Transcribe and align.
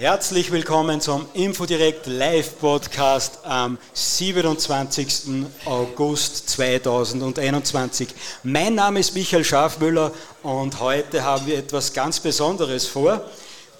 Herzlich 0.00 0.50
willkommen 0.50 1.02
zum 1.02 1.26
Infodirect 1.34 2.06
Live 2.06 2.58
Podcast 2.58 3.40
am 3.44 3.76
27. 3.92 5.44
August 5.66 6.48
2021. 6.48 8.08
Mein 8.42 8.76
Name 8.76 9.00
ist 9.00 9.14
Michael 9.14 9.44
Schafmüller 9.44 10.10
und 10.42 10.80
heute 10.80 11.22
haben 11.22 11.46
wir 11.46 11.58
etwas 11.58 11.92
ganz 11.92 12.18
Besonderes 12.18 12.86
vor, 12.86 13.30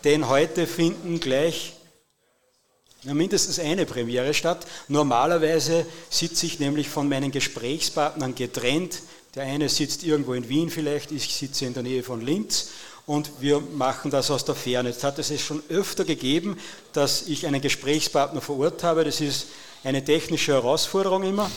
denn 0.04 0.28
heute 0.28 0.66
finden 0.66 1.20
gleich 1.20 1.72
mindestens 3.04 3.58
eine 3.58 3.86
Premiere 3.86 4.34
statt. 4.34 4.66
Normalerweise 4.88 5.86
sitze 6.10 6.44
ich 6.44 6.60
nämlich 6.60 6.90
von 6.90 7.08
meinen 7.08 7.30
Gesprächspartnern 7.30 8.34
getrennt. 8.34 9.00
Der 9.36 9.44
eine 9.44 9.70
sitzt 9.70 10.04
irgendwo 10.04 10.34
in 10.34 10.50
Wien 10.50 10.68
vielleicht, 10.68 11.12
ich 11.12 11.34
sitze 11.34 11.64
in 11.64 11.72
der 11.72 11.82
Nähe 11.82 12.02
von 12.02 12.20
Linz 12.20 12.68
und 13.10 13.32
wir 13.40 13.58
machen 13.58 14.12
das 14.12 14.30
aus 14.30 14.44
der 14.44 14.54
Ferne. 14.54 14.90
Jetzt 14.90 15.02
hat 15.02 15.18
es 15.18 15.40
schon 15.40 15.64
öfter 15.68 16.04
gegeben, 16.04 16.56
dass 16.92 17.22
ich 17.22 17.44
einen 17.44 17.60
Gesprächspartner 17.60 18.40
vor 18.40 18.60
Ort 18.60 18.84
habe. 18.84 19.02
Das 19.02 19.20
ist 19.20 19.48
eine 19.82 20.04
technische 20.04 20.52
Herausforderung 20.52 21.24
immer. 21.24 21.50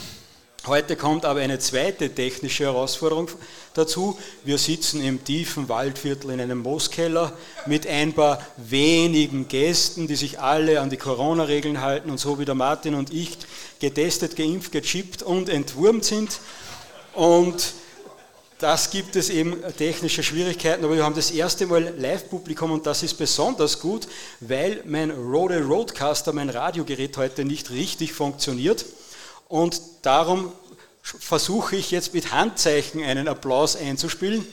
Heute 0.66 0.96
kommt 0.96 1.26
aber 1.26 1.42
eine 1.42 1.60
zweite 1.60 2.10
technische 2.10 2.64
Herausforderung 2.64 3.30
dazu. 3.76 4.18
Wir 4.44 4.58
sitzen 4.58 5.04
im 5.04 5.24
tiefen 5.24 5.70
Waldviertel 5.70 6.32
in 6.32 6.42
einem 6.42 6.58
Mooskeller 6.58 7.34
mit 7.68 7.86
ein 7.86 8.14
paar 8.14 8.44
wenigen 8.58 9.48
Gästen, 9.48 10.08
die 10.08 10.16
sich 10.16 10.40
alle 10.40 10.82
an 10.82 10.90
die 10.90 10.98
Corona-Regeln 10.98 11.82
halten 11.82 12.10
und 12.10 12.18
so 12.18 12.40
wie 12.40 12.46
der 12.46 12.56
Martin 12.56 12.96
und 12.96 13.14
ich 13.14 13.38
getestet, 13.80 14.36
geimpft, 14.36 14.72
gechippt 14.72 15.22
und 15.22 15.50
entwurmt 15.50 16.04
sind. 16.04 16.40
Und 17.14 17.76
das 18.64 18.90
gibt 18.92 19.18
es 19.18 19.30
eben 19.30 19.62
technische 19.78 20.24
Schwierigkeiten, 20.24 20.86
aber 20.86 20.96
wir 20.96 21.04
haben 21.04 21.16
das 21.16 21.32
erste 21.32 21.66
Mal 21.66 21.94
Live-Publikum 21.98 22.72
und 22.72 22.86
das 22.86 23.04
ist 23.04 23.16
besonders 23.16 23.78
gut, 23.82 24.08
weil 24.40 24.82
mein 24.86 25.12
Rode 25.12 25.62
Roadcaster, 25.62 26.32
mein 26.32 26.50
Radiogerät 26.50 27.18
heute 27.18 27.44
nicht 27.44 27.72
richtig 27.72 28.14
funktioniert 28.14 28.86
und 29.50 29.82
darum 30.04 30.54
versuche 31.02 31.76
ich 31.76 31.92
jetzt 31.92 32.14
mit 32.14 32.32
Handzeichen 32.32 33.04
einen 33.04 33.28
Applaus 33.28 33.76
einzuspielen. 33.76 34.48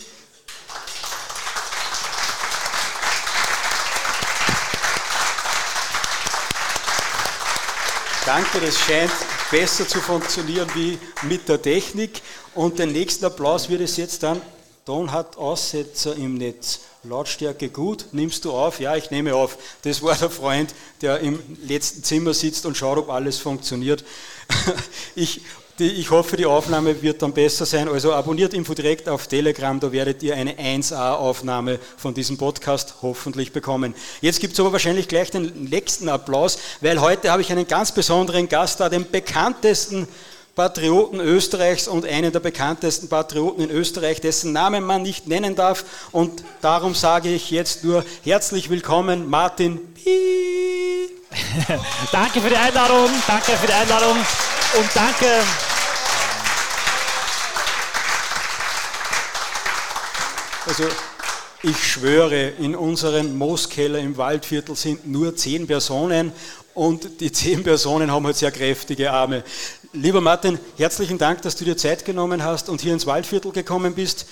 Danke, 8.27 8.61
das 8.61 8.77
scheint 8.77 9.13
besser 9.51 9.87
zu 9.87 10.01
funktionieren 10.01 10.69
wie 10.75 10.99
mit 11.23 11.49
der 11.49 11.61
Technik. 11.61 12.23
Und 12.55 12.79
den 12.79 12.93
nächsten 12.93 13.25
Applaus 13.25 13.69
wird 13.69 13.81
es 13.81 13.97
jetzt 13.97 14.23
dann, 14.23 14.41
Ton 14.87 15.13
hat 15.13 15.37
Aussetzer 15.37 16.17
im 16.17 16.35
Netz. 16.35 16.81
Lautstärke 17.05 17.69
gut, 17.69 18.07
nimmst 18.13 18.45
du 18.45 18.53
auf? 18.53 18.81
Ja, 18.81 18.97
ich 18.97 19.11
nehme 19.11 19.35
auf. 19.35 19.57
Das 19.83 20.03
war 20.03 20.17
der 20.17 20.31
Freund, 20.31 20.75
der 21.01 21.21
im 21.21 21.39
letzten 21.63 22.03
Zimmer 22.03 22.35
sitzt 22.35 22.67
und 22.67 22.77
schaut, 22.77 22.99
ob 22.99 23.11
alles 23.11 23.39
funktioniert. 23.39 24.05
Ich, 25.15 25.43
die, 25.81 25.89
ich 25.93 26.11
hoffe, 26.11 26.37
die 26.37 26.47
Aufnahme 26.47 27.03
wird 27.03 27.23
dann 27.23 27.33
besser 27.33 27.67
sein. 27.67 27.89
Also 27.89 28.13
abonniert 28.13 28.55
Info 28.55 28.75
direkt 28.75 29.09
auf 29.09 29.27
Telegram, 29.27 29.81
da 29.81 29.91
werdet 29.91 30.23
ihr 30.23 30.37
eine 30.37 30.53
1A-Aufnahme 30.53 31.79
von 31.97 32.15
diesem 32.15 32.37
Podcast 32.37 32.97
hoffentlich 33.03 33.53
bekommen. 33.53 33.95
Jetzt 34.21 34.41
gibt 34.41 34.53
es 34.53 34.61
aber 34.61 34.73
wahrscheinlich 34.73 35.09
gleich 35.09 35.31
den 35.31 35.65
nächsten 35.65 36.09
Applaus, 36.09 36.59
weil 36.81 37.01
heute 37.01 37.33
habe 37.33 37.43
ich 37.43 37.51
einen 37.51 37.67
ganz 37.67 37.93
besonderen 37.93 38.49
Gast 38.49 38.81
da, 38.81 38.89
den 38.89 39.11
bekanntesten 39.11 40.07
Patrioten 40.55 41.21
Österreichs 41.21 41.89
und 41.89 42.05
einen 42.05 42.33
der 42.33 42.41
bekanntesten 42.41 43.09
Patrioten 43.09 43.63
in 43.63 43.71
Österreich, 43.71 44.21
dessen 44.21 44.53
Namen 44.53 44.85
man 44.85 45.03
nicht 45.03 45.27
nennen 45.27 45.55
darf. 45.55 45.85
Und 46.13 46.45
darum 46.61 46.95
sage 46.95 47.31
ich 47.31 47.51
jetzt 47.51 47.85
nur 47.85 48.05
herzlich 48.23 48.69
willkommen, 48.69 49.31
Martin 49.31 49.81
Piep. 49.95 51.00
danke 52.13 52.41
für 52.41 52.49
die 52.49 52.57
Einladung, 52.57 53.09
danke 53.27 53.53
für 53.53 53.67
die 53.67 53.73
Einladung 53.73 54.17
und 54.17 54.89
danke. 54.95 55.43
Also 60.67 60.85
ich 61.63 61.77
schwöre, 61.77 62.49
in 62.59 62.75
unserem 62.75 63.37
Mooskeller 63.37 63.99
im 63.99 64.17
Waldviertel 64.17 64.77
sind 64.77 65.07
nur 65.07 65.37
zehn 65.37 65.67
Personen 65.67 66.33
und 66.75 67.21
die 67.21 67.31
zehn 67.33 67.63
Personen 67.63 68.11
haben 68.11 68.25
halt 68.27 68.37
sehr 68.37 68.51
kräftige 68.51 69.11
Arme. 69.13 69.45
Lieber 69.93 70.21
Martin, 70.21 70.59
herzlichen 70.79 71.19
Dank, 71.19 71.43
dass 71.43 71.57
du 71.57 71.65
dir 71.65 71.77
Zeit 71.77 72.05
genommen 72.05 72.45
hast 72.45 72.69
und 72.69 72.81
hier 72.81 72.93
ins 72.93 73.07
Waldviertel 73.07 73.53
gekommen 73.53 73.95
bist. 73.95 74.27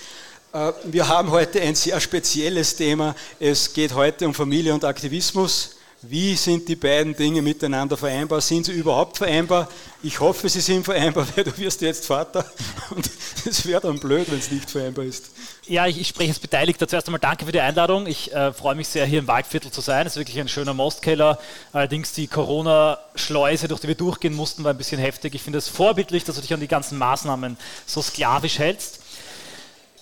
Äh, 0.52 0.72
wir 0.84 1.08
haben 1.08 1.30
heute 1.30 1.60
ein 1.60 1.74
sehr 1.74 2.00
spezielles 2.00 2.76
Thema. 2.76 3.14
Es 3.38 3.72
geht 3.72 3.94
heute 3.94 4.26
um 4.26 4.34
Familie 4.34 4.72
und 4.72 4.84
Aktivismus. 4.84 5.77
Wie 6.02 6.36
sind 6.36 6.68
die 6.68 6.76
beiden 6.76 7.16
Dinge 7.16 7.42
miteinander 7.42 7.96
vereinbar? 7.96 8.40
Sind 8.40 8.66
sie 8.66 8.72
überhaupt 8.72 9.16
vereinbar? 9.16 9.68
Ich 10.00 10.20
hoffe, 10.20 10.48
sie 10.48 10.60
sind 10.60 10.84
vereinbar, 10.84 11.26
weil 11.36 11.42
du 11.42 11.58
wirst 11.58 11.80
jetzt 11.80 12.06
Vater 12.06 12.44
und 12.90 13.10
es 13.44 13.66
wäre 13.66 13.80
dann 13.80 13.98
blöd, 13.98 14.30
wenn 14.30 14.38
es 14.38 14.52
nicht 14.52 14.70
vereinbar 14.70 15.04
ist. 15.04 15.30
Ja, 15.66 15.88
ich, 15.88 16.00
ich 16.00 16.06
spreche 16.06 16.30
als 16.30 16.38
Beteiligter. 16.38 16.86
Zuerst 16.86 17.08
einmal 17.08 17.18
danke 17.18 17.44
für 17.46 17.50
die 17.50 17.60
Einladung. 17.60 18.06
Ich 18.06 18.32
äh, 18.32 18.52
freue 18.52 18.76
mich 18.76 18.86
sehr, 18.86 19.06
hier 19.06 19.18
im 19.18 19.26
Waldviertel 19.26 19.72
zu 19.72 19.80
sein. 19.80 20.06
Es 20.06 20.12
ist 20.12 20.18
wirklich 20.18 20.38
ein 20.38 20.48
schöner 20.48 20.72
Mostkeller. 20.72 21.40
Allerdings 21.72 22.12
die 22.12 22.28
Corona-Schleuse, 22.28 23.66
durch 23.66 23.80
die 23.80 23.88
wir 23.88 23.96
durchgehen 23.96 24.34
mussten, 24.34 24.62
war 24.62 24.72
ein 24.72 24.78
bisschen 24.78 25.00
heftig. 25.00 25.34
Ich 25.34 25.42
finde 25.42 25.58
es 25.58 25.66
vorbildlich, 25.66 26.22
dass 26.22 26.36
du 26.36 26.42
dich 26.42 26.54
an 26.54 26.60
die 26.60 26.68
ganzen 26.68 26.96
Maßnahmen 26.96 27.56
so 27.86 28.02
sklavisch 28.02 28.60
hältst. 28.60 29.00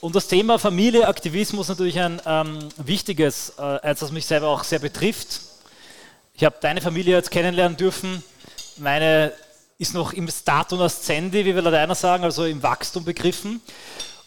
Und 0.03 0.15
das 0.15 0.29
Thema 0.29 0.59
Familie, 0.59 1.09
Aktivismus 1.09 1.69
natürlich 1.69 1.99
ein 1.99 2.21
ähm, 2.27 2.59
wichtiges, 2.77 3.55
äh, 3.57 3.63
als 3.63 4.01
das 4.01 4.13
mich 4.13 4.27
selber 4.27 4.49
auch 4.49 4.63
sehr 4.63 4.79
betrifft. 4.79 5.41
Ich 6.39 6.45
habe 6.45 6.57
deine 6.61 6.83
Familie 6.83 7.17
jetzt 7.17 7.31
kennenlernen 7.31 7.79
dürfen. 7.79 8.23
Meine 8.77 9.33
ist 9.79 9.95
noch 9.95 10.13
im 10.13 10.29
Status 10.29 10.79
ascendi, 10.79 11.47
wie 11.47 11.55
wir 11.55 11.63
Lateiner 11.63 11.95
sagen, 11.95 12.25
also 12.25 12.45
im 12.45 12.63
Wachstum 12.63 13.07
begriffen. 13.07 13.63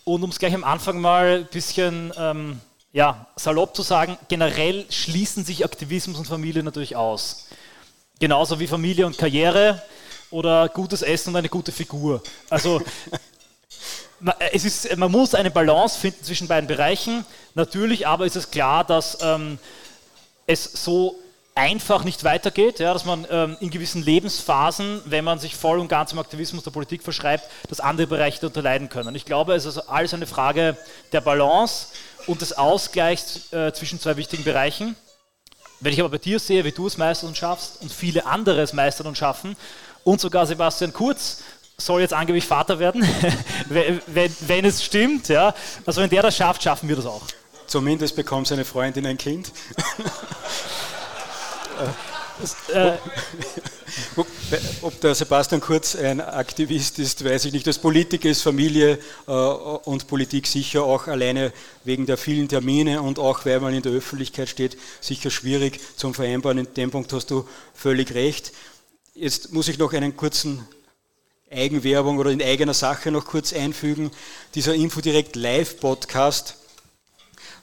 Und 0.05 0.23
um 0.23 0.31
es 0.31 0.39
gleich 0.39 0.55
am 0.55 0.63
Anfang 0.63 0.99
mal 0.99 1.41
ein 1.41 1.45
bisschen 1.45 2.11
ähm, 2.17 2.61
ja, 2.93 3.27
salopp 3.35 3.75
zu 3.75 3.83
sagen, 3.83 4.17
generell 4.27 4.87
schließen 4.89 5.45
sich 5.45 5.63
Aktivismus 5.63 6.17
und 6.17 6.25
Familie 6.25 6.63
natürlich 6.63 6.95
aus. 6.95 7.45
Genauso 8.19 8.59
wie 8.59 8.65
Familie 8.65 9.05
und 9.05 9.19
Karriere 9.19 9.79
oder 10.31 10.67
gutes 10.67 11.03
Essen 11.03 11.29
und 11.29 11.35
eine 11.35 11.49
gute 11.49 11.71
Figur. 11.71 12.23
Also 12.49 12.81
es 14.51 14.65
ist, 14.65 14.97
man 14.97 15.11
muss 15.11 15.35
eine 15.35 15.51
Balance 15.51 15.99
finden 15.99 16.23
zwischen 16.23 16.47
beiden 16.47 16.67
Bereichen. 16.67 17.23
Natürlich 17.53 18.07
aber 18.07 18.25
ist 18.25 18.35
es 18.35 18.49
klar, 18.49 18.83
dass 18.83 19.19
ähm, 19.21 19.59
es 20.47 20.63
so 20.63 21.15
einfach 21.59 22.05
nicht 22.05 22.23
weitergeht, 22.23 22.79
ja, 22.79 22.93
dass 22.93 23.03
man 23.03 23.27
ähm, 23.29 23.57
in 23.59 23.69
gewissen 23.69 24.01
Lebensphasen, 24.01 25.01
wenn 25.05 25.25
man 25.25 25.39
sich 25.39 25.55
voll 25.55 25.77
und 25.79 25.89
ganz 25.89 26.13
im 26.13 26.19
Aktivismus 26.19 26.63
der 26.63 26.71
Politik 26.71 27.03
verschreibt, 27.03 27.43
dass 27.67 27.81
andere 27.81 28.07
Bereiche 28.07 28.39
darunter 28.39 28.61
leiden 28.61 28.87
können. 28.87 29.13
Ich 29.15 29.25
glaube, 29.25 29.53
es 29.53 29.65
ist 29.65 29.77
also 29.77 29.89
alles 29.89 30.13
eine 30.13 30.25
Frage 30.25 30.77
der 31.11 31.19
Balance 31.19 31.87
und 32.27 32.41
des 32.41 32.53
Ausgleichs 32.53 33.51
äh, 33.51 33.73
zwischen 33.73 33.99
zwei 33.99 34.15
wichtigen 34.15 34.45
Bereichen. 34.45 34.95
Wenn 35.81 35.91
ich 35.91 35.99
aber 35.99 36.09
bei 36.09 36.17
dir 36.17 36.39
sehe, 36.39 36.63
wie 36.63 36.71
du 36.71 36.87
es 36.87 36.97
meisterst 36.97 37.27
und 37.27 37.37
schaffst 37.37 37.81
und 37.81 37.91
viele 37.91 38.25
andere 38.25 38.61
es 38.61 38.71
meistern 38.71 39.07
und 39.07 39.17
schaffen 39.17 39.57
und 40.05 40.21
sogar 40.21 40.45
Sebastian 40.45 40.93
Kurz 40.93 41.43
soll 41.77 42.01
jetzt 42.01 42.13
angeblich 42.13 42.45
Vater 42.45 42.79
werden, 42.79 43.05
wenn, 43.69 44.01
wenn, 44.07 44.35
wenn, 44.47 44.65
es 44.65 44.83
stimmt, 44.83 45.27
ja, 45.27 45.53
also 45.85 46.01
wenn 46.01 46.09
der 46.09 46.21
das 46.21 46.37
schafft, 46.37 46.63
schaffen 46.63 46.87
wir 46.87 46.95
das 46.95 47.05
auch. 47.05 47.23
Zumindest 47.67 48.15
bekommt 48.15 48.47
seine 48.47 48.65
Freundin 48.65 49.05
ein 49.05 49.17
Kind. 49.17 49.51
Äh, 52.73 52.93
ob 54.81 55.01
der 55.01 55.13
Sebastian 55.13 55.59
Kurz 55.59 55.95
ein 55.95 56.21
Aktivist 56.21 56.99
ist, 56.99 57.25
weiß 57.25 57.45
ich 57.45 57.53
nicht. 57.53 57.67
Als 57.67 57.79
Politiker 57.79 58.29
ist 58.29 58.41
Familie 58.41 58.97
äh, 59.27 59.31
und 59.31 60.07
Politik 60.07 60.47
sicher 60.47 60.83
auch 60.83 61.07
alleine 61.07 61.51
wegen 61.83 62.05
der 62.05 62.17
vielen 62.17 62.47
Termine 62.47 63.01
und 63.01 63.19
auch 63.19 63.45
weil 63.45 63.59
man 63.59 63.73
in 63.73 63.81
der 63.81 63.91
Öffentlichkeit 63.91 64.47
steht, 64.47 64.77
sicher 65.01 65.29
schwierig 65.29 65.81
zum 65.97 66.13
Vereinbaren. 66.13 66.59
In 66.59 66.73
dem 66.73 66.91
Punkt 66.91 67.11
hast 67.11 67.29
du 67.31 67.47
völlig 67.73 68.13
recht. 68.13 68.53
Jetzt 69.13 69.51
muss 69.51 69.67
ich 69.67 69.77
noch 69.77 69.91
einen 69.91 70.15
kurzen 70.15 70.65
Eigenwerbung 71.51 72.19
oder 72.19 72.31
in 72.31 72.41
eigener 72.41 72.73
Sache 72.73 73.11
noch 73.11 73.25
kurz 73.25 73.53
einfügen. 73.53 74.11
Dieser 74.55 74.75
Infodirect 74.75 75.35
Live 75.35 75.79
Podcast 75.79 76.55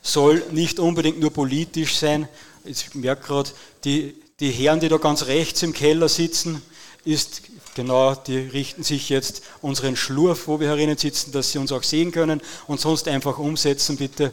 soll 0.02 0.42
nicht 0.50 0.78
unbedingt 0.78 1.20
nur 1.20 1.32
politisch 1.32 1.96
sein, 1.96 2.28
ich 2.66 2.94
merke 2.94 3.26
gerade, 3.26 3.50
die, 3.84 4.14
die 4.40 4.50
Herren, 4.50 4.80
die 4.80 4.88
da 4.88 4.98
ganz 4.98 5.26
rechts 5.26 5.62
im 5.62 5.72
Keller 5.72 6.08
sitzen, 6.08 6.62
ist 7.04 7.42
genau, 7.74 8.14
die 8.14 8.38
richten 8.38 8.82
sich 8.82 9.08
jetzt 9.08 9.42
unseren 9.60 9.96
Schlurf, 9.96 10.48
wo 10.48 10.58
wir 10.60 10.68
herinnen 10.68 10.96
sitzen, 10.96 11.32
dass 11.32 11.52
sie 11.52 11.58
uns 11.58 11.72
auch 11.72 11.82
sehen 11.82 12.10
können 12.10 12.40
und 12.66 12.80
sonst 12.80 13.06
einfach 13.08 13.38
umsetzen, 13.38 13.96
bitte. 13.96 14.32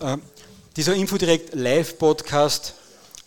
Äh, 0.00 0.16
dieser 0.76 0.94
Infodirect 0.94 1.54
Live-Podcast 1.54 2.74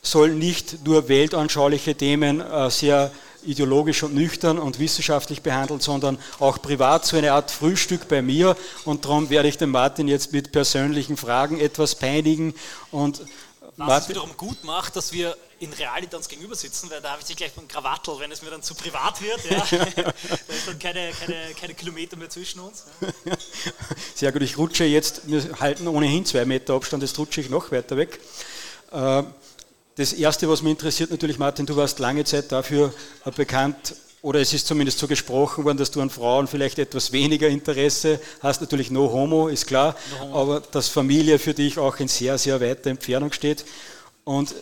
soll 0.02 0.30
nicht 0.30 0.86
nur 0.86 1.08
weltanschauliche 1.10 1.96
Themen 1.96 2.42
äh, 2.42 2.72
sehr 2.72 3.12
ideologisch 3.44 4.04
und 4.04 4.14
nüchtern 4.14 4.60
und 4.60 4.80
wissenschaftlich 4.80 5.42
behandelt, 5.42 5.82
sondern 5.82 6.18
auch 6.40 6.62
privat, 6.62 7.06
so 7.06 7.18
eine 7.18 7.34
Art 7.34 7.52
Frühstück 7.52 8.08
bei 8.08 8.22
mir. 8.22 8.56
Und 8.86 9.06
darum 9.06 9.30
werde 9.30 9.48
ich 9.48 9.58
den 9.58 9.70
Martin 9.70 10.08
jetzt 10.08 10.32
mit 10.32 10.52
persönlichen 10.52 11.18
Fragen 11.18 11.60
etwas 11.60 11.96
peinigen 11.96 12.54
und 12.92 13.22
Was 13.78 13.88
Martin. 13.88 14.04
es 14.04 14.10
wiederum 14.10 14.38
gut 14.38 14.64
macht, 14.64 14.96
dass 14.96 15.12
wir 15.12 15.36
in 15.60 15.72
Realitanz 15.74 16.28
gegenüber 16.28 16.56
sitzen, 16.56 16.90
weil 16.90 17.02
da 17.02 17.12
habe 17.12 17.22
ich 17.22 17.28
dich 17.28 17.38
gleich 17.38 17.54
beim 17.54 17.68
Krawattel, 17.68 18.16
wenn 18.20 18.32
es 18.32 18.42
mir 18.42 18.50
dann 18.50 18.62
zu 18.62 18.76
privat 18.76 19.22
wird. 19.22 19.50
Ja. 19.50 19.66
da 19.96 20.54
ist 20.54 20.68
dann 20.68 20.80
keine, 20.80 21.12
keine, 21.12 21.54
keine 21.60 21.74
Kilometer 21.74 22.18
mehr 22.18 22.30
zwischen 22.30 22.60
uns. 22.60 22.86
Ja. 23.26 23.34
Sehr 24.16 24.32
gut, 24.32 24.42
ich 24.42 24.58
rutsche 24.58 24.84
jetzt, 24.84 25.28
wir 25.28 25.60
halten 25.60 25.88
ohnehin 25.88 26.26
zwei 26.26 26.46
Meter 26.46 26.74
Abstand, 26.74 27.04
jetzt 27.04 27.18
rutsche 27.18 27.42
ich 27.42 27.50
noch 27.50 27.72
weiter 27.72 27.96
weg. 27.96 28.20
Äh, 28.92 29.24
das 29.96 30.14
Erste, 30.14 30.50
was 30.50 30.62
mich 30.62 30.72
interessiert, 30.72 31.12
natürlich, 31.12 31.38
Martin, 31.38 31.66
du 31.66 31.76
warst 31.76 32.00
lange 32.00 32.24
Zeit 32.26 32.52
dafür 32.52 32.94
bekannt, 33.36 33.96
oder 34.22 34.40
es 34.40 34.54
ist 34.54 34.68
zumindest 34.68 35.00
so 35.00 35.08
gesprochen 35.08 35.64
worden, 35.64 35.78
dass 35.78 35.92
du 35.92 36.02
an 36.02 36.10
Frauen 36.10 36.48
vielleicht 36.48 36.78
etwas 36.78 37.12
weniger 37.12 37.48
Interesse 37.48 38.22
hast. 38.42 38.62
Natürlich 38.62 38.92
no 38.92 39.12
homo, 39.12 39.48
ist 39.48 39.66
klar, 39.66 39.96
no 40.20 40.40
aber 40.40 40.62
dass 40.62 40.90
Familie 40.90 41.40
für 41.40 41.54
dich 41.54 41.80
auch 41.80 41.98
in 41.98 42.08
sehr, 42.08 42.38
sehr 42.38 42.62
weiter 42.62 42.90
Entfernung 42.90 43.32
steht. 43.32 43.66
Und 44.24 44.54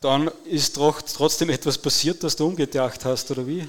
dann 0.00 0.30
ist 0.44 0.74
trotzdem 0.74 1.50
etwas 1.50 1.78
passiert, 1.78 2.22
dass 2.22 2.36
du 2.36 2.46
umgedacht 2.46 3.04
hast, 3.04 3.30
oder 3.30 3.46
wie? 3.46 3.66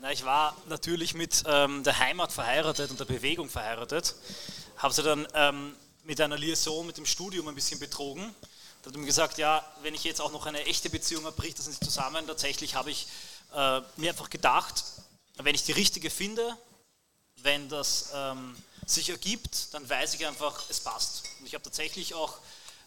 Na, 0.00 0.12
ich 0.12 0.24
war 0.24 0.56
natürlich 0.68 1.14
mit 1.14 1.42
ähm, 1.46 1.82
der 1.82 1.98
Heimat 1.98 2.32
verheiratet 2.32 2.90
und 2.90 3.00
der 3.00 3.04
Bewegung 3.04 3.48
verheiratet. 3.48 4.14
Habe 4.76 4.94
sie 4.94 5.02
dann 5.02 5.26
ähm, 5.34 5.72
mit 6.04 6.20
einer 6.20 6.38
Liaison 6.38 6.86
mit 6.86 6.96
dem 6.96 7.06
Studium 7.06 7.48
ein 7.48 7.54
bisschen 7.54 7.80
betrogen. 7.80 8.34
Da 8.82 8.90
hat 8.90 8.96
mir 8.96 9.06
gesagt, 9.06 9.38
ja, 9.38 9.64
wenn 9.82 9.94
ich 9.94 10.04
jetzt 10.04 10.20
auch 10.20 10.32
noch 10.32 10.46
eine 10.46 10.64
echte 10.66 10.88
Beziehung 10.88 11.24
habe, 11.24 11.36
bricht 11.36 11.58
das 11.58 11.66
nicht 11.66 11.84
zusammen. 11.84 12.26
Tatsächlich 12.26 12.76
habe 12.76 12.90
ich 12.90 13.08
äh, 13.54 13.80
mir 13.96 14.10
einfach 14.10 14.30
gedacht, 14.30 14.84
wenn 15.36 15.54
ich 15.54 15.64
die 15.64 15.72
richtige 15.72 16.10
finde, 16.10 16.56
wenn 17.42 17.68
das 17.68 18.10
ähm, 18.14 18.56
sich 18.86 19.10
ergibt, 19.10 19.72
dann 19.74 19.88
weiß 19.88 20.14
ich 20.14 20.26
einfach, 20.26 20.64
es 20.68 20.80
passt. 20.80 21.24
Und 21.38 21.46
ich 21.46 21.54
habe 21.54 21.62
tatsächlich 21.62 22.14
auch, 22.14 22.38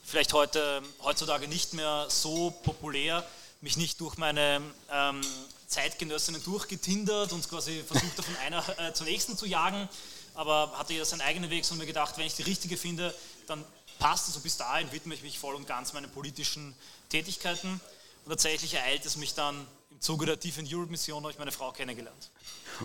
vielleicht 0.04 0.34
heute, 0.34 0.82
heutzutage 1.04 1.48
nicht 1.48 1.74
mehr 1.74 2.08
so 2.10 2.52
populär, 2.64 3.26
mich 3.62 3.78
nicht 3.78 4.02
durch 4.02 4.18
meine 4.18 4.62
ähm, 4.92 5.22
Zeitgenössinnen 5.68 6.44
durchgetindert 6.44 7.32
und 7.32 7.48
quasi 7.48 7.84
versucht, 7.84 8.16
von 8.16 8.36
einer 8.38 8.80
äh, 8.80 8.94
zur 8.94 9.06
nächsten 9.06 9.38
zu 9.38 9.46
jagen, 9.46 9.88
aber 10.34 10.74
hatte 10.78 10.94
ja 10.94 11.06
seinen 11.06 11.22
eigenen 11.22 11.50
Weg 11.50 11.70
und 11.70 11.78
mir 11.78 11.86
gedacht, 11.86 12.18
wenn 12.18 12.26
ich 12.26 12.36
die 12.36 12.44
richtige 12.44 12.78
finde, 12.78 13.14
dann 13.48 13.64
passt 14.00 14.28
es 14.28 14.36
und 14.36 14.42
bis 14.42 14.58
dahin 14.58 14.92
widme 14.92 15.14
ich 15.14 15.22
mich 15.22 15.38
voll 15.38 15.54
und 15.54 15.68
ganz 15.68 15.94
meinen 15.94 16.12
politischen 16.12 16.76
Tätigkeiten. 17.10 17.80
Und 18.26 18.30
tatsächlich 18.30 18.74
ereilt 18.74 19.06
es 19.06 19.16
mich 19.16 19.36
dann 19.36 19.68
Zuge 20.02 20.26
der 20.26 20.36
Deep 20.36 20.56
Europe 20.68 20.90
Mission 20.90 21.22
habe 21.22 21.32
ich 21.32 21.38
meine 21.38 21.52
Frau 21.52 21.72
kennengelernt. 21.72 22.32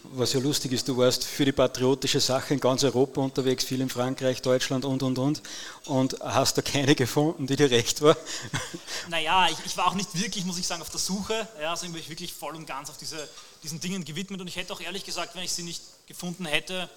Was 0.03 0.35
ja 0.35 0.41
lustig 0.41 0.73
ist, 0.73 0.87
du 0.87 0.99
warst 0.99 1.25
für 1.25 1.47
die 1.47 1.53
patriotische 1.53 2.21
Sache 2.21 2.53
in 2.53 2.61
ganz 2.61 2.85
Europa 2.85 3.23
unterwegs, 3.23 3.65
viel 3.65 3.81
in 3.81 3.89
Frankreich, 3.89 4.43
Deutschland 4.43 4.85
und 4.85 5.03
und 5.03 5.19
und 5.19 5.43
und 5.87 6.21
hast 6.21 6.59
da 6.59 6.63
keine 6.63 6.95
gefunden, 6.95 7.47
die 7.47 7.57
dir 7.57 7.71
recht 7.71 8.03
war? 8.03 8.19
Naja, 9.09 9.49
ich, 9.49 9.57
ich 9.65 9.77
war 9.79 9.87
auch 9.87 9.95
nicht 9.95 10.21
wirklich, 10.21 10.45
muss 10.45 10.59
ich 10.59 10.67
sagen, 10.67 10.83
auf 10.83 10.91
der 10.91 10.99
Suche. 10.99 11.49
Ja, 11.59 11.71
also 11.71 11.87
ich 11.87 12.09
wirklich 12.11 12.35
voll 12.35 12.55
und 12.55 12.67
ganz 12.67 12.91
auf 12.91 12.99
diese, 12.99 13.27
diesen 13.63 13.81
Dingen 13.81 14.05
gewidmet 14.05 14.43
und 14.43 14.49
ich 14.49 14.57
hätte 14.57 14.75
auch 14.75 14.81
ehrlich 14.81 15.05
gesagt, 15.05 15.35
wenn 15.37 15.43
ich 15.43 15.53
sie 15.53 15.63
nicht 15.63 15.81
gefunden 16.07 16.45
hätte, 16.45 16.91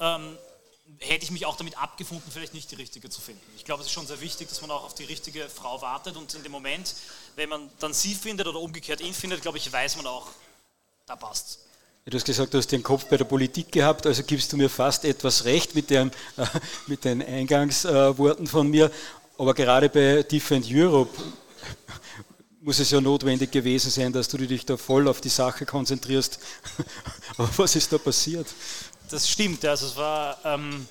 ähm, 0.00 0.38
hätte 1.00 1.24
ich 1.24 1.30
mich 1.30 1.46
auch 1.46 1.56
damit 1.56 1.78
abgefunden, 1.78 2.30
vielleicht 2.30 2.54
nicht 2.54 2.70
die 2.70 2.76
richtige 2.76 3.10
zu 3.10 3.20
finden. 3.20 3.42
Ich 3.56 3.64
glaube, 3.64 3.80
es 3.80 3.88
ist 3.88 3.92
schon 3.92 4.06
sehr 4.06 4.20
wichtig, 4.20 4.48
dass 4.48 4.60
man 4.60 4.70
auch 4.70 4.84
auf 4.84 4.94
die 4.94 5.04
richtige 5.04 5.48
Frau 5.48 5.80
wartet 5.82 6.16
und 6.16 6.32
in 6.34 6.42
dem 6.42 6.52
Moment, 6.52 6.94
wenn 7.36 7.48
man 7.48 7.70
dann 7.78 7.92
sie 7.94 8.14
findet 8.14 8.46
oder 8.46 8.60
umgekehrt 8.60 9.00
ihn 9.00 9.14
findet, 9.14 9.42
glaube 9.42 9.58
ich, 9.58 9.72
weiß 9.72 9.96
man 9.96 10.06
auch, 10.06 10.28
da 11.06 11.16
passt 11.16 11.60
Du 12.06 12.14
hast 12.18 12.26
gesagt, 12.26 12.52
du 12.52 12.58
hast 12.58 12.70
den 12.70 12.82
Kopf 12.82 13.06
bei 13.06 13.16
der 13.16 13.24
Politik 13.24 13.72
gehabt, 13.72 14.06
also 14.06 14.22
gibst 14.24 14.52
du 14.52 14.58
mir 14.58 14.68
fast 14.68 15.06
etwas 15.06 15.46
recht 15.46 15.74
mit, 15.74 15.88
dem, 15.88 16.10
mit 16.86 17.02
den 17.06 17.22
Eingangsworten 17.22 18.46
von 18.46 18.68
mir. 18.68 18.90
Aber 19.38 19.54
gerade 19.54 19.88
bei 19.88 20.22
Defend 20.22 20.66
Europe 20.70 21.10
muss 22.60 22.78
es 22.78 22.90
ja 22.90 23.00
notwendig 23.00 23.50
gewesen 23.50 23.90
sein, 23.90 24.12
dass 24.12 24.28
du 24.28 24.36
dich 24.36 24.66
da 24.66 24.76
voll 24.76 25.08
auf 25.08 25.22
die 25.22 25.30
Sache 25.30 25.64
konzentrierst. 25.64 26.38
Aber 27.38 27.48
was 27.56 27.74
ist 27.74 27.90
da 27.90 27.96
passiert? 27.96 28.48
Das 29.10 29.28
stimmt. 29.28 29.64
Also 29.64 29.86
es 29.86 29.96
war, 29.96 30.38
ähm, 30.44 30.86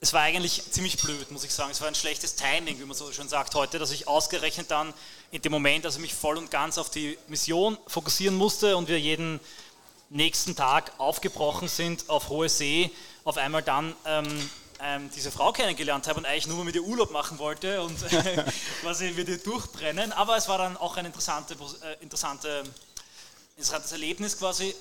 es 0.00 0.12
war 0.12 0.22
eigentlich 0.22 0.62
ziemlich 0.70 1.00
blöd, 1.00 1.30
muss 1.30 1.44
ich 1.44 1.52
sagen. 1.52 1.70
Es 1.70 1.80
war 1.80 1.88
ein 1.88 1.94
schlechtes 1.94 2.36
Timing, 2.36 2.78
wie 2.78 2.84
man 2.84 2.96
so 2.96 3.10
schön 3.12 3.28
sagt 3.28 3.54
heute, 3.54 3.78
dass 3.78 3.90
ich 3.90 4.08
ausgerechnet 4.08 4.70
dann 4.70 4.94
in 5.30 5.42
dem 5.42 5.52
Moment, 5.52 5.84
also 5.84 6.00
mich 6.00 6.14
voll 6.14 6.38
und 6.38 6.50
ganz 6.50 6.78
auf 6.78 6.90
die 6.90 7.18
Mission 7.28 7.78
fokussieren 7.86 8.34
musste 8.36 8.76
und 8.76 8.88
wir 8.88 8.98
jeden 8.98 9.40
nächsten 10.08 10.56
Tag 10.56 10.92
aufgebrochen 10.98 11.68
sind 11.68 12.08
auf 12.08 12.28
hohe 12.30 12.48
See, 12.48 12.90
auf 13.24 13.36
einmal 13.36 13.62
dann 13.62 13.94
ähm, 14.04 14.50
ähm, 14.82 15.10
diese 15.14 15.30
Frau 15.30 15.52
kennengelernt 15.52 16.06
habe 16.08 16.18
und 16.18 16.26
eigentlich 16.26 16.46
nur 16.46 16.64
mit 16.64 16.74
ihr 16.74 16.82
Urlaub 16.82 17.10
machen 17.12 17.38
wollte 17.38 17.82
und 17.82 17.96
quasi 18.82 19.12
wir 19.14 19.38
durchbrennen. 19.38 20.12
Aber 20.12 20.36
es 20.36 20.48
war 20.48 20.58
dann 20.58 20.76
auch 20.76 20.96
ein 20.96 21.06
interessante, 21.06 21.54
äh, 21.54 22.02
interessante, 22.02 22.64
interessantes 23.56 23.92
Erlebnis 23.92 24.38
quasi 24.38 24.74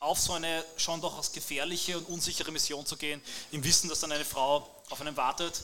auf 0.00 0.18
so 0.18 0.32
eine 0.32 0.64
schon 0.76 1.00
doch 1.00 1.16
als 1.16 1.32
gefährliche 1.32 1.98
und 1.98 2.08
unsichere 2.08 2.52
Mission 2.52 2.86
zu 2.86 2.96
gehen, 2.96 3.20
im 3.50 3.64
Wissen, 3.64 3.88
dass 3.88 4.00
dann 4.00 4.12
eine 4.12 4.24
Frau 4.24 4.68
auf 4.90 5.00
einen 5.00 5.16
wartet. 5.16 5.60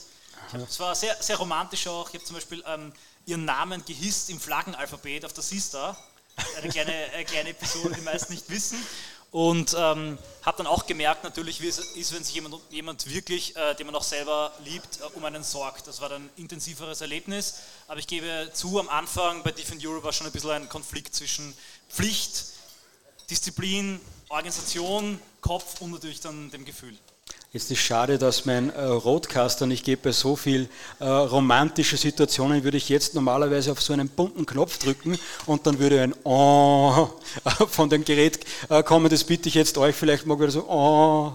Es 0.69 0.79
war 0.81 0.95
sehr, 0.95 1.17
sehr 1.23 1.37
romantisch 1.37 1.87
auch. 1.87 2.09
Ich 2.09 2.15
habe 2.15 2.25
zum 2.25 2.35
Beispiel 2.35 2.63
ähm, 2.67 2.93
ihren 3.27 3.45
Namen 3.45 3.85
gehisst 3.85 4.31
im 4.31 4.41
Flaggenalphabet 4.41 5.25
auf 5.25 5.33
der 5.33 5.43
Sister. 5.43 5.97
Eine 6.57 6.69
kleine, 6.69 6.93
eine 7.15 7.25
kleine 7.25 7.51
Episode, 7.51 7.95
die 7.95 8.03
meisten 8.03 8.33
nicht 8.33 8.51
wissen. 8.51 8.85
Und 9.31 9.75
ähm, 9.77 10.17
habe 10.43 10.59
dann 10.59 10.67
auch 10.69 10.87
gemerkt, 10.87 11.25
natürlich, 11.25 11.61
wie 11.61 11.67
es 11.67 11.79
ist, 11.79 12.13
wenn 12.13 12.23
sich 12.23 12.35
jemand, 12.35 12.57
jemand 12.71 13.09
wirklich, 13.13 13.57
äh, 13.57 13.75
den 13.75 13.87
man 13.87 13.97
auch 13.97 14.05
selber 14.05 14.53
liebt, 14.65 15.01
äh, 15.01 15.05
um 15.15 15.25
einen 15.25 15.43
sorgt. 15.43 15.89
Das 15.89 16.01
war 16.01 16.09
dann 16.09 16.27
ein 16.27 16.31
intensiveres 16.37 17.01
Erlebnis. 17.01 17.55
Aber 17.89 17.99
ich 17.99 18.07
gebe 18.07 18.51
zu, 18.53 18.79
am 18.79 18.89
Anfang 18.89 19.43
bei 19.43 19.51
Defend 19.51 19.85
Europe 19.85 20.05
war 20.05 20.13
schon 20.13 20.27
ein 20.27 20.33
bisschen 20.33 20.51
ein 20.51 20.69
Konflikt 20.69 21.17
zwischen 21.17 21.57
Pflicht, 21.89 22.45
Disziplin, 23.29 24.01
Organisation, 24.29 25.19
Kopf 25.41 25.81
und 25.81 25.93
natürlich 25.93 26.21
dann 26.21 26.51
dem 26.51 26.65
Gefühl. 26.65 26.95
Jetzt 27.53 27.71
ist 27.71 27.79
schade, 27.79 28.19
dass 28.19 28.47
mein 28.47 28.71
äh, 28.71 28.83
Roadcaster 28.83 29.67
nicht 29.67 29.85
geht. 29.85 30.03
Bei 30.03 30.11
so 30.11 30.35
viel 30.35 30.69
äh, 30.99 31.05
romantischen 31.05 31.97
Situationen 31.97 32.65
würde 32.65 32.79
ich 32.79 32.89
jetzt 32.89 33.15
normalerweise 33.15 33.71
auf 33.71 33.81
so 33.81 33.93
einen 33.93 34.09
bunten 34.09 34.45
Knopf 34.45 34.79
drücken 34.79 35.17
und 35.47 35.65
dann 35.65 35.79
würde 35.79 36.03
ein 36.03 36.15
Oh 36.25 37.11
von 37.69 37.89
dem 37.91 38.05
Gerät 38.05 38.41
äh, 38.71 38.83
kommen. 38.83 39.09
Das 39.09 39.23
bitte 39.23 39.49
ich 39.49 39.55
jetzt 39.55 39.79
euch 39.79 39.95
vielleicht 39.95 40.27
mal 40.27 40.37
wieder 40.39 40.51
so 40.51 40.69
Oh. 40.69 41.33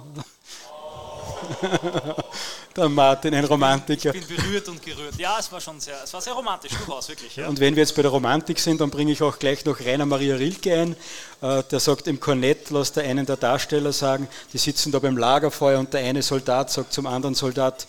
der 2.76 2.90
Martin, 2.90 3.34
ein 3.34 3.46
Romantiker. 3.46 4.14
Ich 4.14 4.26
bin 4.26 4.38
berührt 4.38 4.68
und 4.70 4.82
gerührt. 4.84 5.16
Ja, 5.18 5.38
es 5.40 5.52
war 5.52 5.60
schon 5.60 5.80
sehr, 5.80 6.04
es 6.04 6.14
war 6.14 6.22
sehr 6.22 6.34
romantisch, 6.34 6.72
durchaus, 6.74 7.10
wirklich. 7.10 7.36
Ja. 7.36 7.48
Und 7.48 7.60
wenn 7.60 7.76
wir 7.76 7.84
jetzt 7.84 7.96
bei 7.96 8.02
der 8.02 8.12
Romantik 8.12 8.60
sind, 8.60 8.82
dann 8.82 8.90
bringe 8.90 9.12
ich 9.12 9.22
auch 9.22 9.40
gleich 9.40 9.66
noch 9.66 9.80
Rainer 9.80 10.06
Maria 10.06 10.36
Rilke 10.36 10.74
ein. 10.74 10.96
Äh, 11.42 11.64
der 11.64 11.80
sagt 11.80 12.08
im 12.08 12.20
Kornett, 12.20 12.70
lässt 12.70 12.96
der 12.96 13.04
einen 13.04 13.26
der 13.26 13.38
Darsteller 13.38 13.94
sagen, 13.94 14.28
die 14.54 14.58
sitzen 14.58 14.92
da 14.92 15.00
beim 15.00 15.18
Lagerfeuer 15.18 15.80
und 15.80 15.94
der 15.94 16.02
eine 16.02 16.22
Soldat 16.22 16.72
sagt 16.72 16.94
zum 16.94 17.08
anderen 17.08 17.36
Soldat, 17.36 17.88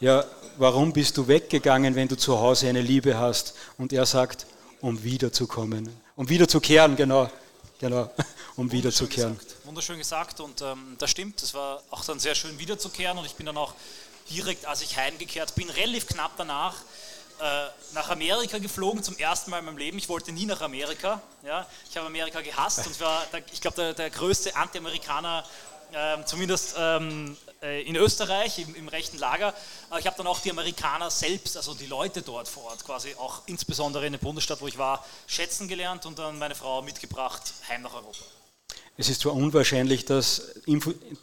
ja, 0.00 0.24
warum 0.58 0.92
bist 0.92 1.16
du 1.16 1.26
weggegangen, 1.26 1.94
wenn 1.94 2.08
du 2.08 2.16
zu 2.16 2.38
Hause 2.38 2.68
eine 2.68 2.82
Liebe 2.82 3.18
hast? 3.18 3.54
Und 3.78 3.92
er 3.92 4.06
sagt, 4.06 4.46
um 4.80 5.02
wiederzukommen, 5.02 5.88
um 6.16 6.28
wiederzukehren, 6.28 6.96
genau. 6.96 7.30
Genau, 7.78 8.10
um 8.56 8.70
wiederzukehren. 8.72 9.38
Gesagt. 9.38 9.66
Wunderschön 9.66 9.98
gesagt 9.98 10.40
und 10.40 10.62
ähm, 10.62 10.96
das 10.98 11.10
stimmt. 11.10 11.42
Es 11.42 11.54
war 11.54 11.82
auch 11.90 12.04
dann 12.04 12.18
sehr 12.18 12.34
schön 12.34 12.58
wiederzukehren 12.58 13.18
und 13.18 13.24
ich 13.24 13.34
bin 13.34 13.46
dann 13.46 13.56
auch 13.56 13.74
direkt, 14.30 14.66
als 14.66 14.82
ich 14.82 14.96
heimgekehrt 14.96 15.54
bin, 15.54 15.70
relativ 15.70 16.06
knapp 16.06 16.32
danach 16.36 16.74
äh, 17.40 17.66
nach 17.94 18.10
Amerika 18.10 18.58
geflogen, 18.58 19.02
zum 19.02 19.16
ersten 19.16 19.50
Mal 19.50 19.60
in 19.60 19.64
meinem 19.64 19.78
Leben. 19.78 19.96
Ich 19.96 20.08
wollte 20.08 20.32
nie 20.32 20.44
nach 20.44 20.60
Amerika. 20.60 21.20
Ja? 21.44 21.66
Ich 21.88 21.96
habe 21.96 22.06
Amerika 22.06 22.40
gehasst 22.40 22.84
und 22.86 23.00
war, 23.00 23.24
ich 23.52 23.60
glaube, 23.60 23.76
der, 23.76 23.94
der, 23.94 24.10
größte 24.10 24.56
Anti-Amerikaner, 24.56 25.44
äh, 25.92 26.24
zumindest 26.24 26.74
ähm, 26.78 27.36
äh, 27.62 27.82
in 27.82 27.96
Österreich, 27.96 28.58
im, 28.58 28.74
im, 28.74 28.88
rechten 28.88 29.18
Lager. 29.18 29.54
Aber 29.90 29.98
ich 29.98 30.06
habe 30.06 30.16
dann 30.16 30.26
auch 30.26 30.40
die 30.40 30.50
Amerikaner 30.50 31.10
selbst, 31.10 31.56
also 31.56 31.74
die 31.74 31.86
Leute 31.86 32.22
dort 32.22 32.48
vor 32.48 32.64
Ort, 32.64 32.84
quasi 32.84 33.14
auch 33.16 33.42
insbesondere 33.46 34.06
in 34.06 34.12
der 34.12 34.20
Bundesstadt, 34.20 34.60
wo 34.60 34.68
ich 34.68 34.78
war, 34.78 35.04
schätzen 35.26 35.68
gelernt 35.68 36.06
und 36.06 36.18
dann 36.18 36.38
meine 36.38 36.54
Frau 36.54 36.82
mitgebracht 36.82 37.52
heim 37.68 37.82
nach 37.82 37.94
Europa. 37.94 38.24
Es 39.00 39.08
ist 39.08 39.20
zwar 39.20 39.32
unwahrscheinlich, 39.34 40.06
dass 40.06 40.54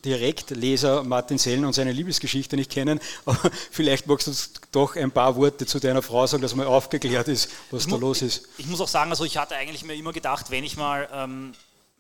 Direktleser 0.06 1.04
Martin 1.04 1.38
Sellen 1.38 1.66
und 1.66 1.74
seine 1.74 1.92
Liebesgeschichte 1.92 2.56
nicht 2.56 2.72
kennen, 2.72 3.02
aber 3.26 3.52
vielleicht 3.70 4.08
magst 4.08 4.28
du 4.28 4.32
doch 4.72 4.96
ein 4.96 5.12
paar 5.12 5.36
Worte 5.36 5.66
zu 5.66 5.80
deiner 5.80 6.02
Frau 6.02 6.26
sagen, 6.26 6.42
dass 6.42 6.56
mal 6.56 6.68
aufgeklärt 6.68 7.28
ist, 7.28 7.50
was 7.72 7.86
ich 7.86 7.92
da 7.92 7.98
los 7.98 8.22
ist. 8.22 8.48
Ich, 8.58 8.66
ich, 8.66 8.68
muss 8.68 8.80
auch 8.80 8.88
sagen, 8.88 9.12
also 9.12 9.26
ich 9.26 9.38
hatte 9.38 9.56
eigentlich 9.56 9.84
mir 9.84 9.94
immer 9.94 10.14
gedacht, 10.14 10.52
wenn 10.52 10.64
ich 10.64 10.78
mal 10.78 11.10
ähm, 11.12 11.54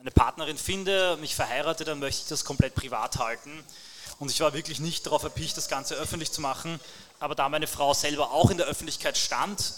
eine 0.05 0.11
Partnerin 0.11 0.55
finde, 0.55 1.17
mich 1.19 1.33
verheirate, 1.33 1.83
dann 1.83 1.97
möchte 1.97 2.21
ich 2.21 2.27
das 2.27 2.45
komplett 2.45 2.75
privat 2.75 3.17
halten. 3.17 3.63
Und 4.19 4.29
ich 4.29 4.39
war 4.39 4.53
wirklich 4.53 4.79
nicht 4.79 5.07
darauf 5.07 5.23
erpicht, 5.23 5.57
das 5.57 5.67
Ganze 5.67 5.95
öffentlich 5.95 6.31
zu 6.31 6.41
machen. 6.41 6.79
Aber 7.19 7.33
da 7.33 7.49
meine 7.49 7.65
Frau 7.65 7.91
selber 7.95 8.29
auch 8.29 8.51
in 8.51 8.57
der 8.57 8.67
Öffentlichkeit 8.67 9.17
stand, 9.17 9.73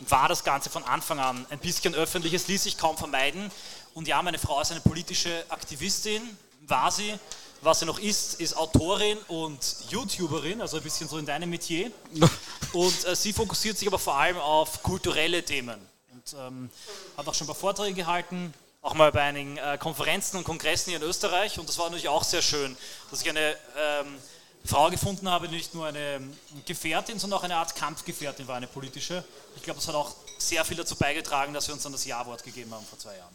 war 0.00 0.28
das 0.28 0.44
Ganze 0.44 0.68
von 0.68 0.84
Anfang 0.84 1.18
an 1.18 1.46
ein 1.48 1.58
bisschen 1.60 1.94
öffentlich. 1.94 2.34
Es 2.34 2.46
ließ 2.46 2.64
sich 2.64 2.76
kaum 2.76 2.98
vermeiden. 2.98 3.50
Und 3.94 4.06
ja, 4.06 4.20
meine 4.20 4.38
Frau 4.38 4.60
ist 4.60 4.70
eine 4.70 4.82
politische 4.82 5.44
Aktivistin, 5.48 6.20
war 6.66 6.92
sie. 6.92 7.18
Was 7.62 7.80
sie 7.80 7.86
noch 7.86 7.98
ist, 7.98 8.38
ist 8.38 8.58
Autorin 8.58 9.16
und 9.28 9.58
YouTuberin, 9.88 10.60
also 10.60 10.76
ein 10.76 10.82
bisschen 10.82 11.08
so 11.08 11.16
in 11.16 11.24
deinem 11.24 11.48
Metier. 11.48 11.90
Und 12.72 13.04
äh, 13.04 13.16
sie 13.16 13.32
fokussiert 13.32 13.78
sich 13.78 13.88
aber 13.88 13.98
vor 13.98 14.14
allem 14.14 14.38
auf 14.38 14.82
kulturelle 14.82 15.42
Themen 15.42 15.78
und 16.12 16.36
ähm, 16.38 16.70
hat 17.16 17.26
auch 17.26 17.34
schon 17.34 17.46
ein 17.46 17.48
paar 17.48 17.56
Vorträge 17.56 17.94
gehalten, 17.94 18.54
auch 18.82 18.94
mal 18.94 19.12
bei 19.12 19.22
einigen 19.22 19.56
äh, 19.58 19.78
Konferenzen 19.78 20.36
und 20.38 20.44
Kongressen 20.44 20.90
hier 20.90 21.00
in 21.00 21.06
Österreich. 21.06 21.58
Und 21.58 21.68
das 21.68 21.78
war 21.78 21.86
natürlich 21.86 22.08
auch 22.08 22.24
sehr 22.24 22.42
schön, 22.42 22.76
dass 23.10 23.22
ich 23.22 23.28
eine 23.28 23.56
ähm, 23.76 24.16
Frau 24.64 24.90
gefunden 24.90 25.28
habe, 25.28 25.48
die 25.48 25.56
nicht 25.56 25.74
nur 25.74 25.86
eine 25.86 26.20
Gefährtin, 26.66 27.18
sondern 27.18 27.38
auch 27.38 27.44
eine 27.44 27.56
Art 27.56 27.74
Kampfgefährtin 27.74 28.46
war, 28.48 28.56
eine 28.56 28.66
politische. 28.66 29.24
Ich 29.56 29.62
glaube, 29.62 29.80
das 29.80 29.88
hat 29.88 29.94
auch 29.94 30.14
sehr 30.38 30.64
viel 30.64 30.76
dazu 30.76 30.96
beigetragen, 30.96 31.52
dass 31.52 31.66
wir 31.68 31.74
uns 31.74 31.82
dann 31.82 31.92
das 31.92 32.04
Ja-Wort 32.04 32.42
gegeben 32.42 32.72
haben 32.72 32.84
vor 32.86 32.98
zwei 32.98 33.16
Jahren. 33.16 33.34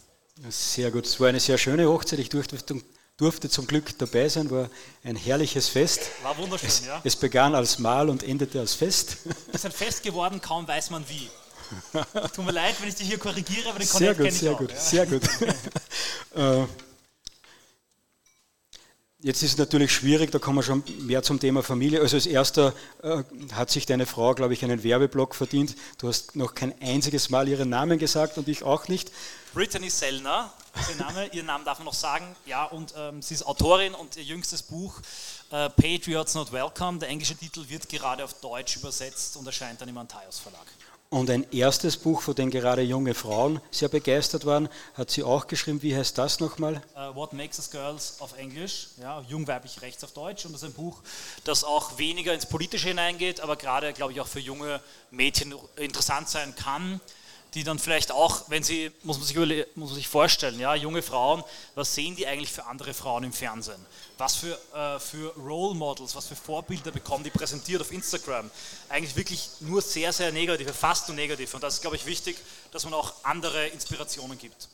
Sehr 0.49 0.91
gut. 0.91 1.05
Es 1.05 1.19
war 1.19 1.29
eine 1.29 1.39
sehr 1.39 1.57
schöne 1.57 1.87
Hochzeit. 1.87 2.19
Ich 2.19 2.29
durfte, 2.29 2.57
durfte 3.17 3.49
zum 3.49 3.67
Glück 3.67 3.97
dabei 3.97 4.27
sein. 4.27 4.49
War 4.49 4.69
ein 5.03 5.15
herrliches 5.15 5.69
Fest. 5.69 6.01
War 6.23 6.37
wunderschön, 6.37 6.67
es, 6.67 6.85
ja. 6.85 7.01
Es 7.03 7.15
begann 7.15 7.55
als 7.55 7.79
Mahl 7.79 8.09
und 8.09 8.23
endete 8.23 8.59
als 8.59 8.73
Fest. 8.73 9.17
Es 9.47 9.55
ist 9.55 9.65
ein 9.65 9.71
Fest 9.71 10.03
geworden, 10.03 10.41
kaum 10.41 10.67
weiß 10.67 10.89
man 10.89 11.07
wie. 11.07 11.29
Tut 12.35 12.45
mir 12.45 12.51
leid, 12.51 12.75
wenn 12.79 12.89
ich 12.89 12.95
dich 12.95 13.07
hier 13.07 13.17
korrigiere, 13.17 13.69
aber 13.69 13.79
den 13.79 13.87
Sehr 13.87 14.15
Connect 14.15 14.33
gut, 14.33 14.39
sehr 14.39 14.55
gut, 14.55 14.71
sehr 14.77 15.05
gut. 15.07 15.23
Äh, 16.35 16.65
Jetzt 19.25 19.41
ist 19.41 19.53
es 19.53 19.57
natürlich 19.57 19.91
schwierig, 19.91 20.29
da 20.29 20.37
kommen 20.37 20.59
wir 20.59 20.61
schon 20.61 20.83
mehr 20.99 21.23
zum 21.23 21.39
Thema 21.39 21.63
Familie. 21.63 21.99
Also 21.99 22.15
als 22.15 22.27
erster 22.27 22.75
äh, 23.01 23.23
hat 23.53 23.71
sich 23.71 23.87
deine 23.87 24.05
Frau, 24.05 24.35
glaube 24.35 24.53
ich, 24.53 24.63
einen 24.63 24.83
Werbeblock 24.83 25.33
verdient. 25.33 25.75
Du 25.97 26.07
hast 26.09 26.35
noch 26.35 26.53
kein 26.53 26.79
einziges 26.79 27.31
Mal 27.31 27.47
ihren 27.47 27.69
Namen 27.69 27.97
gesagt 27.97 28.37
und 28.37 28.47
ich 28.47 28.61
auch 28.61 28.87
nicht. 28.87 29.11
Brittany 29.55 29.89
Sellner, 29.89 30.53
ihr 30.91 30.95
Name, 30.97 31.25
ihren 31.33 31.47
Namen 31.47 31.65
darf 31.65 31.79
man 31.79 31.85
noch 31.85 31.95
sagen. 31.95 32.35
Ja, 32.45 32.65
und 32.65 32.93
ähm, 32.95 33.23
sie 33.23 33.33
ist 33.33 33.47
Autorin 33.47 33.95
und 33.95 34.15
ihr 34.15 34.21
jüngstes 34.21 34.61
Buch 34.61 35.01
äh, 35.49 35.71
Patriots 35.71 36.35
Not 36.35 36.51
Welcome, 36.51 36.99
der 36.99 37.09
englische 37.09 37.35
Titel, 37.35 37.67
wird 37.67 37.89
gerade 37.89 38.23
auf 38.23 38.35
Deutsch 38.41 38.75
übersetzt 38.75 39.37
und 39.37 39.47
erscheint 39.47 39.81
dann 39.81 39.89
im 39.89 39.97
Antaios 39.97 40.37
Verlag. 40.37 40.67
Und 41.09 41.29
ein 41.29 41.49
erstes 41.51 41.97
Buch, 41.97 42.21
von 42.21 42.33
dem 42.33 42.49
gerade 42.49 42.81
junge 42.81 43.13
Frauen 43.13 43.61
sehr 43.69 43.89
begeistert 43.89 44.45
waren, 44.45 44.67
hat 44.95 45.11
sie 45.11 45.23
auch 45.23 45.47
geschrieben. 45.47 45.81
Wie 45.81 45.95
heißt 45.95 46.17
das 46.17 46.39
nochmal? 46.39 46.81
Uh, 46.95 47.15
What 47.15 47.31
Makes 47.31 47.59
Us 47.59 47.69
Girls 47.69 48.15
auf 48.19 48.37
Englisch, 48.37 48.87
ja, 48.99 49.23
jung, 49.29 49.47
weiblich, 49.47 49.81
rechts 49.81 50.03
auf 50.03 50.13
Deutsch. 50.13 50.45
Und 50.45 50.53
das 50.53 50.63
ist 50.63 50.69
ein 50.69 50.73
Buch, 50.73 51.01
das 51.43 51.63
auch 51.63 51.99
weniger 51.99 52.33
ins 52.33 52.47
Politische 52.47 52.87
hineingeht, 52.87 53.39
aber 53.39 53.55
gerade, 53.55 53.93
glaube 53.93 54.13
ich, 54.13 54.19
auch 54.19 54.27
für 54.27 54.39
junge 54.39 54.81
Mädchen 55.11 55.53
interessant 55.77 56.27
sein 56.27 56.55
kann, 56.55 56.99
die 57.55 57.63
dann 57.63 57.79
vielleicht 57.79 58.11
auch, 58.11 58.49
wenn 58.49 58.63
sie, 58.63 58.91
muss 59.03 59.17
man 59.17 59.25
sich, 59.25 59.37
muss 59.75 59.89
man 59.89 59.95
sich 59.95 60.09
vorstellen, 60.09 60.59
ja, 60.59 60.75
junge 60.75 61.01
Frauen, 61.01 61.43
was 61.73 61.95
sehen 61.95 62.15
die 62.15 62.27
eigentlich 62.27 62.51
für 62.51 62.65
andere 62.65 62.93
Frauen 62.93 63.23
im 63.23 63.31
Fernsehen? 63.31 63.83
Was 64.17 64.35
für, 64.35 64.59
äh, 64.73 64.99
für 64.99 65.33
Role 65.37 65.73
Models, 65.73 66.15
was 66.15 66.27
für 66.27 66.35
Vorbilder 66.35 66.91
bekommen 66.91 67.23
die 67.23 67.29
präsentiert 67.29 67.81
auf 67.81 67.91
Instagram? 67.93 68.51
Eigentlich 68.89 69.15
wirklich 69.15 69.49
nur 69.61 69.81
sehr, 69.81 70.11
sehr 70.11 70.33
negative, 70.33 70.73
fast 70.73 71.07
nur 71.07 71.15
negative. 71.15 71.55
Und 71.55 71.63
das 71.63 71.75
ist, 71.75 71.81
glaube 71.81 71.95
ich, 71.95 72.05
wichtig, 72.05 72.37
dass 72.71 72.83
man 72.83 72.93
auch 72.93 73.13
andere 73.23 73.67
Inspirationen 73.67 74.37
gibt. 74.37 74.67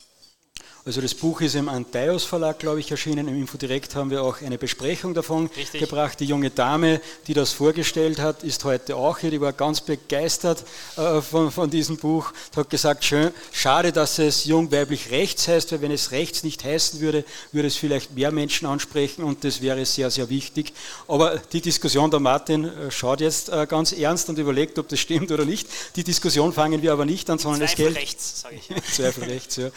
Also 0.84 1.00
das 1.00 1.14
Buch 1.14 1.40
ist 1.42 1.54
im 1.54 1.68
Antaios 1.68 2.24
Verlag, 2.24 2.58
glaube 2.58 2.80
ich, 2.80 2.90
erschienen. 2.90 3.28
Im 3.28 3.38
Infodirekt 3.38 3.94
haben 3.94 4.10
wir 4.10 4.24
auch 4.24 4.42
eine 4.42 4.58
Besprechung 4.58 5.14
davon 5.14 5.48
Richtig. 5.56 5.80
gebracht. 5.80 6.18
Die 6.18 6.24
junge 6.24 6.50
Dame, 6.50 7.00
die 7.28 7.34
das 7.34 7.52
vorgestellt 7.52 8.18
hat, 8.18 8.42
ist 8.42 8.64
heute 8.64 8.96
auch 8.96 9.18
hier. 9.18 9.30
Die 9.30 9.40
war 9.40 9.52
ganz 9.52 9.80
begeistert 9.80 10.64
äh, 10.96 11.20
von, 11.20 11.52
von 11.52 11.70
diesem 11.70 11.98
Buch. 11.98 12.32
Hat 12.56 12.68
gesagt, 12.68 13.04
schön, 13.04 13.30
schade, 13.52 13.92
dass 13.92 14.18
es 14.18 14.44
jung 14.44 14.72
weiblich 14.72 15.12
rechts 15.12 15.46
heißt, 15.46 15.70
weil 15.70 15.82
wenn 15.82 15.92
es 15.92 16.10
rechts 16.10 16.42
nicht 16.42 16.64
heißen 16.64 16.98
würde, 16.98 17.24
würde 17.52 17.68
es 17.68 17.76
vielleicht 17.76 18.16
mehr 18.16 18.32
Menschen 18.32 18.66
ansprechen 18.66 19.22
und 19.22 19.44
das 19.44 19.62
wäre 19.62 19.86
sehr, 19.86 20.10
sehr 20.10 20.30
wichtig. 20.30 20.72
Aber 21.06 21.40
die 21.52 21.60
Diskussion, 21.60 22.10
der 22.10 22.18
Martin 22.18 22.64
äh, 22.64 22.90
schaut 22.90 23.20
jetzt 23.20 23.50
äh, 23.50 23.68
ganz 23.68 23.92
ernst 23.92 24.28
und 24.30 24.38
überlegt, 24.38 24.80
ob 24.80 24.88
das 24.88 24.98
stimmt 24.98 25.30
oder 25.30 25.44
nicht. 25.44 25.68
Die 25.94 26.02
Diskussion 26.02 26.52
fangen 26.52 26.82
wir 26.82 26.92
aber 26.92 27.04
nicht 27.04 27.30
an, 27.30 27.38
sondern 27.38 27.62
es 27.62 27.70
Zweifel 27.70 27.92
geht... 27.92 28.02
rechts, 28.02 28.40
sage 28.40 28.56
ich. 28.56 28.82
Zweifel 28.92 29.24
rechts, 29.24 29.56
ja. 29.56 29.70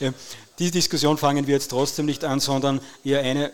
Die 0.58 0.72
Diskussion 0.72 1.18
fangen 1.18 1.46
wir 1.46 1.54
jetzt 1.54 1.68
trotzdem 1.68 2.06
nicht 2.06 2.24
an, 2.24 2.40
sondern 2.40 2.80
eher 3.04 3.20
eine, 3.20 3.52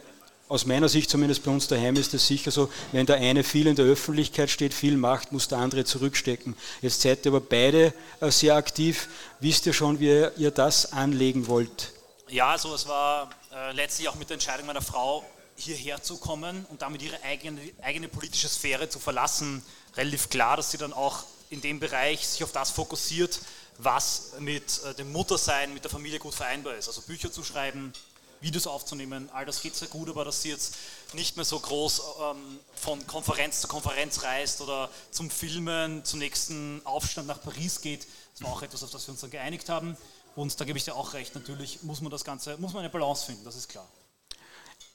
aus 0.49 0.65
meiner 0.65 0.89
Sicht 0.89 1.11
zumindest 1.11 1.45
bei 1.45 1.51
uns 1.51 1.69
daheim 1.69 1.97
ist 1.97 2.15
es 2.15 2.27
sicher 2.27 2.51
so, 2.51 2.71
wenn 2.93 3.05
der 3.05 3.17
eine 3.17 3.45
viel 3.45 3.67
in 3.67 3.77
der 3.77 3.85
Öffentlichkeit 3.85 4.49
steht, 4.49 4.73
viel 4.73 4.97
macht, 4.97 5.31
muss 5.31 5.49
der 5.49 5.59
andere 5.59 5.85
zurückstecken. 5.85 6.57
Jetzt 6.81 7.03
seid 7.03 7.27
ihr 7.27 7.33
aber 7.33 7.41
beide 7.41 7.93
äh, 8.21 8.31
sehr 8.31 8.55
aktiv. 8.55 9.09
Wisst 9.41 9.67
ihr 9.67 9.75
schon, 9.75 10.01
wie 10.01 10.29
ihr 10.37 10.51
das 10.51 10.93
anlegen 10.93 11.47
wollt? 11.47 11.93
Ja, 12.29 12.53
also 12.53 12.75
es 12.75 12.89
war 12.89 13.29
äh, 13.53 13.73
letztlich 13.73 14.09
auch 14.09 14.15
mit 14.15 14.31
der 14.31 14.35
Entscheidung 14.35 14.67
meiner 14.67 14.83
Frau, 14.83 15.25
hierher 15.57 16.03
zu 16.03 16.17
kommen 16.17 16.67
und 16.71 16.81
damit 16.83 17.03
ihre 17.03 17.23
eigene, 17.23 17.61
eigene 17.83 18.09
politische 18.09 18.49
Sphäre 18.49 18.89
zu 18.89 18.99
verlassen, 18.99 19.63
relativ 19.97 20.31
klar, 20.31 20.57
dass 20.57 20.71
sie 20.71 20.79
dann 20.79 20.93
auch 20.93 21.25
in 21.55 21.61
dem 21.61 21.81
Bereich 21.81 22.27
sich 22.27 22.45
auf 22.45 22.53
das 22.53 22.71
fokussiert, 22.71 23.41
was 23.79 24.33
mit 24.41 24.83
äh, 24.85 24.95
dem 24.95 25.13
Muttersein, 25.13 25.73
mit 25.73 25.85
der 25.85 25.91
Familie 25.91 26.19
gut 26.19 26.35
vereinbar 26.35 26.75
ist. 26.75 26.89
Also 26.89 27.01
Bücher 27.03 27.33
zu 27.33 27.43
schreiben, 27.43 27.93
Videos 28.41 28.67
aufzunehmen, 28.67 29.31
all 29.33 29.47
das 29.47 29.63
geht 29.63 29.75
sehr 29.75 29.89
gut, 29.89 30.11
aber 30.11 30.25
dass 30.25 30.43
sie 30.43 30.51
jetzt 30.51 30.75
nicht 31.15 31.37
mehr 31.37 31.47
so 31.47 31.59
groß 31.59 32.03
ähm, 32.21 32.59
von 32.75 33.07
Konferenz 33.07 33.63
zu 33.63 33.69
Konferenz 33.69 34.23
reist 34.23 34.61
oder 34.61 34.91
zum 35.11 35.31
Filmen, 35.31 36.05
zum 36.05 36.19
nächsten 36.19 36.83
Aufstand 36.85 37.27
nach 37.27 37.41
Paris 37.41 37.81
geht, 37.81 38.07
das 38.35 38.43
war 38.43 38.53
auch 38.53 38.63
etwas, 38.63 38.83
auf 38.83 38.91
das 38.91 39.07
wir 39.07 39.13
uns 39.13 39.23
dann 39.23 39.31
geeinigt 39.31 39.69
haben. 39.71 39.97
Und 40.37 40.61
da 40.61 40.65
gebe 40.65 40.77
ich 40.77 40.85
dir 40.85 40.95
auch 40.95 41.15
recht, 41.15 41.35
natürlich 41.35 41.85
muss 41.85 42.01
man 42.03 42.11
das 42.11 42.25
Ganze, 42.25 42.59
muss 42.59 42.73
man 42.75 42.81
eine 42.81 42.91
Balance 42.91 43.25
finden, 43.25 43.45
das 43.45 43.57
ist 43.57 43.69
klar. 43.69 43.87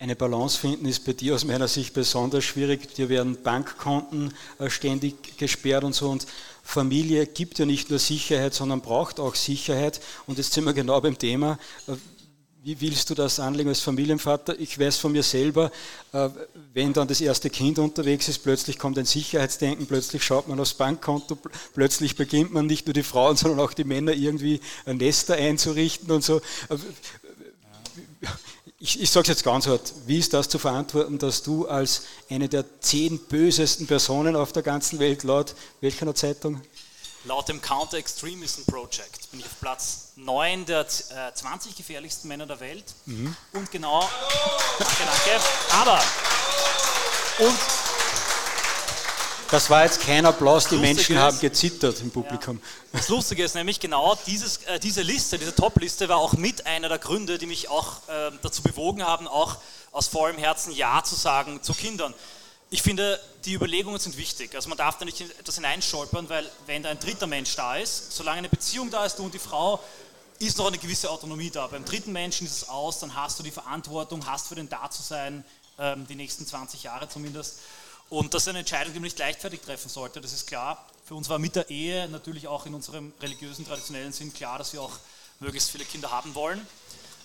Eine 0.02 0.16
Balance 0.16 0.58
finden 0.58 0.86
ist 0.86 1.04
bei 1.04 1.12
dir 1.12 1.36
aus 1.36 1.44
meiner 1.44 1.68
Sicht 1.68 1.94
besonders 1.94 2.46
schwierig. 2.46 2.96
Dir 2.96 3.10
werden 3.10 3.44
Bankkonten 3.44 4.34
äh, 4.58 4.70
ständig 4.70 5.38
gesperrt 5.38 5.84
und 5.84 5.94
so. 5.94 6.10
Und 6.10 6.26
Familie 6.70 7.26
gibt 7.26 7.58
ja 7.58 7.66
nicht 7.66 7.90
nur 7.90 7.98
Sicherheit, 7.98 8.54
sondern 8.54 8.82
braucht 8.82 9.20
auch 9.20 9.34
Sicherheit. 9.34 10.00
Und 10.28 10.38
jetzt 10.38 10.54
sind 10.54 10.66
wir 10.66 10.74
genau 10.74 11.02
beim 11.02 11.18
Thema. 11.18 11.58
Äh, 11.88 11.94
Wie 12.62 12.80
willst 12.80 13.10
du 13.10 13.16
das 13.16 13.40
anlegen 13.40 13.70
als 13.70 13.80
Familienvater? 13.80 14.60
Ich 14.60 14.78
weiß 14.78 14.98
von 14.98 15.12
mir 15.12 15.24
selber, 15.24 15.72
äh, 16.12 16.30
wenn 16.74 16.94
dann 16.94 17.08
das 17.08 17.22
erste 17.22 17.50
Kind 17.50 17.80
unterwegs 17.80 18.28
ist, 18.28 18.44
plötzlich 18.44 18.78
kommt 18.78 19.00
ein 19.00 19.06
Sicherheitsdenken, 19.06 19.88
plötzlich 19.88 20.24
schaut 20.24 20.48
man 20.48 20.60
aufs 20.60 20.76
Bankkonto, 20.76 21.36
pl- 21.36 21.50
plötzlich 21.74 22.16
beginnt 22.16 22.54
man 22.54 22.68
nicht 22.68 22.86
nur 22.86 22.94
die 22.94 23.02
Frauen, 23.02 23.36
sondern 23.42 23.62
auch 23.62 23.74
die 23.74 23.86
Männer 23.86 24.12
irgendwie 24.14 24.60
Nester 24.86 25.36
einzurichten 25.36 26.12
und 26.12 26.24
so. 26.24 26.38
Äh, 26.70 26.78
Ich, 28.82 29.02
ich 29.02 29.12
sage 29.12 29.24
es 29.24 29.28
jetzt 29.28 29.44
ganz 29.44 29.68
hart, 29.68 29.92
wie 30.06 30.20
ist 30.20 30.34
das 30.34 30.48
zu 30.48 30.58
verantworten, 30.58 31.20
dass 31.20 31.44
du 31.44 31.68
als 31.68 32.04
eine 32.30 32.48
der 32.48 32.64
zehn 32.80 33.20
bösesten 33.20 33.88
Personen 33.88 34.38
auf 34.38 34.54
der 34.54 34.64
ganzen 34.64 35.00
Welt 35.00 35.24
laut 35.24 35.54
welcher 35.82 36.16
Zeitung? 36.16 36.62
Laut 37.26 37.50
dem 37.50 37.62
Counter 37.62 37.98
Extremism 37.98 38.62
Project 38.64 39.30
bin 39.32 39.42
ich 39.42 39.46
auf 39.46 39.60
Platz 39.60 40.14
9 40.16 40.66
der 40.66 40.80
äh, 40.80 41.34
20 41.34 41.76
gefährlichsten 41.76 42.30
Männer 42.30 42.46
der 42.46 42.62
Welt. 42.62 42.86
Und 43.52 43.70
genau. 43.70 44.10
Danke, 44.80 44.96
danke. 44.98 45.44
Aber. 45.74 46.02
Und 47.40 47.89
Das 49.52 49.70
war 49.70 49.84
jetzt 49.84 50.02
kein 50.02 50.26
Applaus, 50.28 50.66
die 50.68 50.76
Lustig 50.76 50.96
Menschen 50.96 51.16
ist- 51.16 51.22
haben 51.22 51.40
gezittert 51.40 52.00
im 52.02 52.12
Publikum. 52.12 52.62
das 52.92 53.08
Lustige 53.10 53.44
ist 53.44 53.56
nämlich 53.56 53.80
genau, 53.80 54.16
dieses, 54.28 54.58
äh, 54.58 54.80
diese 54.80 55.02
Liste, 55.02 55.40
diese 55.40 55.56
Top-Liste 55.56 56.08
war 56.08 56.18
auch 56.18 56.34
mit 56.34 56.66
einer 56.68 56.88
der 56.88 57.00
Gründe, 57.00 57.38
die 57.40 57.48
mich 57.48 57.68
auch 57.70 58.08
äh, 58.08 58.32
dazu 58.44 58.62
bewogen 58.62 59.04
haben, 59.04 59.28
auch 59.28 59.58
aus 59.92 60.08
vollem 60.08 60.38
Herzen 60.38 60.72
Ja 60.74 61.04
zu 61.04 61.16
sagen 61.16 61.64
zu 61.64 61.74
Kindern. 61.74 62.14
Ich 62.70 62.84
finde, 62.84 63.20
die 63.46 63.54
Überlegungen 63.54 64.00
sind 64.00 64.18
wichtig. 64.18 64.54
Also 64.54 64.70
man 64.70 64.78
darf 64.78 65.00
da 65.00 65.06
nicht 65.06 65.20
in 65.20 65.32
etwas 65.32 65.56
hineinstolpern, 65.56 66.30
weil 66.30 66.48
wenn 66.68 66.84
da 66.84 66.90
ein 66.90 67.00
dritter 67.00 67.26
Mensch 67.26 67.56
da 67.56 67.76
ist, 67.78 68.12
solange 68.16 68.38
eine 68.40 68.50
Beziehung 68.50 68.92
da 68.92 69.04
ist, 69.06 69.18
du 69.18 69.24
und 69.24 69.34
die 69.34 69.40
Frau, 69.40 69.80
ist 70.38 70.60
noch 70.60 70.68
eine 70.68 70.78
gewisse 70.78 71.10
Autonomie 71.10 71.50
da. 71.50 71.66
Beim 71.66 71.84
dritten 71.84 72.12
Menschen 72.12 72.46
ist 72.46 72.54
es 72.58 72.70
aus, 72.70 73.00
dann 73.00 73.16
hast 73.16 73.40
du 73.40 73.44
die 73.44 73.50
Verantwortung, 73.52 74.24
hast 74.28 74.48
für 74.48 74.56
den 74.56 74.70
da 74.70 74.92
zu 74.92 75.02
sein, 75.02 75.44
ähm, 75.80 76.06
die 76.08 76.16
nächsten 76.16 76.46
20 76.46 76.84
Jahre 76.84 77.10
zumindest. 77.10 77.56
Und 78.10 78.34
das 78.34 78.44
ist 78.44 78.48
eine 78.48 78.60
Entscheidung, 78.60 78.94
man 78.94 79.04
nicht 79.04 79.20
leichtfertig 79.20 79.62
treffen 79.62 79.90
sollte, 79.90 80.20
das 80.20 80.34
ist 80.34 80.48
klar. 80.48 80.84
Für 81.06 81.16
uns 81.16 81.30
war 81.30 81.38
mit 81.38 81.56
der 81.56 81.70
Ehe 81.70 82.08
natürlich 82.10 82.48
auch 82.48 82.66
in 82.66 82.74
unserem 82.74 83.14
religiösen, 83.22 83.66
traditionellen 83.66 84.12
Sinn 84.12 84.34
klar, 84.34 84.58
dass 84.58 84.74
wir 84.74 84.82
auch 84.82 84.98
möglichst 85.40 85.70
viele 85.70 85.86
Kinder 85.86 86.10
haben 86.12 86.34
wollen. 86.36 86.66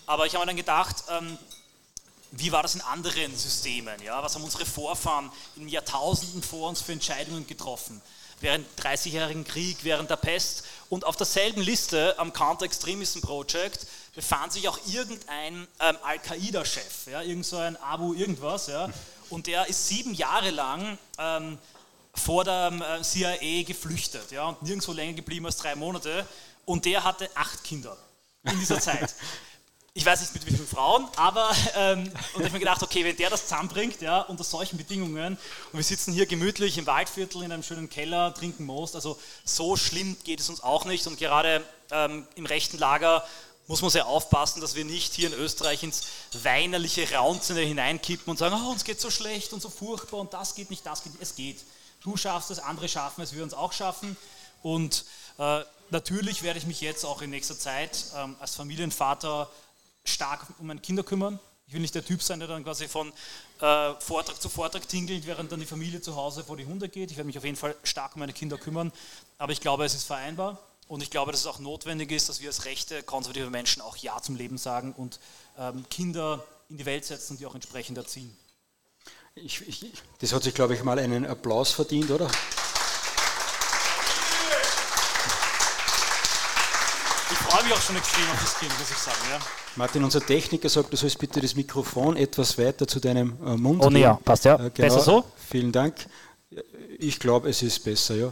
Aber 0.06 0.26
ich 0.26 0.34
habe 0.34 0.44
mir 0.44 0.48
dann 0.48 0.56
gedacht, 0.56 0.96
ähm, 1.08 1.38
wie 2.32 2.52
war 2.52 2.62
das 2.62 2.74
in 2.74 2.80
anderen 2.82 3.36
Systemen? 3.36 4.00
Ja? 4.02 4.22
Was 4.22 4.34
haben 4.34 4.44
unsere 4.44 4.66
Vorfahren 4.66 5.30
in 5.56 5.68
Jahrtausenden 5.68 6.42
vor 6.42 6.68
uns 6.68 6.82
für 6.82 6.92
Entscheidungen 6.92 7.46
getroffen? 7.46 8.02
Während 8.40 8.66
des 8.66 8.84
30-jährigen 8.84 9.44
Krieg, 9.44 9.78
während 9.82 10.10
der 10.10 10.16
Pest. 10.16 10.64
Und 10.90 11.04
auf 11.04 11.16
derselben 11.16 11.62
Liste 11.62 12.18
am 12.18 12.32
Counter-Extremism 12.32 13.20
Project 13.20 13.86
befand 14.14 14.52
sich 14.52 14.68
auch 14.68 14.78
irgendein 14.86 15.66
ähm, 15.80 15.96
Al-Qaida-Chef, 16.02 17.06
ja? 17.06 17.22
irgend 17.22 17.46
so 17.46 17.58
Abu 17.58 18.12
irgendwas. 18.12 18.66
Ja? 18.66 18.90
Und 19.30 19.46
der 19.46 19.66
ist 19.66 19.88
sieben 19.88 20.14
Jahre 20.14 20.50
lang 20.50 20.98
ähm, 21.18 21.58
vor 22.14 22.44
der 22.44 22.98
äh, 23.00 23.02
CIA 23.02 23.64
geflüchtet 23.64 24.30
ja? 24.30 24.48
und 24.48 24.62
nirgendwo 24.62 24.92
länger 24.92 25.14
geblieben 25.14 25.46
als 25.46 25.56
drei 25.56 25.74
Monate. 25.74 26.26
Und 26.64 26.84
der 26.84 27.04
hatte 27.04 27.28
acht 27.34 27.64
Kinder 27.64 27.96
in 28.44 28.58
dieser 28.58 28.80
Zeit. 28.80 29.14
ich 29.96 30.04
weiß 30.04 30.20
nicht 30.20 30.34
mit 30.34 30.46
wie 30.46 30.54
vielen 30.54 30.66
Frauen, 30.66 31.06
aber 31.16 31.54
ähm, 31.76 32.00
und 32.34 32.40
ich 32.40 32.44
habe 32.46 32.50
mir 32.50 32.58
gedacht, 32.58 32.82
okay, 32.82 33.04
wenn 33.04 33.16
der 33.16 33.30
das 33.30 33.42
zusammenbringt, 33.44 34.00
ja, 34.00 34.22
unter 34.22 34.42
solchen 34.42 34.76
Bedingungen 34.76 35.38
und 35.72 35.78
wir 35.78 35.84
sitzen 35.84 36.12
hier 36.12 36.26
gemütlich 36.26 36.78
im 36.78 36.86
Waldviertel 36.86 37.42
in 37.42 37.52
einem 37.52 37.62
schönen 37.62 37.88
Keller, 37.88 38.34
trinken 38.34 38.64
Most, 38.64 38.96
also 38.96 39.18
so 39.44 39.76
schlimm 39.76 40.16
geht 40.24 40.40
es 40.40 40.48
uns 40.48 40.62
auch 40.62 40.84
nicht 40.84 41.06
und 41.06 41.18
gerade 41.18 41.64
ähm, 41.92 42.26
im 42.34 42.46
rechten 42.46 42.78
Lager 42.78 43.24
muss 43.66 43.80
man 43.80 43.90
sehr 43.90 44.06
aufpassen, 44.06 44.60
dass 44.60 44.74
wir 44.74 44.84
nicht 44.84 45.14
hier 45.14 45.28
in 45.28 45.34
Österreich 45.34 45.82
ins 45.82 46.02
weinerliche 46.42 47.10
Raunzene 47.12 47.60
hineinkippen 47.60 48.30
und 48.30 48.36
sagen, 48.36 48.54
oh, 48.62 48.70
uns 48.70 48.84
geht 48.84 49.00
so 49.00 49.10
schlecht 49.10 49.52
und 49.52 49.62
so 49.62 49.70
furchtbar 49.70 50.20
und 50.20 50.32
das 50.34 50.54
geht 50.54 50.70
nicht, 50.70 50.84
das 50.84 51.02
geht 51.02 51.12
nicht. 51.12 51.22
Es 51.22 51.34
geht. 51.34 51.64
Du 52.02 52.16
schaffst 52.16 52.50
es, 52.50 52.58
andere 52.58 52.88
schaffen 52.88 53.22
es, 53.22 53.32
wir 53.32 53.42
uns 53.42 53.54
auch 53.54 53.72
schaffen 53.72 54.16
und 54.62 55.04
äh, 55.38 55.62
natürlich 55.90 56.42
werde 56.42 56.58
ich 56.58 56.66
mich 56.66 56.80
jetzt 56.80 57.04
auch 57.04 57.22
in 57.22 57.30
nächster 57.30 57.58
Zeit 57.58 58.04
ähm, 58.14 58.36
als 58.40 58.54
Familienvater 58.54 59.50
stark 60.04 60.46
um 60.58 60.66
meine 60.66 60.80
Kinder 60.80 61.02
kümmern. 61.02 61.40
Ich 61.66 61.72
will 61.72 61.80
nicht 61.80 61.94
der 61.94 62.04
Typ 62.04 62.22
sein, 62.22 62.40
der 62.40 62.48
dann 62.48 62.62
quasi 62.62 62.88
von 62.88 63.10
äh, 63.60 63.94
Vortrag 63.98 64.40
zu 64.40 64.50
Vortrag 64.50 64.86
tingelt, 64.86 65.26
während 65.26 65.50
dann 65.50 65.60
die 65.60 65.66
Familie 65.66 66.02
zu 66.02 66.14
Hause 66.14 66.44
vor 66.44 66.58
die 66.58 66.66
Hunde 66.66 66.90
geht. 66.90 67.10
Ich 67.10 67.16
werde 67.16 67.26
mich 67.26 67.38
auf 67.38 67.44
jeden 67.44 67.56
Fall 67.56 67.74
stark 67.84 68.14
um 68.14 68.20
meine 68.20 68.34
Kinder 68.34 68.58
kümmern. 68.58 68.92
Aber 69.38 69.52
ich 69.52 69.60
glaube, 69.62 69.84
es 69.86 69.94
ist 69.94 70.04
vereinbar. 70.04 70.58
Und 70.86 71.02
ich 71.02 71.10
glaube, 71.10 71.32
dass 71.32 71.40
es 71.40 71.46
auch 71.46 71.58
notwendig 71.58 72.12
ist, 72.12 72.28
dass 72.28 72.40
wir 72.40 72.48
als 72.48 72.66
rechte, 72.66 73.02
konservative 73.02 73.50
Menschen 73.50 73.80
auch 73.80 73.96
Ja 73.96 74.20
zum 74.20 74.36
Leben 74.36 74.58
sagen 74.58 74.92
und 74.92 75.18
ähm, 75.58 75.84
Kinder 75.88 76.44
in 76.68 76.76
die 76.76 76.86
Welt 76.86 77.04
setzen 77.04 77.32
und 77.32 77.40
die 77.40 77.46
auch 77.46 77.54
entsprechend 77.54 77.96
erziehen. 77.96 78.36
Ich, 79.34 79.66
ich, 79.66 79.92
das 80.20 80.32
hat 80.32 80.42
sich, 80.44 80.54
glaube 80.54 80.74
ich, 80.74 80.84
mal 80.84 80.98
einen 80.98 81.26
Applaus 81.26 81.72
verdient, 81.72 82.10
oder? 82.10 82.30
Ich 87.30 87.38
freue 87.38 87.64
mich 87.64 87.72
auch 87.72 87.80
schon 87.80 87.96
extrem 87.96 88.30
auf 88.30 88.40
das 88.40 88.58
Kind, 88.58 88.78
muss 88.78 88.90
ich 88.90 88.96
sagen. 88.96 89.18
Ja. 89.30 89.40
Martin, 89.76 90.04
unser 90.04 90.24
Techniker 90.24 90.68
sagt, 90.68 90.92
du 90.92 90.96
sollst 90.96 91.18
bitte 91.18 91.40
das 91.40 91.56
Mikrofon 91.56 92.16
etwas 92.16 92.56
weiter 92.58 92.86
zu 92.86 93.00
deinem 93.00 93.36
äh, 93.44 93.56
Mund 93.56 93.82
Oh, 93.82 93.90
nee, 93.90 94.02
ja, 94.02 94.14
passt 94.24 94.44
ja. 94.44 94.54
Äh, 94.54 94.70
genau. 94.70 94.88
Besser 94.88 95.00
so? 95.00 95.24
Vielen 95.48 95.72
Dank. 95.72 96.06
Ich 96.98 97.18
glaube, 97.18 97.48
es 97.48 97.62
ist 97.62 97.82
besser, 97.82 98.14
ja. 98.14 98.30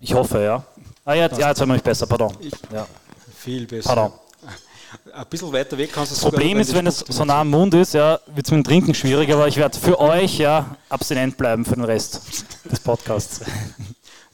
Ich 0.00 0.14
hoffe, 0.14 0.42
ja. 0.42 0.66
Ah, 1.06 1.14
ja, 1.14 1.28
ja 1.38 1.48
jetzt 1.50 1.60
haben 1.60 1.68
wir 1.68 1.74
mich 1.74 1.84
besser, 1.84 2.04
pardon. 2.04 2.36
Ich, 2.40 2.52
ja. 2.72 2.84
Viel 3.38 3.64
besser. 3.64 3.94
Pardon. 3.94 4.12
Ein 5.14 5.26
bisschen 5.30 5.52
weiter 5.52 5.78
weg 5.78 5.90
kannst 5.92 6.10
du 6.10 6.14
es 6.16 6.20
Das 6.20 6.30
Problem 6.30 6.58
ist, 6.58 6.74
wenn 6.74 6.86
es 6.88 6.98
so 6.98 7.24
nah 7.24 7.42
am 7.42 7.50
Mund 7.50 7.74
ist, 7.74 7.94
ja, 7.94 8.18
wird 8.26 8.44
es 8.44 8.50
mit 8.50 8.58
dem 8.58 8.64
Trinken 8.64 8.92
schwierig, 8.92 9.32
aber 9.32 9.46
ich 9.46 9.56
werde 9.56 9.78
für 9.78 10.00
euch 10.00 10.38
ja 10.38 10.76
abstinent 10.88 11.36
bleiben 11.36 11.64
für 11.64 11.76
den 11.76 11.84
Rest 11.84 12.20
des 12.70 12.80
Podcasts. 12.80 13.40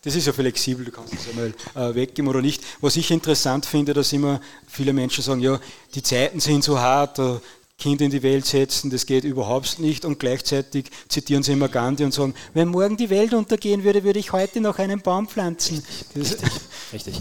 Das 0.04 0.16
ist 0.16 0.26
ja 0.26 0.32
flexibel, 0.32 0.84
du 0.84 0.90
kannst 0.90 1.14
es 1.14 1.28
einmal 1.28 1.54
äh, 1.76 1.94
weggeben 1.94 2.26
oder 2.26 2.42
nicht. 2.42 2.60
Was 2.80 2.96
ich 2.96 3.08
interessant 3.12 3.64
finde, 3.64 3.94
dass 3.94 4.12
immer 4.12 4.40
viele 4.66 4.92
Menschen 4.92 5.22
sagen, 5.22 5.40
ja, 5.40 5.60
die 5.94 6.02
Zeiten 6.02 6.40
sind 6.40 6.64
so 6.64 6.76
hart, 6.76 7.20
äh, 7.20 7.36
Kind 7.82 8.00
in 8.00 8.12
die 8.12 8.22
Welt 8.22 8.46
setzen, 8.46 8.90
das 8.90 9.06
geht 9.06 9.24
überhaupt 9.24 9.80
nicht 9.80 10.04
und 10.04 10.20
gleichzeitig 10.20 10.84
zitieren 11.08 11.42
sie 11.42 11.50
immer 11.50 11.68
Gandhi 11.68 12.04
und 12.04 12.14
sagen, 12.14 12.32
wenn 12.54 12.68
morgen 12.68 12.96
die 12.96 13.10
Welt 13.10 13.34
untergehen 13.34 13.82
würde, 13.82 14.04
würde 14.04 14.20
ich 14.20 14.30
heute 14.30 14.60
noch 14.60 14.78
einen 14.78 15.00
Baum 15.00 15.26
pflanzen. 15.26 15.82
Richtig, 16.14 16.48
richtig. 16.92 17.18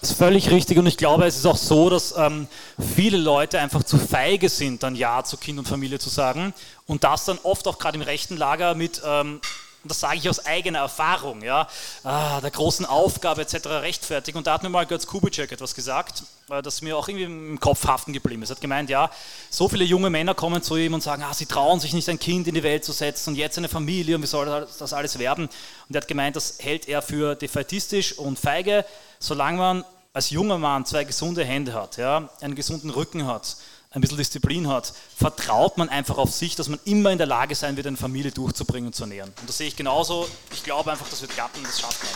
Das 0.00 0.10
ist 0.10 0.18
völlig 0.18 0.50
richtig 0.50 0.76
und 0.78 0.86
ich 0.86 0.96
glaube, 0.96 1.24
es 1.24 1.36
ist 1.36 1.46
auch 1.46 1.56
so, 1.56 1.88
dass 1.88 2.12
ähm, 2.16 2.48
viele 2.96 3.16
Leute 3.16 3.60
einfach 3.60 3.84
zu 3.84 3.96
feige 3.96 4.48
sind, 4.48 4.82
dann 4.82 4.96
Ja 4.96 5.22
zu 5.22 5.36
Kind 5.36 5.60
und 5.60 5.68
Familie 5.68 6.00
zu 6.00 6.08
sagen 6.08 6.52
und 6.88 7.04
das 7.04 7.24
dann 7.24 7.38
oft 7.44 7.68
auch 7.68 7.78
gerade 7.78 7.96
im 7.96 8.02
rechten 8.02 8.36
Lager 8.36 8.74
mit 8.74 9.00
ähm, 9.06 9.40
und 9.86 9.90
das 9.90 10.00
sage 10.00 10.16
ich 10.16 10.28
aus 10.28 10.44
eigener 10.44 10.80
Erfahrung, 10.80 11.42
ja, 11.42 11.68
ah, 12.02 12.40
der 12.40 12.50
großen 12.50 12.84
Aufgabe 12.84 13.42
etc. 13.42 13.66
rechtfertigen. 13.66 14.36
Und 14.36 14.48
da 14.48 14.54
hat 14.54 14.64
mir 14.64 14.68
mal 14.68 14.84
Götz 14.84 15.06
Kubitschek 15.06 15.52
etwas 15.52 15.76
gesagt, 15.76 16.24
äh, 16.50 16.60
das 16.60 16.82
mir 16.82 16.96
auch 16.96 17.06
irgendwie 17.06 17.26
im 17.26 17.60
Kopf 17.60 17.86
haften 17.86 18.12
geblieben 18.12 18.42
ist. 18.42 18.50
Er 18.50 18.56
hat 18.56 18.60
gemeint, 18.60 18.90
ja, 18.90 19.12
so 19.48 19.68
viele 19.68 19.84
junge 19.84 20.10
Männer 20.10 20.34
kommen 20.34 20.60
zu 20.60 20.74
ihm 20.74 20.92
und 20.92 21.04
sagen, 21.04 21.22
ah, 21.22 21.32
sie 21.32 21.46
trauen 21.46 21.78
sich 21.78 21.92
nicht, 21.92 22.08
ein 22.08 22.18
Kind 22.18 22.48
in 22.48 22.56
die 22.56 22.64
Welt 22.64 22.84
zu 22.84 22.90
setzen 22.90 23.30
und 23.30 23.36
jetzt 23.36 23.58
eine 23.58 23.68
Familie 23.68 24.16
und 24.16 24.22
wie 24.22 24.26
soll 24.26 24.46
das 24.46 24.92
alles 24.92 25.20
werden? 25.20 25.44
Und 25.88 25.94
er 25.94 26.00
hat 26.00 26.08
gemeint, 26.08 26.34
das 26.34 26.58
hält 26.58 26.88
er 26.88 27.00
für 27.00 27.36
defaitistisch 27.36 28.18
und 28.18 28.40
feige, 28.40 28.84
solange 29.20 29.58
man 29.58 29.84
als 30.12 30.30
junger 30.30 30.58
Mann 30.58 30.84
zwei 30.84 31.04
gesunde 31.04 31.44
Hände 31.44 31.74
hat, 31.74 31.96
ja, 31.96 32.28
einen 32.40 32.56
gesunden 32.56 32.90
Rücken 32.90 33.28
hat 33.28 33.56
ein 33.96 34.02
bisschen 34.02 34.18
Disziplin 34.18 34.68
hat, 34.68 34.92
vertraut 35.16 35.78
man 35.78 35.88
einfach 35.88 36.18
auf 36.18 36.30
sich, 36.30 36.54
dass 36.54 36.68
man 36.68 36.78
immer 36.84 37.10
in 37.12 37.18
der 37.18 37.26
Lage 37.26 37.54
sein 37.54 37.76
wird, 37.76 37.86
eine 37.86 37.96
Familie 37.96 38.30
durchzubringen 38.30 38.88
und 38.88 38.92
zu 38.94 39.04
ernähren. 39.04 39.32
Und 39.40 39.48
das 39.48 39.56
sehe 39.56 39.68
ich 39.68 39.76
genauso. 39.76 40.28
Ich 40.52 40.62
glaube 40.62 40.90
einfach, 40.90 41.08
das 41.08 41.22
wird 41.22 41.32
klappen, 41.32 41.62
das 41.62 41.80
schafft 41.80 42.02
man. 42.02 42.12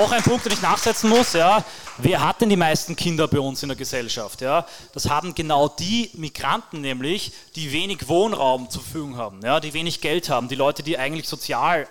Noch 0.00 0.12
ein 0.12 0.22
Punkt, 0.22 0.44
den 0.44 0.52
ich 0.52 0.62
nachsetzen 0.62 1.10
muss, 1.10 1.32
ja. 1.32 1.64
Wer 1.98 2.24
hat 2.24 2.40
denn 2.40 2.48
die 2.48 2.56
meisten 2.56 2.94
Kinder 2.94 3.26
bei 3.26 3.40
uns 3.40 3.60
in 3.64 3.70
der 3.70 3.76
Gesellschaft? 3.76 4.40
Ja? 4.40 4.64
Das 4.92 5.10
haben 5.10 5.34
genau 5.34 5.68
die 5.68 6.10
Migranten 6.14 6.80
nämlich, 6.80 7.32
die 7.56 7.72
wenig 7.72 8.06
Wohnraum 8.06 8.70
zur 8.70 8.82
Verfügung 8.82 9.16
haben, 9.16 9.40
ja? 9.42 9.58
die 9.58 9.74
wenig 9.74 10.00
Geld 10.00 10.30
haben, 10.30 10.46
die 10.46 10.54
Leute, 10.54 10.84
die 10.84 10.96
eigentlich 10.96 11.26
sozial 11.26 11.88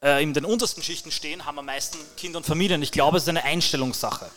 äh, 0.00 0.22
in 0.22 0.34
den 0.34 0.44
untersten 0.44 0.84
Schichten 0.84 1.10
stehen, 1.10 1.44
haben 1.44 1.58
am 1.58 1.66
meisten 1.66 1.98
Kinder 2.16 2.38
und 2.38 2.46
Familien. 2.46 2.80
Ich 2.80 2.92
glaube, 2.92 3.16
es 3.16 3.24
ist 3.24 3.28
eine 3.28 3.42
Einstellungssache. 3.42 4.30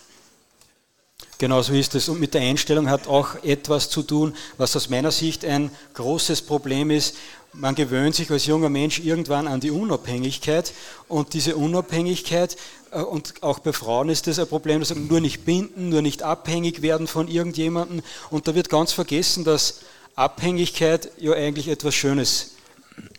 Genau 1.38 1.62
so 1.62 1.74
ist 1.74 1.96
es. 1.96 2.08
Und 2.08 2.20
mit 2.20 2.34
der 2.34 2.42
Einstellung 2.42 2.90
hat 2.90 3.08
auch 3.08 3.44
etwas 3.44 3.90
zu 3.90 4.04
tun, 4.04 4.34
was 4.58 4.76
aus 4.76 4.90
meiner 4.90 5.12
Sicht 5.12 5.44
ein 5.44 5.70
großes 5.94 6.42
Problem 6.42 6.92
ist. 6.92 7.16
Man 7.52 7.76
gewöhnt 7.76 8.16
sich 8.16 8.32
als 8.32 8.46
junger 8.46 8.70
Mensch 8.70 9.00
irgendwann 9.00 9.48
an 9.48 9.60
die 9.60 9.72
Unabhängigkeit 9.72 10.74
und 11.08 11.34
diese 11.34 11.56
Unabhängigkeit, 11.56 12.58
äh, 12.92 13.02
und 13.02 13.44
auch 13.44 13.60
bei 13.60 13.74
Frauen 13.74 14.10
ist 14.10 14.28
das 14.28 14.40
ein 14.40 14.48
Problem, 14.48 14.80
dass 14.80 14.94
nur 14.96 15.20
nicht 15.20 15.46
binden, 15.46 15.90
nur 15.90 16.02
nicht 16.02 16.24
abhängig 16.24 16.82
werden 16.82 17.08
von 17.08 17.28
irgendjemandem. 17.28 18.02
Und 18.30 18.48
da 18.48 18.56
wird 18.56 18.70
ganz 18.70 18.92
vergessen, 18.94 19.44
dass 19.44 19.80
Abhängigkeit 20.16 21.10
ja 21.18 21.34
eigentlich 21.34 21.68
etwas 21.68 21.96
Schönes 21.96 22.52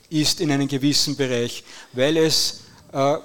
ist 0.08 0.40
in 0.40 0.50
einem 0.50 0.68
gewissen 0.68 1.16
Bereich, 1.16 1.64
weil 1.92 2.16
es 2.16 2.60
äh, 2.92 3.16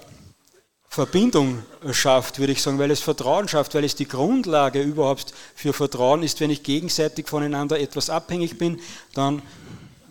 Verbindung 0.94 1.64
schafft, 1.92 2.38
würde 2.40 2.52
ich 2.52 2.62
sagen, 2.62 2.78
weil 2.78 2.92
es 2.92 3.00
Vertrauen 3.00 3.48
schafft, 3.48 3.74
weil 3.76 3.86
es 3.86 3.96
die 3.96 4.10
Grundlage 4.10 4.82
überhaupt 4.82 5.34
für 5.56 5.72
Vertrauen 5.72 6.22
ist. 6.22 6.42
Wenn 6.42 6.50
ich 6.50 6.64
gegenseitig 6.64 7.30
voneinander 7.30 7.80
etwas 7.80 8.10
abhängig 8.10 8.58
bin, 8.58 8.78
dann, 9.14 9.42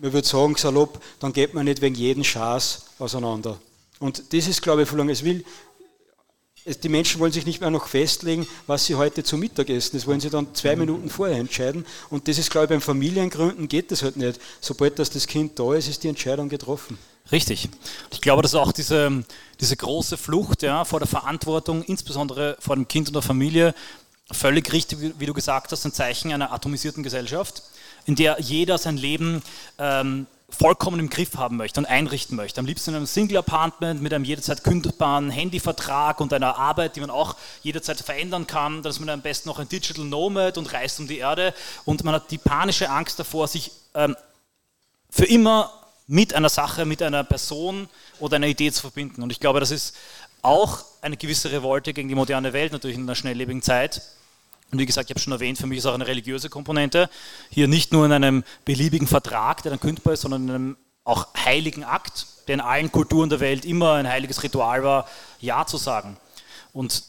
man 0.01 0.11
würde 0.11 0.27
sagen, 0.27 0.55
salopp, 0.55 0.99
dann 1.19 1.33
geht 1.33 1.53
man 1.53 1.65
nicht 1.65 1.83
wegen 1.83 1.93
jeden 1.93 2.23
Schaß 2.23 2.85
auseinander. 2.97 3.59
Und 3.99 4.33
das 4.33 4.47
ist, 4.47 4.63
glaube 4.63 4.81
ich, 4.81 4.87
verlangen. 4.87 5.11
Es 5.11 5.23
will, 5.23 5.45
die 6.65 6.89
Menschen 6.89 7.19
wollen 7.19 7.31
sich 7.31 7.45
nicht 7.45 7.61
mehr 7.61 7.71
noch 7.71 7.87
festlegen, 7.87 8.47
was 8.67 8.85
sie 8.85 8.95
heute 8.95 9.23
zu 9.23 9.37
Mittag 9.37 9.69
essen. 9.69 9.97
Das 9.97 10.05
wollen 10.05 10.19
sie 10.19 10.29
dann 10.29 10.53
zwei 10.53 10.75
Minuten 10.75 11.09
vorher 11.09 11.37
entscheiden. 11.37 11.85
Und 12.09 12.27
das 12.27 12.37
ist, 12.37 12.51
glaube 12.51 12.65
ich, 12.65 12.69
beim 12.69 12.81
Familiengründen 12.81 13.67
geht 13.67 13.91
das 13.91 14.03
halt 14.03 14.17
nicht. 14.17 14.39
Sobald 14.59 14.99
das, 14.99 15.09
das 15.09 15.25
Kind 15.25 15.57
da 15.57 15.73
ist, 15.73 15.87
ist 15.87 16.03
die 16.03 16.07
Entscheidung 16.07 16.49
getroffen. 16.49 16.97
Richtig. 17.31 17.69
Ich 18.11 18.21
glaube, 18.21 18.41
dass 18.41 18.55
auch 18.55 18.71
diese, 18.71 19.23
diese 19.59 19.75
große 19.75 20.17
Flucht 20.17 20.63
ja, 20.63 20.85
vor 20.85 20.99
der 20.99 21.07
Verantwortung, 21.07 21.83
insbesondere 21.83 22.57
vor 22.59 22.75
dem 22.75 22.87
Kind 22.87 23.07
und 23.07 23.13
der 23.13 23.21
Familie, 23.21 23.73
völlig 24.31 24.71
richtig, 24.71 25.13
wie 25.17 25.25
du 25.25 25.33
gesagt 25.33 25.71
hast, 25.71 25.85
ein 25.85 25.93
Zeichen 25.93 26.31
einer 26.31 26.51
atomisierten 26.51 27.03
Gesellschaft, 27.03 27.63
in 28.05 28.15
der 28.15 28.37
jeder 28.39 28.77
sein 28.77 28.97
Leben 28.97 29.41
ähm, 29.77 30.25
vollkommen 30.51 30.99
im 30.99 31.09
Griff 31.09 31.35
haben 31.37 31.57
möchte 31.57 31.79
und 31.79 31.85
einrichten 31.85 32.35
möchte. 32.35 32.59
Am 32.59 32.65
liebsten 32.65 32.91
in 32.91 32.97
einem 32.97 33.05
Single-Apartment 33.05 34.01
mit 34.01 34.13
einem 34.13 34.23
jederzeit 34.23 34.63
kündbaren 34.63 35.29
Handyvertrag 35.29 36.19
und 36.19 36.33
einer 36.33 36.57
Arbeit, 36.57 36.95
die 36.95 36.99
man 36.99 37.09
auch 37.09 37.35
jederzeit 37.63 37.99
verändern 37.99 38.47
kann. 38.47 38.83
Dann 38.83 38.91
ist 38.91 38.99
man 38.99 39.09
am 39.09 39.21
besten 39.21 39.49
noch 39.49 39.59
ein 39.59 39.69
Digital 39.69 40.05
Nomad 40.05 40.57
und 40.57 40.71
reist 40.73 40.99
um 40.99 41.07
die 41.07 41.19
Erde 41.19 41.53
und 41.85 42.03
man 42.03 42.15
hat 42.15 42.31
die 42.31 42.37
panische 42.37 42.89
Angst 42.89 43.19
davor, 43.19 43.47
sich 43.47 43.71
ähm, 43.95 44.15
für 45.09 45.25
immer 45.25 45.71
mit 46.07 46.33
einer 46.33 46.49
Sache, 46.49 46.85
mit 46.85 47.01
einer 47.01 47.23
Person 47.23 47.87
oder 48.19 48.35
einer 48.35 48.47
Idee 48.47 48.71
zu 48.71 48.81
verbinden. 48.81 49.23
Und 49.23 49.31
ich 49.31 49.39
glaube, 49.39 49.59
das 49.59 49.71
ist 49.71 49.95
auch 50.41 50.83
eine 51.01 51.17
gewisse 51.17 51.51
Revolte 51.51 51.93
gegen 51.93 52.09
die 52.09 52.15
moderne 52.15 52.53
Welt, 52.53 52.71
natürlich 52.73 52.97
in 52.97 53.03
einer 53.03 53.15
schnelllebigen 53.15 53.61
Zeit. 53.61 54.01
Und 54.71 54.79
wie 54.79 54.85
gesagt, 54.85 55.09
ich 55.09 55.13
habe 55.13 55.19
schon 55.19 55.33
erwähnt, 55.33 55.57
für 55.57 55.67
mich 55.67 55.79
ist 55.79 55.85
auch 55.85 55.93
eine 55.93 56.07
religiöse 56.07 56.49
Komponente. 56.49 57.09
Hier 57.49 57.67
nicht 57.67 57.91
nur 57.91 58.05
in 58.05 58.11
einem 58.11 58.43
beliebigen 58.63 59.07
Vertrag, 59.07 59.63
der 59.63 59.71
dann 59.71 59.79
kündbar 59.79 60.13
ist, 60.13 60.21
sondern 60.21 60.43
in 60.43 60.49
einem 60.49 60.77
auch 61.03 61.27
heiligen 61.45 61.83
Akt, 61.83 62.25
der 62.47 62.55
in 62.55 62.61
allen 62.61 62.91
Kulturen 62.91 63.29
der 63.29 63.39
Welt 63.39 63.65
immer 63.65 63.93
ein 63.93 64.07
heiliges 64.07 64.43
Ritual 64.43 64.83
war, 64.83 65.07
Ja 65.39 65.65
zu 65.65 65.77
sagen. 65.77 66.17
Und 66.73 67.03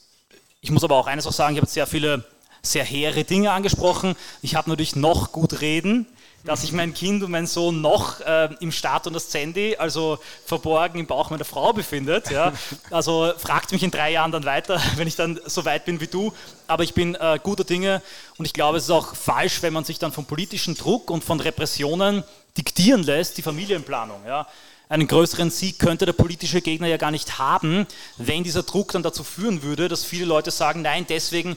ich 0.60 0.70
muss 0.70 0.84
aber 0.84 0.96
auch 0.96 1.06
eines 1.06 1.26
auch 1.26 1.32
sagen, 1.32 1.54
ich 1.54 1.60
habe 1.60 1.70
sehr 1.70 1.86
viele 1.86 2.24
sehr 2.62 2.84
hehre 2.84 3.24
Dinge 3.24 3.50
angesprochen. 3.50 4.14
Ich 4.40 4.54
habe 4.54 4.70
natürlich 4.70 4.96
noch 4.96 5.32
gut 5.32 5.60
reden 5.60 6.06
dass 6.44 6.62
sich 6.62 6.72
mein 6.72 6.92
Kind 6.92 7.22
und 7.22 7.30
mein 7.30 7.46
Sohn 7.46 7.80
noch 7.80 8.20
äh, 8.20 8.48
im 8.60 8.72
Start 8.72 9.06
und 9.06 9.12
das 9.12 9.30
Sandy, 9.30 9.76
also 9.76 10.18
verborgen 10.44 10.98
im 10.98 11.06
Bauch 11.06 11.30
meiner 11.30 11.44
Frau 11.44 11.72
befindet. 11.72 12.30
Ja. 12.30 12.52
Also 12.90 13.32
fragt 13.38 13.72
mich 13.72 13.82
in 13.82 13.90
drei 13.90 14.10
Jahren 14.12 14.32
dann 14.32 14.44
weiter, 14.44 14.80
wenn 14.96 15.06
ich 15.06 15.16
dann 15.16 15.40
so 15.46 15.64
weit 15.64 15.84
bin 15.84 16.00
wie 16.00 16.08
du. 16.08 16.32
Aber 16.66 16.82
ich 16.82 16.94
bin 16.94 17.14
äh, 17.14 17.38
guter 17.42 17.64
Dinge 17.64 18.02
und 18.38 18.44
ich 18.44 18.52
glaube, 18.52 18.78
es 18.78 18.84
ist 18.84 18.90
auch 18.90 19.14
falsch, 19.14 19.62
wenn 19.62 19.72
man 19.72 19.84
sich 19.84 19.98
dann 19.98 20.12
vom 20.12 20.24
politischen 20.24 20.74
Druck 20.74 21.10
und 21.10 21.22
von 21.22 21.38
Repressionen 21.38 22.24
diktieren 22.56 23.02
lässt, 23.02 23.38
die 23.38 23.42
Familienplanung. 23.42 24.20
Ja. 24.26 24.46
Einen 24.88 25.06
größeren 25.06 25.50
Sieg 25.50 25.78
könnte 25.78 26.04
der 26.04 26.12
politische 26.12 26.60
Gegner 26.60 26.86
ja 26.86 26.98
gar 26.98 27.10
nicht 27.10 27.38
haben, 27.38 27.86
wenn 28.18 28.44
dieser 28.44 28.62
Druck 28.62 28.92
dann 28.92 29.02
dazu 29.02 29.24
führen 29.24 29.62
würde, 29.62 29.88
dass 29.88 30.04
viele 30.04 30.26
Leute 30.26 30.50
sagen, 30.50 30.82
nein, 30.82 31.06
deswegen 31.08 31.56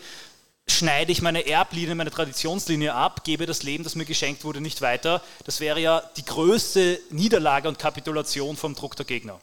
schneide 0.67 1.11
ich 1.11 1.21
meine 1.21 1.45
Erblinie, 1.47 1.95
meine 1.95 2.11
Traditionslinie 2.11 2.93
ab, 2.93 3.23
gebe 3.23 3.45
das 3.45 3.63
Leben, 3.63 3.83
das 3.83 3.95
mir 3.95 4.05
geschenkt 4.05 4.43
wurde, 4.43 4.61
nicht 4.61 4.81
weiter. 4.81 5.21
Das 5.45 5.59
wäre 5.59 5.79
ja 5.79 6.01
die 6.17 6.25
größte 6.25 6.99
Niederlage 7.11 7.67
und 7.67 7.79
Kapitulation 7.79 8.57
vom 8.57 8.75
Druck 8.75 8.95
der 8.95 9.05
Gegner. 9.05 9.39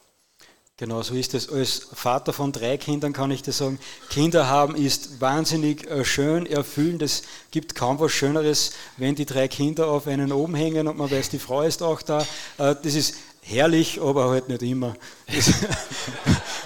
Genau, 0.77 1.03
so 1.03 1.13
ist 1.13 1.35
es. 1.35 1.49
Als 1.49 1.87
Vater 1.93 2.33
von 2.33 2.51
drei 2.51 2.77
Kindern 2.77 3.13
kann 3.13 3.29
ich 3.29 3.43
dir 3.43 3.51
sagen, 3.51 3.79
Kinder 4.09 4.47
haben 4.47 4.75
ist 4.75 5.21
wahnsinnig 5.21 5.85
äh, 5.87 6.03
schön, 6.03 6.47
erfüllend. 6.47 7.03
Es 7.03 7.21
gibt 7.51 7.75
kaum 7.75 7.99
was 7.99 8.11
Schöneres, 8.11 8.73
wenn 8.97 9.13
die 9.13 9.27
drei 9.27 9.47
Kinder 9.47 9.87
auf 9.87 10.07
einen 10.07 10.31
oben 10.31 10.55
hängen 10.55 10.87
und 10.87 10.97
man 10.97 11.11
weiß, 11.11 11.29
die 11.29 11.37
Frau 11.37 11.61
ist 11.61 11.83
auch 11.83 12.01
da. 12.01 12.21
Äh, 12.57 12.75
das 12.81 12.95
ist 12.95 13.15
herrlich, 13.43 14.01
aber 14.01 14.29
halt 14.29 14.49
nicht 14.49 14.61
immer. 14.61 14.95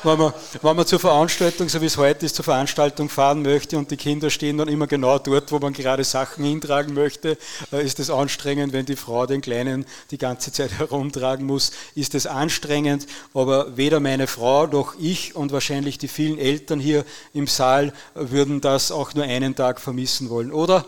wenn, 0.04 0.18
man, 0.18 0.34
wenn 0.62 0.76
man 0.76 0.86
zur 0.86 1.00
Veranstaltung, 1.00 1.70
so 1.70 1.82
wie 1.82 1.86
es 1.86 1.98
heute 1.98 2.26
ist, 2.26 2.36
zur 2.36 2.46
Veranstaltung 2.46 3.10
fahren 3.10 3.42
möchte 3.42 3.78
und 3.78 3.90
die 3.92 3.98
Kinder 3.98 4.30
stehen 4.30 4.58
dann 4.58 4.68
immer 4.68 4.88
genau 4.88 5.20
dort, 5.20 5.52
wo 5.52 5.60
man 5.60 5.74
gerade 5.74 6.04
Sachen 6.04 6.44
hintragen 6.46 6.94
möchte, 6.94 7.38
äh, 7.72 7.84
ist 7.84 8.00
es 8.00 8.10
anstrengend, 8.10 8.74
wenn 8.74 8.86
die 8.86 8.96
Frau 8.96 9.26
den 9.26 9.42
Kleinen 9.42 9.86
die 10.12 10.18
ganze 10.18 10.52
Zeit 10.52 10.72
herumtragen 10.78 11.46
muss, 11.46 11.72
ist 11.96 12.16
es 12.16 12.28
anstrengend, 12.28 13.08
aber 13.34 13.76
weder 13.78 14.00
meine 14.00 14.28
Frau 14.28 14.68
noch 14.68 14.96
ich 15.00 15.36
und 15.36 15.52
wahrscheinlich 15.52 15.98
die 15.98 16.08
vielen 16.08 16.38
Eltern 16.38 16.80
hier 16.80 17.06
im 17.34 17.48
Saal 17.48 17.94
würden 18.13 18.62
das 18.62 18.92
auch 18.92 19.13
nur 19.13 19.24
einen 19.24 19.56
Tag 19.56 19.80
vermissen 19.80 20.30
wollen, 20.30 20.52
oder? 20.52 20.86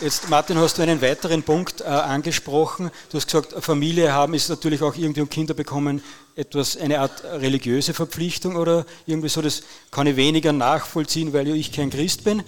Jetzt, 0.00 0.28
Martin, 0.28 0.56
hast 0.58 0.78
du 0.78 0.82
einen 0.82 1.02
weiteren 1.02 1.42
Punkt 1.42 1.80
äh, 1.80 1.84
angesprochen. 1.86 2.92
Du 3.10 3.16
hast 3.16 3.26
gesagt, 3.26 3.52
Familie 3.64 4.12
haben 4.12 4.32
ist 4.32 4.48
natürlich 4.48 4.80
auch 4.80 4.94
irgendwie 4.94 5.22
um 5.22 5.28
Kinder 5.28 5.54
bekommen 5.54 6.04
etwas, 6.36 6.76
eine 6.76 7.00
Art 7.00 7.24
religiöse 7.24 7.92
Verpflichtung 7.94 8.54
oder 8.54 8.86
irgendwie 9.06 9.28
so. 9.28 9.42
Das 9.42 9.64
kann 9.90 10.06
ich 10.06 10.14
weniger 10.14 10.52
nachvollziehen, 10.52 11.32
weil 11.32 11.48
ich 11.48 11.72
kein 11.72 11.90
Christ 11.90 12.22
bin. 12.22 12.44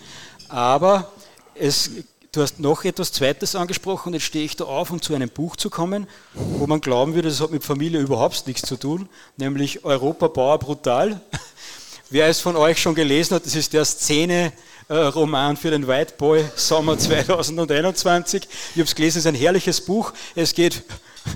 Aber 0.48 1.10
es, 1.56 1.90
du 2.30 2.40
hast 2.40 2.60
noch 2.60 2.84
etwas 2.84 3.10
Zweites 3.10 3.56
angesprochen. 3.56 4.12
Jetzt 4.12 4.26
stehe 4.26 4.44
ich 4.44 4.54
da 4.54 4.66
auf, 4.66 4.92
um 4.92 5.02
zu 5.02 5.12
einem 5.12 5.28
Buch 5.28 5.56
zu 5.56 5.70
kommen, 5.70 6.06
wo 6.34 6.68
man 6.68 6.80
glauben 6.80 7.16
würde, 7.16 7.30
das 7.30 7.40
hat 7.40 7.50
mit 7.50 7.64
Familie 7.64 7.98
überhaupt 7.98 8.46
nichts 8.46 8.62
zu 8.62 8.76
tun, 8.76 9.08
nämlich 9.36 9.84
Europa 9.84 10.28
Bauer 10.28 10.60
brutal. 10.60 11.20
Wer 12.10 12.28
es 12.28 12.38
von 12.38 12.54
euch 12.54 12.80
schon 12.80 12.94
gelesen 12.94 13.34
hat, 13.34 13.44
das 13.44 13.56
ist 13.56 13.72
der 13.72 13.84
Szene 13.84 14.52
Roman 14.90 15.56
für 15.56 15.70
den 15.70 15.86
White 15.86 16.14
Boy 16.18 16.44
Sommer 16.56 16.98
2021. 16.98 18.42
Ich 18.42 18.72
habe 18.72 18.82
es 18.82 18.94
gelesen, 18.94 19.18
es 19.18 19.24
ist 19.24 19.28
ein 19.28 19.36
herrliches 19.36 19.80
Buch. 19.80 20.12
Es 20.34 20.52
geht, 20.52 20.82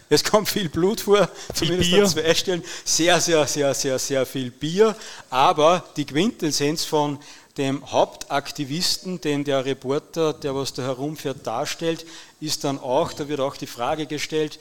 es 0.08 0.24
kommt 0.24 0.48
viel 0.48 0.68
Blut 0.68 1.02
vor, 1.02 1.28
zumindest 1.54 1.90
Bier. 1.90 2.02
an 2.02 2.08
zwei 2.08 2.34
Stellen. 2.34 2.64
Sehr, 2.84 3.20
sehr, 3.20 3.46
sehr, 3.46 3.72
sehr, 3.72 3.98
sehr 4.00 4.26
viel 4.26 4.50
Bier. 4.50 4.96
Aber 5.30 5.84
die 5.96 6.04
Quintessenz 6.04 6.84
von 6.84 7.20
dem 7.56 7.88
Hauptaktivisten, 7.92 9.20
den 9.20 9.44
der 9.44 9.64
Reporter, 9.64 10.32
der 10.32 10.56
was 10.56 10.72
da 10.72 10.82
herumfährt, 10.82 11.46
darstellt, 11.46 12.04
ist 12.40 12.64
dann 12.64 12.80
auch, 12.80 13.12
da 13.12 13.28
wird 13.28 13.38
auch 13.38 13.56
die 13.56 13.68
Frage 13.68 14.06
gestellt, 14.06 14.58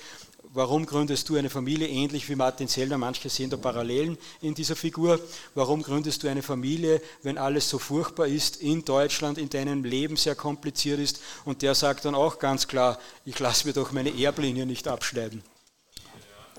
Warum 0.56 0.86
gründest 0.86 1.28
du 1.30 1.36
eine 1.36 1.50
Familie, 1.50 1.88
ähnlich 1.88 2.30
wie 2.30 2.36
Martin 2.36 2.68
Sellner? 2.68 3.00
Manche 3.00 3.28
sehen 3.28 3.50
da 3.50 3.58
Parallelen 3.58 4.20
in 4.40 4.54
dieser 4.54 4.76
Figur. 4.76 5.20
Warum 5.56 5.82
gründest 5.82 6.22
du 6.22 6.28
eine 6.28 6.44
Familie, 6.44 7.02
wenn 7.24 7.40
alles 7.40 7.68
so 7.68 7.80
furchtbar 7.80 8.28
ist 8.28 8.58
in 8.58 8.86
Deutschland, 8.86 9.40
in 9.40 9.50
deinem 9.50 9.84
Leben 9.84 10.16
sehr 10.16 10.36
kompliziert 10.36 11.00
ist? 11.00 11.22
Und 11.44 11.64
der 11.64 11.74
sagt 11.74 12.06
dann 12.06 12.14
auch 12.14 12.38
ganz 12.38 12.68
klar, 12.68 13.00
ich 13.26 13.40
lasse 13.40 13.66
mir 13.66 13.74
doch 13.74 13.92
meine 13.92 14.16
Erblinie 14.16 14.68
nicht 14.68 14.88
abschneiden. 14.88 15.42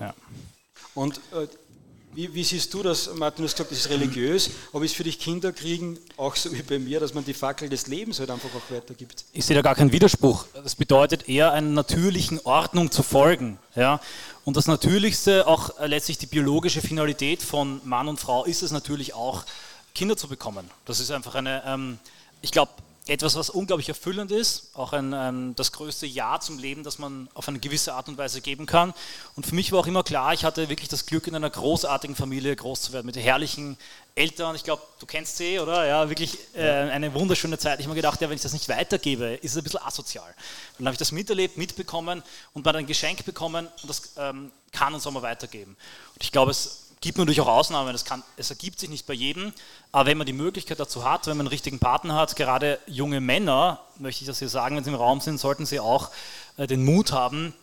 Ja. 0.01 0.13
Und 0.93 1.21
äh, 1.31 1.47
wie, 2.15 2.33
wie, 2.33 2.43
siehst 2.43 2.73
du 2.73 2.81
das, 2.81 3.13
Martin? 3.13 3.43
Du 3.43 3.47
hast 3.47 3.55
gesagt, 3.55 3.71
das 3.71 3.79
ist 3.79 3.89
religiös, 3.89 4.49
aber 4.71 4.85
ist 4.85 4.95
für 4.95 5.03
dich 5.03 5.19
Kinderkriegen 5.19 5.99
auch 6.15 6.35
so 6.35 6.51
wie 6.53 6.61
bei 6.61 6.79
mir, 6.79 6.99
dass 6.99 7.13
man 7.13 7.25
die 7.25 7.33
Fackel 7.33 7.67
des 7.67 7.87
Lebens 7.87 8.19
halt 8.19 8.31
einfach 8.31 8.49
auch 8.55 8.73
weitergibt? 8.73 9.25
Ich 9.33 9.45
sehe 9.45 9.55
da 9.55 9.61
gar 9.61 9.75
keinen 9.75 9.91
Widerspruch. 9.91 10.45
Das 10.53 10.75
bedeutet 10.75 11.27
eher 11.27 11.51
einer 11.51 11.69
natürlichen 11.69 12.39
Ordnung 12.45 12.89
zu 12.89 13.03
folgen. 13.03 13.59
Ja? 13.75 13.99
Und 14.45 14.55
das 14.55 14.67
Natürlichste, 14.67 15.45
auch 15.45 15.77
äh, 15.77 15.87
letztlich 15.87 16.17
die 16.17 16.27
biologische 16.27 16.81
Finalität 16.81 17.43
von 17.43 17.81
Mann 17.83 18.07
und 18.07 18.19
Frau, 18.19 18.45
ist 18.45 18.63
es 18.63 18.71
natürlich 18.71 19.13
auch, 19.13 19.43
Kinder 19.93 20.17
zu 20.17 20.27
bekommen. 20.27 20.69
Das 20.85 20.99
ist 20.99 21.11
einfach 21.11 21.35
eine, 21.35 21.63
ähm, 21.65 21.99
ich 22.41 22.51
glaube, 22.51 22.71
etwas, 23.07 23.35
was 23.35 23.51
unglaublich 23.51 23.87
erfüllend 23.87 24.31
ist, 24.31 24.71
auch 24.73 24.91
ein, 24.91 25.13
ein, 25.13 25.55
das 25.55 25.71
größte 25.71 26.07
Ja 26.07 26.39
zum 26.39 26.57
Leben, 26.57 26.83
das 26.83 26.97
man 26.97 27.29
auf 27.35 27.47
eine 27.47 27.59
gewisse 27.59 27.93
Art 27.93 28.07
und 28.07 28.17
Weise 28.17 28.41
geben 28.41 28.65
kann. 28.65 28.95
Und 29.35 29.45
für 29.45 29.53
mich 29.53 29.71
war 29.71 29.79
auch 29.79 29.87
immer 29.87 30.03
klar, 30.03 30.33
ich 30.33 30.43
hatte 30.43 30.69
wirklich 30.69 30.89
das 30.89 31.05
Glück, 31.05 31.27
in 31.27 31.35
einer 31.35 31.51
großartigen 31.51 32.15
Familie 32.15 32.55
groß 32.55 32.81
zu 32.81 32.93
werden, 32.93 33.05
mit 33.05 33.15
herrlichen 33.15 33.77
Eltern. 34.15 34.55
Ich 34.55 34.63
glaube, 34.63 34.81
du 34.99 35.05
kennst 35.05 35.37
sie, 35.37 35.59
oder? 35.59 35.85
Ja, 35.85 36.09
wirklich 36.09 36.35
äh, 36.55 36.63
eine 36.63 37.13
wunderschöne 37.13 37.59
Zeit. 37.59 37.79
Ich 37.79 37.85
habe 37.85 37.93
mir 37.93 38.01
gedacht, 38.01 38.21
ja, 38.21 38.29
wenn 38.29 38.37
ich 38.37 38.41
das 38.41 38.53
nicht 38.53 38.69
weitergebe, 38.69 39.35
ist 39.35 39.51
es 39.51 39.57
ein 39.57 39.63
bisschen 39.63 39.83
asozial. 39.83 40.33
Dann 40.79 40.87
habe 40.87 40.95
ich 40.95 40.99
das 40.99 41.11
miterlebt, 41.11 41.57
mitbekommen 41.57 42.23
und 42.53 42.65
mal 42.65 42.75
ein 42.75 42.87
Geschenk 42.87 43.23
bekommen 43.23 43.67
und 43.83 43.89
das 43.89 44.13
ähm, 44.17 44.51
kann 44.71 44.95
uns 44.95 45.05
auch 45.05 45.11
mal 45.11 45.21
weitergeben. 45.21 45.77
Und 46.15 46.23
ich 46.23 46.31
glaube, 46.31 46.51
es 46.51 46.84
gibt 47.05 47.19
natürlich 47.19 47.39
auch 47.41 47.47
Ausnahmen, 47.47 47.93
es, 47.93 48.03
kann, 48.03 48.23
es 48.35 48.49
ergibt 48.49 48.79
sich 48.79 48.89
nicht 48.89 49.05
bei 49.05 49.13
jedem, 49.13 49.53
aber 49.91 50.07
wenn 50.07 50.17
man 50.17 50.25
die 50.25 50.33
Möglichkeit 50.33 50.79
dazu 50.79 51.05
hat, 51.05 51.27
wenn 51.27 51.37
man 51.37 51.45
einen 51.45 51.51
richtigen 51.51 51.77
Partner 51.77 52.15
hat, 52.15 52.35
gerade 52.35 52.79
junge 52.87 53.21
Männer, 53.21 53.79
möchte 53.99 54.23
ich 54.23 54.27
das 54.27 54.39
hier 54.39 54.49
sagen, 54.49 54.75
wenn 54.75 54.83
sie 54.83 54.89
im 54.89 54.95
Raum 54.95 55.21
sind, 55.21 55.39
sollten 55.39 55.67
sie 55.67 55.79
auch 55.79 56.09
äh, 56.57 56.65
den 56.65 56.83
Mut 56.83 57.11
haben, 57.11 57.53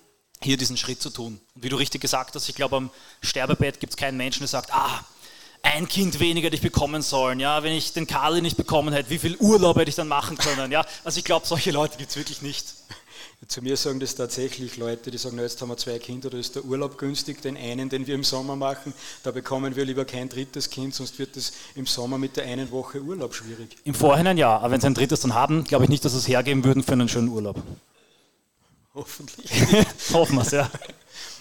hier 0.41 0.57
diesen 0.57 0.77
Schritt 0.77 1.03
zu 1.03 1.11
tun. 1.11 1.41
Und 1.57 1.65
wie 1.65 1.69
du 1.69 1.77
richtig 1.77 2.01
gesagt 2.01 2.37
hast, 2.37 2.49
ich 2.49 2.55
glaube, 2.55 2.77
am 2.77 2.91
Sterbebett 3.21 3.81
gibt 3.81 3.95
es 3.95 3.97
keinen 3.97 4.17
Menschen, 4.17 4.41
der 4.41 4.49
sagt, 4.49 4.73
ah, 4.73 5.05
ein 5.63 5.89
Kind 5.89 6.21
weniger 6.21 6.47
hätte 6.47 6.57
ich 6.57 6.63
bekommen 6.63 7.03
sollen, 7.03 7.41
ja, 7.41 7.65
wenn 7.65 7.73
ich 7.73 7.93
den 7.93 8.07
Kali 8.07 8.43
nicht 8.43 8.57
bekommen 8.57 8.95
hätte, 8.95 9.11
wie 9.11 9.19
viel 9.19 9.37
Urlaub 9.39 9.77
hätte 9.77 9.89
ich 9.89 9.97
dann 9.97 10.09
machen 10.09 10.37
können, 10.37 10.71
ja. 10.71 10.85
Also 11.03 11.19
ich 11.19 11.25
glaube, 11.25 11.47
solche 11.49 11.73
Leute 11.73 11.99
gibt 11.99 12.11
es 12.11 12.17
wirklich 12.17 12.43
nicht. 12.43 12.75
Zu 13.49 13.61
mir 13.61 13.77
sagen 13.77 13.99
das 13.99 14.15
tatsächlich 14.15 14.77
Leute, 14.77 15.11
die 15.11 15.19
sagen, 15.19 15.35
na, 15.37 15.43
jetzt 15.43 15.61
haben 15.61 15.69
wir 15.69 15.77
zwei 15.77 15.99
Kinder, 15.99 16.31
da 16.31 16.39
ist 16.39 16.55
der 16.55 16.65
Urlaub 16.65 16.97
günstig, 16.97 17.43
den 17.43 17.57
einen, 17.57 17.89
den 17.89 18.07
wir 18.07 18.15
im 18.15 18.23
Sommer 18.23 18.55
machen, 18.55 18.95
da 19.25 19.33
bekommen 19.33 19.75
wir 19.75 19.85
lieber 19.85 20.05
kein 20.05 20.29
drittes 20.29 20.71
Kind, 20.71 20.95
sonst 20.95 21.19
wird 21.19 21.37
es 21.37 21.53
im 21.75 21.87
Sommer 21.87 22.19
mit 22.19 22.37
der 22.37 22.45
einen 22.45 22.71
Woche 22.71 23.03
Urlaub 23.03 23.35
schwierig. 23.35 23.77
Im 23.83 23.95
Vorhinein 23.95 24.39
ja, 24.39 24.57
aber 24.59 24.71
wenn 24.71 24.81
sie 24.81 24.87
ein 24.87 24.95
drittes 24.95 25.21
dann 25.21 25.35
haben, 25.35 25.65
glaube 25.65 25.85
ich 25.85 25.91
nicht, 25.91 26.05
dass 26.05 26.13
sie 26.13 26.19
es 26.19 26.29
hergeben 26.29 26.65
würden 26.65 26.85
für 26.85 26.93
einen 26.93 27.09
schönen 27.09 27.29
Urlaub. 27.29 27.61
Hoffentlich. 28.95 29.51
Hoffen 30.13 30.37
wir 30.37 30.43
es, 30.43 30.53
ja. 30.53 30.71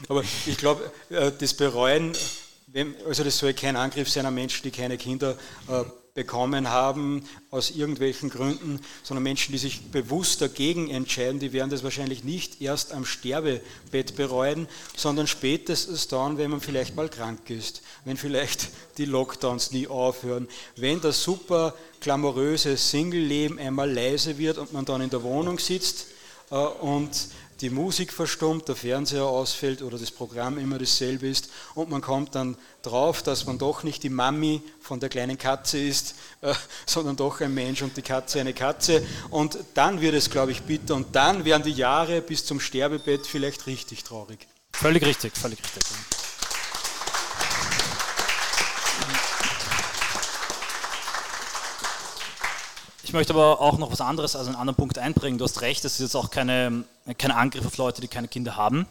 Aber 0.07 0.23
ich 0.47 0.57
glaube, 0.57 0.91
äh, 1.09 1.31
das 1.37 1.53
Bereuen, 1.53 2.13
also 3.07 3.23
das 3.23 3.37
soll 3.37 3.53
kein 3.53 3.75
Angriff 3.75 4.09
sein 4.09 4.25
an 4.25 4.33
Menschen, 4.33 4.63
die 4.63 4.71
keine 4.71 4.97
Kinder 4.97 5.37
äh, 5.67 5.83
bekommen 6.13 6.69
haben 6.69 7.23
aus 7.51 7.71
irgendwelchen 7.71 8.29
Gründen, 8.29 8.79
sondern 9.03 9.23
Menschen, 9.23 9.53
die 9.53 9.57
sich 9.57 9.91
bewusst 9.91 10.41
dagegen 10.41 10.89
entscheiden, 10.89 11.39
die 11.39 11.53
werden 11.53 11.69
das 11.69 11.83
wahrscheinlich 11.83 12.23
nicht 12.23 12.61
erst 12.61 12.91
am 12.91 13.05
Sterbebett 13.05 14.15
bereuen, 14.15 14.67
sondern 14.95 15.27
spätestens 15.27 16.07
dann, 16.07 16.37
wenn 16.37 16.51
man 16.51 16.61
vielleicht 16.61 16.95
mal 16.95 17.09
krank 17.09 17.49
ist, 17.49 17.81
wenn 18.03 18.17
vielleicht 18.17 18.69
die 18.97 19.05
Lockdowns 19.05 19.71
nie 19.71 19.87
aufhören, 19.87 20.47
wenn 20.75 20.99
das 20.99 21.23
super 21.23 21.73
glamouröse 22.01 22.75
Single-Leben 22.75 23.57
einmal 23.59 23.91
leise 23.91 24.37
wird 24.37 24.57
und 24.57 24.73
man 24.73 24.85
dann 24.85 25.01
in 25.01 25.09
der 25.09 25.23
Wohnung 25.23 25.59
sitzt 25.59 26.07
äh, 26.49 26.55
und 26.55 27.09
die 27.61 27.69
Musik 27.69 28.11
verstummt, 28.11 28.67
der 28.67 28.75
Fernseher 28.75 29.25
ausfällt 29.25 29.81
oder 29.81 29.97
das 29.97 30.11
Programm 30.11 30.57
immer 30.57 30.79
dasselbe 30.79 31.27
ist 31.27 31.49
und 31.75 31.89
man 31.89 32.01
kommt 32.01 32.35
dann 32.35 32.57
drauf, 32.81 33.21
dass 33.21 33.45
man 33.45 33.59
doch 33.59 33.83
nicht 33.83 34.01
die 34.03 34.09
Mami 34.09 34.61
von 34.79 34.99
der 34.99 35.09
kleinen 35.09 35.37
Katze 35.37 35.77
ist, 35.79 36.15
äh, 36.41 36.53
sondern 36.85 37.15
doch 37.15 37.39
ein 37.41 37.53
Mensch 37.53 37.81
und 37.81 37.95
die 37.95 38.01
Katze 38.01 38.39
eine 38.39 38.53
Katze. 38.53 39.05
Und 39.29 39.57
dann 39.75 40.01
wird 40.01 40.15
es, 40.15 40.29
glaube 40.29 40.51
ich, 40.51 40.63
bitter 40.63 40.95
und 40.95 41.15
dann 41.15 41.45
werden 41.45 41.63
die 41.63 41.71
Jahre 41.71 42.21
bis 42.21 42.45
zum 42.45 42.59
Sterbebett 42.59 43.27
vielleicht 43.27 43.67
richtig 43.67 44.03
traurig. 44.03 44.47
Völlig 44.73 45.05
richtig, 45.05 45.37
völlig 45.37 45.59
richtig. 45.59 45.83
Ich 53.03 53.13
möchte 53.13 53.33
aber 53.33 53.59
auch 53.59 53.79
noch 53.79 53.91
was 53.91 54.01
anderes, 54.01 54.35
also 54.35 54.49
einen 54.49 54.59
anderen 54.59 54.75
Punkt 54.75 54.99
einbringen. 54.99 55.39
Du 55.39 55.43
hast 55.43 55.61
recht, 55.61 55.83
das 55.83 55.93
ist 55.93 56.01
jetzt 56.01 56.15
auch 56.15 56.29
keine, 56.29 56.83
kein 57.17 57.31
Angriff 57.31 57.65
auf 57.65 57.77
Leute, 57.77 57.99
die 57.99 58.07
keine 58.07 58.27
Kinder 58.27 58.55
haben. 58.55 58.85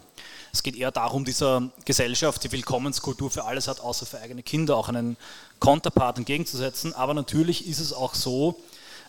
Es 0.52 0.64
geht 0.64 0.74
eher 0.74 0.90
darum, 0.90 1.24
dieser 1.24 1.70
Gesellschaft, 1.84 2.42
die 2.42 2.50
Willkommenskultur 2.50 3.30
für 3.30 3.44
alles 3.44 3.68
hat, 3.68 3.80
außer 3.80 4.06
für 4.06 4.18
eigene 4.20 4.42
Kinder, 4.42 4.76
auch 4.76 4.88
einen 4.88 5.16
Konterpart 5.60 6.18
entgegenzusetzen. 6.18 6.92
Aber 6.92 7.14
natürlich 7.14 7.68
ist 7.68 7.78
es 7.78 7.92
auch 7.92 8.14
so, 8.14 8.60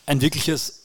ein 0.06 0.22
wirkliches 0.22 0.81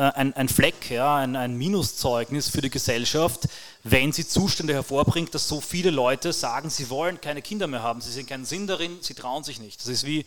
ein, 0.00 0.32
ein, 0.34 0.48
Fleck, 0.48 0.90
ja, 0.90 1.16
ein, 1.16 1.34
ein, 1.34 1.56
Minuszeugnis 1.56 2.48
für 2.48 2.60
die 2.60 2.70
Gesellschaft, 2.70 3.48
wenn 3.82 4.12
sie 4.12 4.26
Zustände 4.26 4.72
hervorbringt, 4.72 5.34
dass 5.34 5.48
so 5.48 5.60
viele 5.60 5.90
Leute 5.90 6.32
sagen, 6.32 6.70
sie 6.70 6.88
wollen 6.88 7.20
keine 7.20 7.42
Kinder 7.42 7.66
mehr 7.66 7.82
haben, 7.82 8.00
sie 8.00 8.12
sehen 8.12 8.26
keinen 8.26 8.44
Sinn 8.44 8.66
darin, 8.66 8.98
sie 9.00 9.14
trauen 9.14 9.42
sich 9.42 9.60
nicht. 9.60 9.80
Das 9.80 9.88
ist 9.88 10.06
wie 10.06 10.24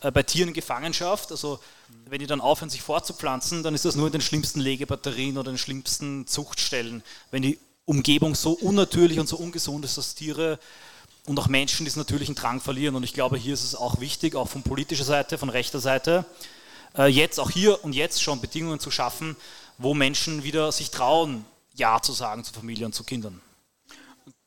äh, 0.00 0.10
bei 0.10 0.22
Tieren 0.22 0.52
Gefangenschaft. 0.52 1.30
Also 1.30 1.58
wenn 2.06 2.18
die 2.18 2.26
dann 2.26 2.42
aufhören, 2.42 2.68
sich 2.68 2.82
fortzupflanzen, 2.82 3.62
dann 3.62 3.74
ist 3.74 3.86
das 3.86 3.96
nur 3.96 4.08
in 4.08 4.12
den 4.12 4.20
schlimmsten 4.20 4.60
Legebatterien 4.60 5.38
oder 5.38 5.50
den 5.52 5.58
schlimmsten 5.58 6.26
Zuchtstellen. 6.26 7.02
Wenn 7.30 7.42
die 7.42 7.58
Umgebung 7.86 8.34
so 8.34 8.52
unnatürlich 8.52 9.18
und 9.20 9.28
so 9.28 9.36
ungesund 9.36 9.84
ist, 9.84 9.96
dass 9.96 10.14
Tiere 10.14 10.58
und 11.26 11.38
auch 11.38 11.48
Menschen, 11.48 11.78
die 11.78 11.84
diesen 11.84 12.00
natürlichen 12.00 12.34
Drang 12.34 12.60
verlieren. 12.60 12.94
Und 12.94 13.04
ich 13.04 13.14
glaube, 13.14 13.38
hier 13.38 13.54
ist 13.54 13.64
es 13.64 13.74
auch 13.74 14.00
wichtig, 14.00 14.34
auch 14.34 14.48
von 14.48 14.62
politischer 14.62 15.04
Seite, 15.04 15.38
von 15.38 15.48
rechter 15.48 15.80
Seite, 15.80 16.26
äh, 16.28 16.63
jetzt 16.96 17.40
auch 17.40 17.50
hier 17.50 17.84
und 17.84 17.92
jetzt 17.92 18.22
schon 18.22 18.40
Bedingungen 18.40 18.78
zu 18.78 18.90
schaffen, 18.90 19.36
wo 19.78 19.94
Menschen 19.94 20.44
wieder 20.44 20.70
sich 20.72 20.90
trauen, 20.90 21.44
Ja 21.74 22.00
zu 22.00 22.12
sagen 22.12 22.44
zu 22.44 22.52
Familie 22.52 22.86
und 22.86 22.94
zu 22.94 23.04
Kindern. 23.04 23.40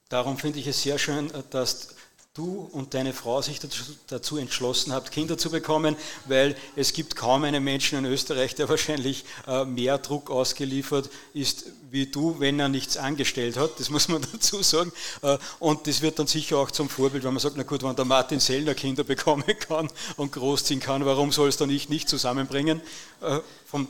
Darum 0.09 0.37
finde 0.37 0.59
ich 0.59 0.67
es 0.67 0.81
sehr 0.81 0.97
schön, 0.97 1.29
dass 1.49 1.96
du 2.37 2.69
und 2.71 2.93
deine 2.93 3.13
Frau 3.13 3.41
sich 3.41 3.59
dazu 4.07 4.37
entschlossen 4.37 4.93
habt, 4.93 5.11
Kinder 5.11 5.37
zu 5.37 5.49
bekommen, 5.49 5.95
weil 6.25 6.55
es 6.75 6.93
gibt 6.93 7.15
kaum 7.15 7.43
einen 7.43 7.63
Menschen 7.63 7.97
in 7.97 8.05
Österreich, 8.05 8.55
der 8.55 8.69
wahrscheinlich 8.69 9.25
äh, 9.47 9.65
mehr 9.65 9.97
Druck 9.97 10.29
ausgeliefert 10.29 11.09
ist 11.33 11.65
wie 11.89 12.05
du, 12.05 12.39
wenn 12.39 12.59
er 12.59 12.69
nichts 12.69 12.97
angestellt 12.97 13.57
hat, 13.57 13.79
das 13.79 13.89
muss 13.89 14.07
man 14.07 14.21
dazu 14.33 14.61
sagen. 14.61 14.91
Äh, 15.21 15.37
und 15.59 15.87
das 15.87 16.01
wird 16.01 16.19
dann 16.19 16.27
sicher 16.27 16.57
auch 16.57 16.71
zum 16.71 16.89
Vorbild, 16.89 17.23
wenn 17.23 17.33
man 17.33 17.39
sagt, 17.39 17.55
na 17.57 17.63
gut, 17.63 17.83
wenn 17.83 17.95
der 17.95 18.05
Martin 18.05 18.39
Sellner 18.39 18.75
Kinder 18.75 19.03
bekommen 19.05 19.43
kann 19.59 19.89
und 20.15 20.31
großziehen 20.31 20.79
kann, 20.79 21.05
warum 21.05 21.31
soll 21.31 21.49
es 21.49 21.57
dann 21.57 21.69
ich 21.69 21.89
nicht 21.89 22.09
zusammenbringen? 22.09 22.81
Äh, 23.21 23.39
vom 23.65 23.87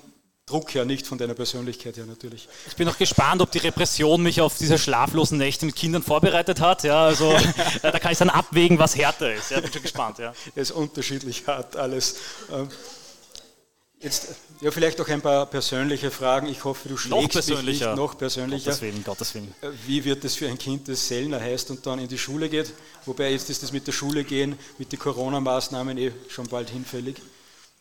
Druck 0.48 0.74
her, 0.74 0.86
nicht 0.86 1.06
von 1.06 1.18
deiner 1.18 1.34
Persönlichkeit 1.34 1.98
her 1.98 2.06
natürlich. 2.06 2.48
Ich 2.68 2.76
bin 2.78 2.88
auch 2.88 2.98
gespannt, 2.98 3.42
ob 3.42 3.52
die 3.52 3.58
Repression 3.58 4.24
mich 4.24 4.40
auf 4.40 4.58
diese 4.58 4.78
schlaflosen 4.78 5.38
Nächte 5.38 5.66
mit 5.66 5.76
Kindern 5.76 6.02
vorbereitet 6.02 6.62
hat. 6.62 6.84
Ja, 6.84 7.04
also 7.04 7.36
da 7.82 8.00
kann 8.00 8.14
ich 8.14 8.18
dann 8.18 8.30
abwägen, 8.30 8.80
was 8.80 8.96
härter 8.96 9.34
ist. 9.34 9.52
Ja, 9.52 9.60
bin 9.60 9.74
schon 9.74 9.82
gespannt. 9.82 10.20
Ja. 10.20 10.34
Es 10.56 10.70
ist 10.70 10.72
unterschiedlich 10.72 11.46
hart 11.48 11.76
alles. 11.76 12.16
Ähm, 12.50 12.70
jetzt, 14.00 14.30
ja, 14.62 14.72
vielleicht 14.72 15.02
auch 15.02 15.08
ein 15.10 15.22
paar 15.22 15.48
persönliche 15.48 16.12
Fragen. 16.12 16.48
Ich 16.48 16.64
hoffe, 16.64 16.88
du 16.88 16.96
schlägst 16.96 17.12
noch 17.12 17.30
persönlicher. 17.30 17.90
Mich 17.90 17.98
noch 17.98 18.18
persönlicher. 18.18 18.66
Gottes 18.72 18.82
Willen, 18.82 19.04
Gottes 19.04 19.36
Willen. 19.36 19.54
Äh, 19.62 19.68
wie 19.86 20.06
wird 20.06 20.24
es 20.24 20.36
für 20.36 20.48
ein 20.48 20.58
Kind, 20.58 20.88
das 20.88 21.06
Sellner 21.06 21.42
heißt 21.42 21.72
und 21.72 21.86
dann 21.86 22.00
in 22.00 22.08
die 22.08 22.18
Schule 22.18 22.48
geht? 22.48 22.72
Wobei 23.06 23.32
jetzt 23.32 23.50
ist 23.50 23.64
das 23.64 23.74
mit 23.74 23.86
der 23.86 23.92
Schule 23.92 24.24
gehen, 24.24 24.58
mit 24.78 24.94
den 24.94 25.00
Corona-Maßnahmen 25.00 25.98
eh 25.98 26.14
schon 26.30 26.48
bald 26.48 26.70
hinfällig. 26.70 27.18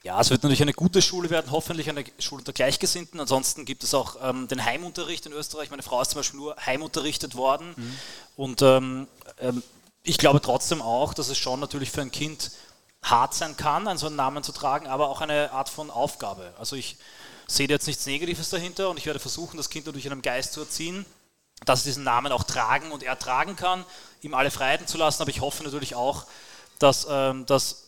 Ja, 0.06 0.20
es 0.20 0.30
wird 0.30 0.44
natürlich 0.44 0.62
eine 0.62 0.72
gute 0.72 1.02
Schule 1.02 1.30
werden, 1.30 1.50
hoffentlich 1.50 1.90
eine 1.90 2.04
Schule 2.20 2.44
der 2.44 2.54
Gleichgesinnten. 2.54 3.18
Ansonsten 3.18 3.64
gibt 3.64 3.82
es 3.82 3.92
auch 3.92 4.14
ähm, 4.22 4.46
den 4.46 4.64
Heimunterricht 4.64 5.26
in 5.26 5.32
Österreich. 5.32 5.70
Meine 5.70 5.82
Frau 5.82 6.00
ist 6.00 6.12
zum 6.12 6.20
Beispiel 6.20 6.38
nur 6.38 6.54
heimunterrichtet 6.64 7.34
worden. 7.34 7.74
Mhm. 7.76 7.98
Und 8.36 8.62
ähm, 8.62 9.08
ähm, 9.40 9.64
ich 10.04 10.16
glaube 10.16 10.40
trotzdem 10.40 10.80
auch, 10.80 11.12
dass 11.12 11.28
es 11.28 11.36
schon 11.36 11.58
natürlich 11.58 11.90
für 11.90 12.02
ein 12.02 12.12
Kind 12.12 12.52
hart 13.02 13.34
sein 13.34 13.56
kann, 13.56 13.88
einen 13.88 13.98
so 13.98 14.06
einen 14.06 14.14
Namen 14.14 14.44
zu 14.44 14.52
tragen, 14.52 14.86
aber 14.86 15.08
auch 15.08 15.22
eine 15.22 15.50
Art 15.50 15.68
von 15.68 15.90
Aufgabe. 15.90 16.54
Also 16.56 16.76
ich 16.76 16.98
sehe 17.48 17.66
jetzt 17.66 17.88
nichts 17.88 18.06
Negatives 18.06 18.48
dahinter 18.48 18.90
und 18.90 18.98
ich 18.98 19.06
werde 19.06 19.18
versuchen, 19.18 19.56
das 19.56 19.70
Kind 19.70 19.86
natürlich 19.86 20.06
in 20.06 20.12
einem 20.12 20.22
Geist 20.22 20.52
zu 20.52 20.60
erziehen, 20.60 21.04
dass 21.64 21.80
es 21.80 21.84
diesen 21.84 22.04
Namen 22.04 22.30
auch 22.30 22.44
tragen 22.44 22.92
und 22.92 23.02
ertragen 23.02 23.56
kann, 23.56 23.84
ihm 24.22 24.34
alle 24.34 24.52
Freiheiten 24.52 24.86
zu 24.86 24.98
lassen. 24.98 25.20
Aber 25.22 25.32
ich 25.32 25.40
hoffe 25.40 25.64
natürlich 25.64 25.96
auch, 25.96 26.26
dass, 26.78 27.08
ähm, 27.10 27.44
dass 27.46 27.85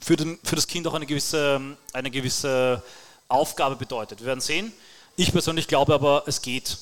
für, 0.00 0.16
den, 0.16 0.38
für 0.42 0.56
das 0.56 0.66
Kind 0.66 0.86
auch 0.86 0.94
eine 0.94 1.06
gewisse, 1.06 1.60
eine 1.92 2.10
gewisse 2.10 2.82
Aufgabe 3.28 3.76
bedeutet. 3.76 4.20
Wir 4.20 4.26
werden 4.26 4.40
sehen. 4.40 4.72
Ich 5.16 5.32
persönlich 5.32 5.68
glaube 5.68 5.94
aber, 5.94 6.24
es 6.26 6.42
geht. 6.42 6.78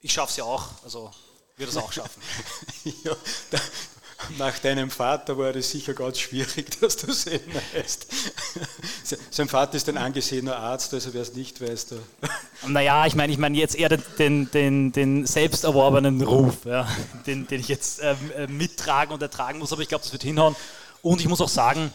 Ich 0.00 0.12
schaffe 0.12 0.30
es 0.30 0.36
ja 0.36 0.44
auch, 0.44 0.68
also 0.84 1.10
wird 1.56 1.70
es 1.70 1.76
auch 1.76 1.92
schaffen. 1.92 2.22
ja, 3.04 3.14
da, 3.50 3.58
nach 4.38 4.58
deinem 4.58 4.90
Vater 4.90 5.36
war 5.38 5.52
das 5.52 5.70
sicher 5.70 5.94
ganz 5.94 6.18
schwierig, 6.18 6.78
dass 6.80 6.96
du 6.96 7.12
Selner 7.12 7.60
heißt. 7.74 8.06
Sein 9.30 9.48
Vater 9.48 9.76
ist 9.76 9.88
ein 9.88 9.96
angesehener 9.96 10.56
Arzt, 10.56 10.92
also 10.94 11.12
wer 11.14 11.22
es 11.22 11.34
nicht 11.34 11.60
weiß. 11.60 11.86
Da. 11.88 11.96
Naja, 12.66 13.06
ich 13.06 13.14
meine 13.14 13.32
ich 13.32 13.38
mein 13.38 13.54
jetzt 13.54 13.74
eher 13.74 13.88
den, 13.88 14.50
den, 14.50 14.92
den 14.92 15.26
selbst 15.26 15.64
erworbenen 15.64 16.20
Ruf, 16.20 16.66
ja, 16.66 16.86
den, 17.26 17.46
den 17.46 17.60
ich 17.60 17.68
jetzt 17.68 18.00
ähm, 18.02 18.18
äh, 18.36 18.46
mittragen 18.46 19.14
und 19.14 19.22
ertragen 19.22 19.58
muss, 19.58 19.72
aber 19.72 19.80
ich 19.80 19.88
glaube, 19.88 20.02
das 20.02 20.12
wird 20.12 20.22
hinhauen. 20.22 20.54
Und 21.02 21.22
ich 21.22 21.28
muss 21.28 21.40
auch 21.40 21.48
sagen, 21.48 21.90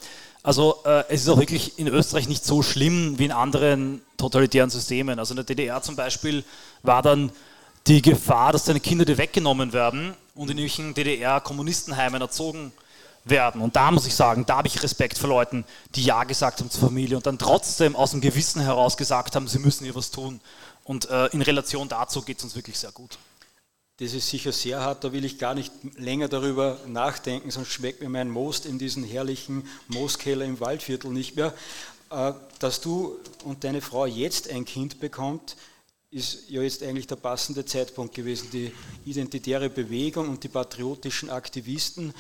also 0.45 0.83
äh, 0.85 1.03
es 1.09 1.21
ist 1.21 1.29
auch 1.29 1.39
wirklich 1.39 1.79
in 1.79 1.87
Österreich 1.87 2.29
nicht 2.29 2.45
so 2.45 2.61
schlimm 2.61 3.17
wie 3.17 3.25
in 3.25 3.31
anderen 3.31 4.01
totalitären 4.15 4.69
Systemen. 4.69 5.17
Also 5.17 5.31
in 5.31 5.37
der 5.37 5.43
DDR 5.43 5.81
zum 5.81 5.95
Beispiel 5.95 6.43
war 6.83 7.01
dann 7.01 7.31
die 7.87 8.03
Gefahr, 8.03 8.53
dass 8.53 8.65
deine 8.65 8.79
Kinder 8.79 9.05
dir 9.05 9.17
weggenommen 9.17 9.73
werden 9.73 10.13
und 10.35 10.51
in 10.51 10.59
irgendwelchen 10.59 10.93
DDR-Kommunistenheimen 10.93 12.21
erzogen 12.21 12.71
werden. 13.23 13.59
Und 13.59 13.75
da 13.75 13.89
muss 13.89 14.05
ich 14.05 14.13
sagen, 14.13 14.45
da 14.45 14.57
habe 14.57 14.67
ich 14.67 14.83
Respekt 14.83 15.17
vor 15.17 15.29
Leuten, 15.29 15.65
die 15.95 16.03
Ja 16.03 16.23
gesagt 16.25 16.59
haben 16.59 16.69
zur 16.69 16.89
Familie 16.89 17.17
und 17.17 17.25
dann 17.25 17.39
trotzdem 17.39 17.95
aus 17.95 18.11
dem 18.11 18.21
Gewissen 18.21 18.61
heraus 18.61 18.97
gesagt 18.97 19.35
haben, 19.35 19.47
sie 19.47 19.57
müssen 19.57 19.83
hier 19.83 19.95
was 19.95 20.11
tun. 20.11 20.39
Und 20.83 21.09
äh, 21.09 21.25
in 21.27 21.41
Relation 21.41 21.89
dazu 21.89 22.21
geht 22.21 22.37
es 22.37 22.43
uns 22.43 22.55
wirklich 22.55 22.77
sehr 22.77 22.91
gut. 22.91 23.17
Das 23.97 24.13
ist 24.13 24.29
sicher 24.29 24.51
sehr 24.51 24.81
hart, 24.81 25.05
da 25.05 25.13
will 25.13 25.23
ich 25.23 25.37
gar 25.37 25.55
nicht 25.55 25.71
länger 25.97 26.27
darüber 26.27 26.77
nachdenken, 26.85 27.49
sonst 27.49 27.69
schmeckt 27.69 28.01
mir 28.01 28.09
mein 28.09 28.29
Most 28.29 28.65
in 28.65 28.77
diesen 28.77 29.05
herrlichen 29.05 29.65
Mooskeller 29.87 30.43
im 30.43 30.59
Waldviertel 30.59 31.11
nicht 31.11 31.37
mehr. 31.37 31.53
Äh, 32.09 32.33
dass 32.59 32.81
du 32.81 33.17
und 33.45 33.63
deine 33.63 33.79
Frau 33.81 34.05
jetzt 34.05 34.49
ein 34.49 34.65
Kind 34.65 34.99
bekommt, 34.99 35.55
ist 36.11 36.49
ja 36.49 36.61
jetzt 36.61 36.83
eigentlich 36.83 37.07
der 37.07 37.15
passende 37.15 37.65
Zeitpunkt 37.65 38.15
gewesen. 38.15 38.49
Die 38.51 38.73
identitäre 39.05 39.69
Bewegung 39.69 40.27
und 40.27 40.43
die 40.43 40.49
patriotischen 40.49 41.29
Aktivisten 41.29 42.13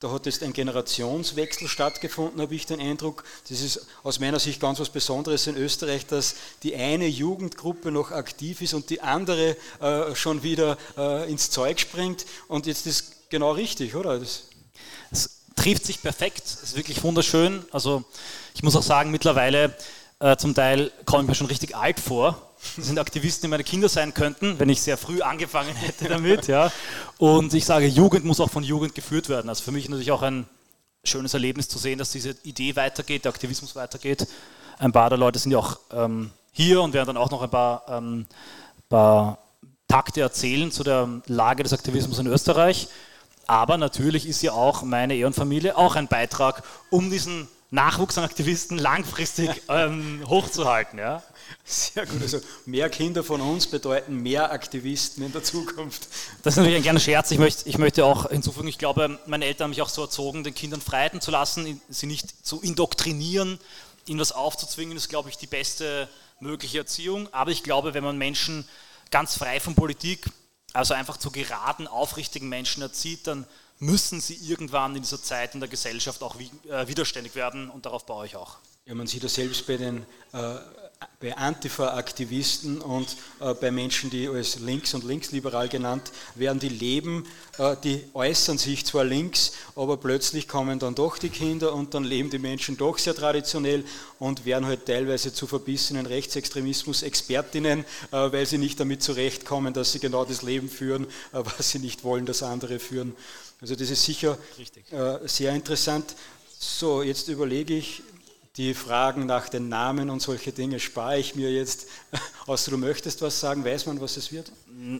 da 0.00 0.10
hat 0.10 0.26
jetzt 0.26 0.42
ein 0.42 0.52
Generationswechsel 0.52 1.68
stattgefunden, 1.68 2.40
habe 2.40 2.54
ich 2.54 2.66
den 2.66 2.80
Eindruck. 2.80 3.24
Das 3.48 3.60
ist 3.60 3.86
aus 4.02 4.18
meiner 4.18 4.40
Sicht 4.40 4.60
ganz 4.60 4.80
was 4.80 4.88
Besonderes 4.88 5.46
in 5.46 5.56
Österreich, 5.56 6.06
dass 6.06 6.34
die 6.62 6.74
eine 6.74 7.06
Jugendgruppe 7.06 7.92
noch 7.92 8.10
aktiv 8.10 8.62
ist 8.62 8.74
und 8.74 8.90
die 8.90 9.00
andere 9.00 9.56
äh, 9.80 10.14
schon 10.14 10.42
wieder 10.42 10.76
äh, 10.96 11.30
ins 11.30 11.50
Zeug 11.50 11.78
springt. 11.78 12.26
Und 12.48 12.66
jetzt 12.66 12.86
ist 12.86 13.30
genau 13.30 13.52
richtig, 13.52 13.94
oder? 13.94 14.18
Das 14.18 14.44
es 15.12 15.40
trifft 15.56 15.84
sich 15.84 16.02
perfekt, 16.02 16.44
es 16.46 16.62
ist 16.62 16.76
wirklich 16.76 17.02
wunderschön. 17.02 17.64
Also 17.70 18.04
ich 18.54 18.62
muss 18.62 18.76
auch 18.76 18.82
sagen, 18.82 19.10
mittlerweile 19.10 19.76
äh, 20.20 20.36
zum 20.36 20.54
Teil 20.54 20.92
komme 21.04 21.22
ich 21.22 21.28
mir 21.28 21.34
schon 21.34 21.48
richtig 21.48 21.76
alt 21.76 22.00
vor 22.00 22.49
sind 22.76 22.98
Aktivisten, 22.98 23.42
die 23.42 23.48
meine 23.48 23.64
Kinder 23.64 23.88
sein 23.88 24.14
könnten, 24.14 24.58
wenn 24.58 24.68
ich 24.68 24.82
sehr 24.82 24.96
früh 24.96 25.22
angefangen 25.22 25.74
hätte 25.74 26.08
damit. 26.08 26.46
Ja. 26.46 26.70
Und 27.18 27.54
ich 27.54 27.64
sage, 27.64 27.86
Jugend 27.86 28.24
muss 28.24 28.40
auch 28.40 28.50
von 28.50 28.62
Jugend 28.62 28.94
geführt 28.94 29.28
werden. 29.28 29.48
Also 29.48 29.62
für 29.62 29.72
mich 29.72 29.88
natürlich 29.88 30.12
auch 30.12 30.22
ein 30.22 30.46
schönes 31.04 31.34
Erlebnis 31.34 31.68
zu 31.68 31.78
sehen, 31.78 31.98
dass 31.98 32.12
diese 32.12 32.36
Idee 32.42 32.76
weitergeht, 32.76 33.24
der 33.24 33.30
Aktivismus 33.30 33.74
weitergeht. 33.76 34.26
Ein 34.78 34.92
paar 34.92 35.08
der 35.08 35.18
Leute 35.18 35.38
sind 35.38 35.52
ja 35.52 35.58
auch 35.58 35.78
ähm, 35.92 36.30
hier 36.52 36.82
und 36.82 36.92
werden 36.92 37.08
dann 37.08 37.16
auch 37.16 37.30
noch 37.30 37.42
ein 37.42 37.50
paar, 37.50 37.84
ähm, 37.88 38.26
paar 38.88 39.38
Takte 39.88 40.20
erzählen 40.20 40.70
zu 40.70 40.84
der 40.84 41.08
Lage 41.26 41.62
des 41.62 41.72
Aktivismus 41.72 42.18
in 42.18 42.26
Österreich. 42.26 42.88
Aber 43.46 43.78
natürlich 43.78 44.26
ist 44.26 44.42
ja 44.42 44.52
auch 44.52 44.82
meine 44.82 45.16
Ehrenfamilie 45.16 45.76
auch 45.76 45.96
ein 45.96 46.06
Beitrag, 46.06 46.62
um 46.90 47.10
diesen 47.10 47.48
Nachwuchs 47.70 48.18
an 48.18 48.24
Aktivisten 48.24 48.78
langfristig 48.78 49.62
ähm, 49.68 50.22
hochzuhalten. 50.26 50.98
Ja? 50.98 51.22
Sehr 51.64 52.04
gut. 52.06 52.20
Also 52.20 52.40
mehr 52.66 52.90
Kinder 52.90 53.22
von 53.22 53.40
uns 53.40 53.68
bedeuten 53.68 54.16
mehr 54.16 54.50
Aktivisten 54.50 55.24
in 55.24 55.32
der 55.32 55.44
Zukunft. 55.44 56.08
Das 56.42 56.54
ist 56.54 56.56
natürlich 56.58 56.76
ein 56.76 56.82
kleiner 56.82 57.00
Scherz. 57.00 57.30
Ich 57.30 57.38
möchte, 57.38 57.68
ich 57.68 57.78
möchte 57.78 58.04
auch 58.04 58.28
hinzufügen, 58.28 58.68
ich 58.68 58.78
glaube, 58.78 59.18
meine 59.26 59.44
Eltern 59.44 59.64
haben 59.64 59.70
mich 59.70 59.82
auch 59.82 59.88
so 59.88 60.02
erzogen, 60.02 60.42
den 60.42 60.54
Kindern 60.54 60.80
Freiheiten 60.80 61.20
zu 61.20 61.30
lassen, 61.30 61.80
sie 61.88 62.06
nicht 62.06 62.44
zu 62.44 62.60
indoktrinieren, 62.60 63.58
ihnen 64.06 64.20
was 64.20 64.32
aufzuzwingen, 64.32 64.96
ist, 64.96 65.08
glaube 65.08 65.28
ich, 65.28 65.36
die 65.38 65.46
beste 65.46 66.08
mögliche 66.40 66.78
Erziehung. 66.78 67.28
Aber 67.32 67.52
ich 67.52 67.62
glaube, 67.62 67.94
wenn 67.94 68.02
man 68.02 68.18
Menschen 68.18 68.66
ganz 69.12 69.36
frei 69.36 69.60
von 69.60 69.76
Politik, 69.76 70.26
also 70.72 70.94
einfach 70.94 71.16
zu 71.16 71.30
geraden, 71.30 71.86
aufrichtigen 71.86 72.48
Menschen 72.48 72.82
erzieht, 72.82 73.26
dann 73.26 73.46
müssen 73.80 74.20
sie 74.20 74.34
irgendwann 74.34 74.94
in 74.94 75.02
dieser 75.02 75.22
Zeit 75.22 75.54
in 75.54 75.60
der 75.60 75.68
Gesellschaft 75.68 76.22
auch 76.22 76.36
äh, 76.38 76.86
widerständig 76.86 77.34
werden 77.34 77.68
und 77.70 77.86
darauf 77.86 78.06
baue 78.06 78.26
ich 78.26 78.36
auch. 78.36 78.58
Ja, 78.86 78.94
man 78.94 79.06
sieht 79.06 79.24
das 79.24 79.34
selbst 79.34 79.66
bei 79.66 79.76
den 79.76 80.06
äh, 80.32 80.58
bei 81.18 81.36
Antifa-Aktivisten 81.36 82.80
und 82.80 83.16
äh, 83.40 83.54
bei 83.54 83.70
Menschen, 83.70 84.10
die 84.10 84.28
als 84.28 84.58
links 84.58 84.94
und 84.94 85.04
linksliberal 85.04 85.68
genannt 85.68 86.12
werden, 86.34 86.58
die 86.58 86.68
leben, 86.68 87.26
äh, 87.58 87.76
die 87.84 88.04
äußern 88.14 88.58
sich 88.58 88.86
zwar 88.86 89.04
links, 89.04 89.52
aber 89.76 89.98
plötzlich 89.98 90.48
kommen 90.48 90.78
dann 90.78 90.94
doch 90.94 91.18
die 91.18 91.28
Kinder 91.28 91.74
und 91.74 91.92
dann 91.94 92.04
leben 92.04 92.30
die 92.30 92.38
Menschen 92.38 92.76
doch 92.76 92.98
sehr 92.98 93.14
traditionell 93.14 93.84
und 94.18 94.44
werden 94.46 94.66
halt 94.66 94.86
teilweise 94.86 95.32
zu 95.32 95.46
verbissenen 95.46 96.06
Rechtsextremismus-Expertinnen, 96.06 97.80
äh, 97.80 97.84
weil 98.12 98.46
sie 98.46 98.58
nicht 98.58 98.80
damit 98.80 99.02
zurechtkommen, 99.02 99.74
dass 99.74 99.92
sie 99.92 100.00
genau 100.00 100.24
das 100.24 100.42
Leben 100.42 100.70
führen, 100.70 101.04
äh, 101.32 101.42
was 101.44 101.70
sie 101.70 101.80
nicht 101.80 102.02
wollen, 102.02 102.24
dass 102.24 102.42
andere 102.42 102.78
führen. 102.78 103.14
Also 103.60 103.74
das 103.74 103.90
ist 103.90 104.04
sicher 104.04 104.38
äh, 104.90 105.28
sehr 105.28 105.52
interessant. 105.52 106.14
So, 106.58 107.02
jetzt 107.02 107.28
überlege 107.28 107.74
ich, 107.74 108.02
die 108.56 108.74
Fragen 108.74 109.26
nach 109.26 109.48
den 109.48 109.68
Namen 109.68 110.10
und 110.10 110.20
solche 110.20 110.52
Dinge 110.52 110.80
spare 110.80 111.18
ich 111.18 111.34
mir 111.34 111.50
jetzt. 111.52 111.86
Außer 112.46 112.70
du 112.70 112.78
möchtest 112.78 113.22
was 113.22 113.38
sagen, 113.38 113.64
weiß 113.64 113.86
man, 113.86 114.00
was 114.00 114.16
es 114.16 114.32
wird? 114.32 114.50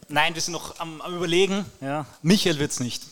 Nein, 0.08 0.34
wir 0.34 0.42
sind 0.42 0.52
noch 0.52 0.78
am, 0.78 1.00
am 1.00 1.16
Überlegen. 1.16 1.64
Ja. 1.80 2.06
Michael 2.22 2.58
wird 2.58 2.70
es 2.70 2.80
nicht. 2.80 3.02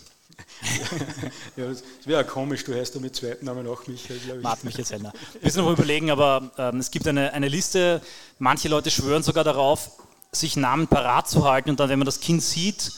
ja, 1.56 1.66
das 1.66 1.82
wäre 2.04 2.24
komisch, 2.24 2.64
du 2.64 2.74
heißt 2.74 2.94
ja 2.94 3.00
mit 3.00 3.16
zweiten 3.16 3.44
Namen 3.44 3.66
auch 3.66 3.86
Michael, 3.86 4.18
glaube 4.20 4.38
ich. 4.38 4.44
Martin 4.44 4.66
Michael 4.66 4.84
Sellner. 4.84 5.12
Wir 5.40 5.50
sind 5.50 5.64
noch 5.64 5.72
überlegen, 5.72 6.10
aber 6.10 6.50
ähm, 6.58 6.78
es 6.78 6.90
gibt 6.90 7.06
eine, 7.08 7.32
eine 7.32 7.48
Liste, 7.48 8.00
manche 8.38 8.68
Leute 8.68 8.90
schwören 8.90 9.22
sogar 9.22 9.44
darauf, 9.44 9.90
sich 10.30 10.56
Namen 10.56 10.86
parat 10.86 11.28
zu 11.28 11.44
halten 11.44 11.70
und 11.70 11.80
dann, 11.80 11.88
wenn 11.88 11.98
man 11.98 12.06
das 12.06 12.20
Kind 12.20 12.42
sieht, 12.42 12.92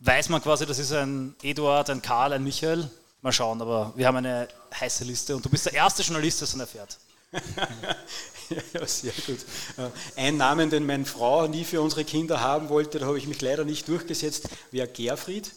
weiß 0.00 0.28
man 0.28 0.42
quasi, 0.42 0.66
das 0.66 0.78
ist 0.78 0.92
ein 0.92 1.34
Eduard, 1.42 1.90
ein 1.90 2.02
Karl, 2.02 2.32
ein 2.32 2.44
Michael. 2.44 2.90
Mal 3.20 3.32
schauen, 3.32 3.60
aber 3.60 3.92
wir 3.96 4.06
haben 4.06 4.16
eine 4.16 4.48
heiße 4.78 5.04
Liste 5.04 5.34
und 5.34 5.44
du 5.44 5.48
bist 5.48 5.66
der 5.66 5.74
erste 5.74 6.02
Journalist, 6.02 6.40
der 6.40 6.44
es 6.44 6.52
dann 6.52 6.60
erfährt. 6.60 6.98
ja, 8.72 8.86
sehr 8.86 9.12
gut. 9.26 9.38
Äh, 9.76 10.20
ein 10.20 10.36
Namen, 10.36 10.70
den 10.70 10.86
meine 10.86 11.04
Frau 11.04 11.46
nie 11.46 11.64
für 11.64 11.80
unsere 11.80 12.04
Kinder 12.04 12.40
haben 12.40 12.68
wollte, 12.68 12.98
da 12.98 13.06
habe 13.06 13.18
ich 13.18 13.26
mich 13.26 13.40
leider 13.42 13.64
nicht 13.64 13.88
durchgesetzt, 13.88 14.48
wäre 14.70 14.86
Gerfried. 14.88 15.52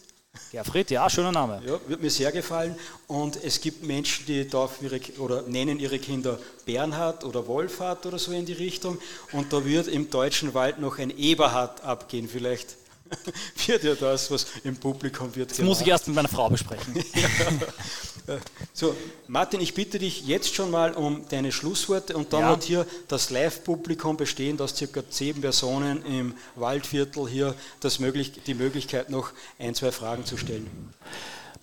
Gerfried, 0.51 0.91
ja, 0.91 1.09
schöner 1.09 1.31
Name. 1.31 1.61
Ja, 1.65 1.79
wird 1.87 2.01
mir 2.01 2.09
sehr 2.09 2.31
gefallen. 2.31 2.75
Und 3.07 3.41
es 3.43 3.61
gibt 3.61 3.83
Menschen, 3.83 4.25
die 4.25 4.47
darf 4.47 4.81
ihre, 4.81 4.99
oder 5.19 5.43
nennen 5.43 5.79
ihre 5.79 5.99
Kinder 5.99 6.39
Bernhard 6.65 7.25
oder 7.25 7.47
Wolfhard 7.47 8.05
oder 8.05 8.17
so 8.17 8.31
in 8.31 8.45
die 8.45 8.53
Richtung. 8.53 8.97
Und 9.33 9.53
da 9.53 9.65
wird 9.65 9.87
im 9.87 10.09
deutschen 10.09 10.53
Wald 10.53 10.79
noch 10.79 10.99
ein 10.99 11.15
Eberhard 11.17 11.83
abgehen. 11.83 12.29
Vielleicht 12.29 12.75
wird 13.67 13.83
ja 13.83 13.95
das, 13.95 14.31
was 14.31 14.45
im 14.63 14.75
Publikum 14.75 15.33
wird. 15.35 15.51
Das 15.51 15.57
gemacht. 15.57 15.69
muss 15.69 15.81
ich 15.81 15.87
erst 15.87 16.07
mit 16.07 16.15
meiner 16.15 16.27
Frau 16.27 16.49
besprechen. 16.49 16.93
so, 18.73 18.95
Martin, 19.27 19.61
ich 19.61 19.73
bitte 19.73 19.99
dich 19.99 20.25
jetzt 20.25 20.53
schon 20.53 20.71
mal 20.71 20.93
um 20.93 21.27
deine 21.29 21.51
Schlussworte 21.51 22.15
und 22.15 22.33
dann 22.33 22.41
ja. 22.41 22.49
wird 22.49 22.63
hier 22.63 22.85
das 23.07 23.29
Live-Publikum 23.29 24.17
bestehend 24.17 24.61
aus 24.61 24.75
circa 24.75 25.01
zehn 25.09 25.41
Personen 25.41 26.05
im 26.05 26.35
Waldviertel 26.55 27.27
hier 27.27 27.55
das 27.79 27.99
möglich, 27.99 28.33
die 28.45 28.53
Möglichkeit 28.53 29.09
noch 29.09 29.31
ein, 29.59 29.75
zwei 29.75 29.91
Fragen 29.91 30.25
zu 30.25 30.37
stellen. 30.37 30.69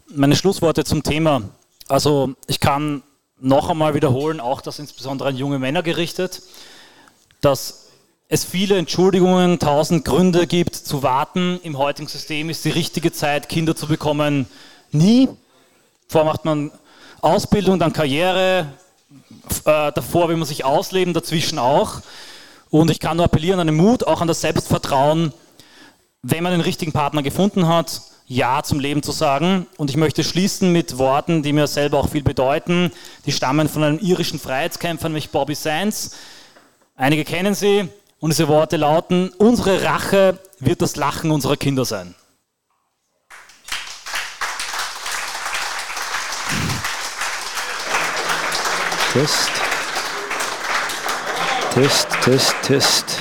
Meine 0.08 0.36
Schlussworte 0.36 0.84
zum 0.84 1.02
Thema. 1.02 1.42
Also 1.88 2.34
ich 2.46 2.60
kann 2.60 3.02
noch 3.40 3.70
einmal 3.70 3.94
wiederholen, 3.94 4.40
auch 4.40 4.60
das 4.60 4.78
insbesondere 4.78 5.28
an 5.28 5.36
junge 5.36 5.58
Männer 5.58 5.82
gerichtet, 5.82 6.42
dass 7.40 7.87
es 8.28 8.44
viele 8.44 8.76
Entschuldigungen, 8.76 9.58
tausend 9.58 10.04
Gründe 10.04 10.46
gibt 10.46 10.76
zu 10.76 11.02
warten. 11.02 11.58
Im 11.62 11.78
heutigen 11.78 12.08
System 12.08 12.50
ist 12.50 12.64
die 12.64 12.70
richtige 12.70 13.10
Zeit, 13.10 13.48
Kinder 13.48 13.74
zu 13.74 13.86
bekommen, 13.86 14.46
nie. 14.92 15.30
Vorher 16.08 16.30
macht 16.30 16.44
man 16.44 16.70
Ausbildung, 17.22 17.78
dann 17.78 17.94
Karriere, 17.94 18.66
äh, 19.64 19.92
davor 19.92 20.28
will 20.28 20.36
man 20.36 20.46
sich 20.46 20.62
ausleben, 20.62 21.14
dazwischen 21.14 21.58
auch. 21.58 22.02
Und 22.68 22.90
ich 22.90 23.00
kann 23.00 23.16
nur 23.16 23.24
appellieren 23.24 23.60
an 23.60 23.66
den 23.66 23.76
Mut, 23.76 24.06
auch 24.06 24.20
an 24.20 24.28
das 24.28 24.42
Selbstvertrauen, 24.42 25.32
wenn 26.20 26.42
man 26.42 26.52
den 26.52 26.60
richtigen 26.60 26.92
Partner 26.92 27.22
gefunden 27.22 27.66
hat, 27.66 28.02
Ja 28.26 28.62
zum 28.62 28.78
Leben 28.78 29.02
zu 29.02 29.12
sagen. 29.12 29.66
Und 29.78 29.88
ich 29.88 29.96
möchte 29.96 30.22
schließen 30.22 30.70
mit 30.70 30.98
Worten, 30.98 31.42
die 31.42 31.54
mir 31.54 31.66
selber 31.66 31.98
auch 31.98 32.10
viel 32.10 32.22
bedeuten. 32.22 32.92
Die 33.24 33.32
stammen 33.32 33.70
von 33.70 33.82
einem 33.84 33.98
irischen 34.00 34.38
Freiheitskämpfer, 34.38 35.08
nämlich 35.08 35.30
Bobby 35.30 35.54
Sands. 35.54 36.10
Einige 36.94 37.24
kennen 37.24 37.54
sie. 37.54 37.88
Und 38.20 38.30
diese 38.30 38.48
Worte 38.48 38.76
lauten, 38.76 39.30
unsere 39.38 39.84
Rache 39.84 40.38
wird 40.58 40.82
das 40.82 40.96
Lachen 40.96 41.30
unserer 41.30 41.56
Kinder 41.56 41.84
sein. 41.84 42.16
Test. 49.12 49.50
Test, 51.72 52.08
Test, 52.22 52.54
Test. 52.62 53.18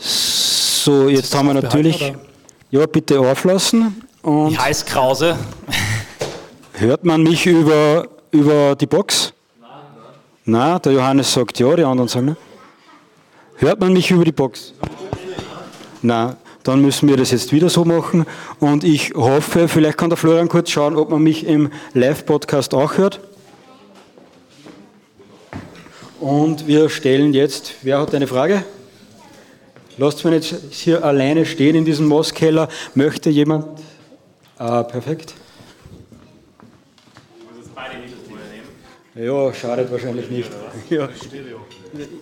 So, 0.00 1.08
jetzt 1.08 1.34
haben 1.34 1.48
wir 1.48 1.54
natürlich. 1.54 2.14
Ja, 2.70 2.86
bitte 2.86 3.20
auflassen. 3.20 4.02
Und 4.22 4.52
ich 4.52 4.58
heiße 4.58 4.86
Krause. 4.86 5.36
Hört 6.72 7.04
man 7.04 7.22
mich 7.22 7.44
über, 7.44 8.06
über 8.30 8.76
die 8.76 8.86
Box? 8.86 9.32
Nein, 9.60 9.70
nein. 10.44 10.70
Nein, 10.70 10.82
der 10.82 10.92
Johannes 10.92 11.32
sagt 11.32 11.58
ja, 11.58 11.74
die 11.76 11.84
anderen 11.84 12.08
sagen 12.08 12.26
nein. 12.26 12.36
Hört 13.60 13.80
man 13.80 13.92
mich 13.92 14.12
über 14.12 14.24
die 14.24 14.30
Box? 14.30 14.72
Na, 16.00 16.36
dann 16.62 16.80
müssen 16.80 17.08
wir 17.08 17.16
das 17.16 17.32
jetzt 17.32 17.52
wieder 17.52 17.68
so 17.68 17.84
machen. 17.84 18.24
Und 18.60 18.84
ich 18.84 19.14
hoffe, 19.14 19.66
vielleicht 19.66 19.98
kann 19.98 20.10
der 20.10 20.16
Florian 20.16 20.48
kurz 20.48 20.70
schauen, 20.70 20.94
ob 20.94 21.10
man 21.10 21.24
mich 21.24 21.44
im 21.44 21.72
Live-Podcast 21.92 22.72
auch 22.72 22.96
hört. 22.98 23.18
Und 26.20 26.68
wir 26.68 26.88
stellen 26.88 27.34
jetzt, 27.34 27.74
wer 27.82 28.00
hat 28.00 28.14
eine 28.14 28.28
Frage? 28.28 28.62
Lasst 29.96 30.24
mich 30.24 30.34
jetzt 30.34 30.54
hier 30.70 31.04
alleine 31.04 31.44
stehen 31.44 31.74
in 31.74 31.84
diesem 31.84 32.06
Mosskeller. 32.06 32.68
Möchte 32.94 33.28
jemand? 33.28 33.66
Ah, 34.56 34.84
perfekt. 34.84 35.34
Ja, 39.18 39.52
schadet 39.52 39.90
wahrscheinlich 39.90 40.30
nicht. 40.30 40.50
Ja 40.90 41.08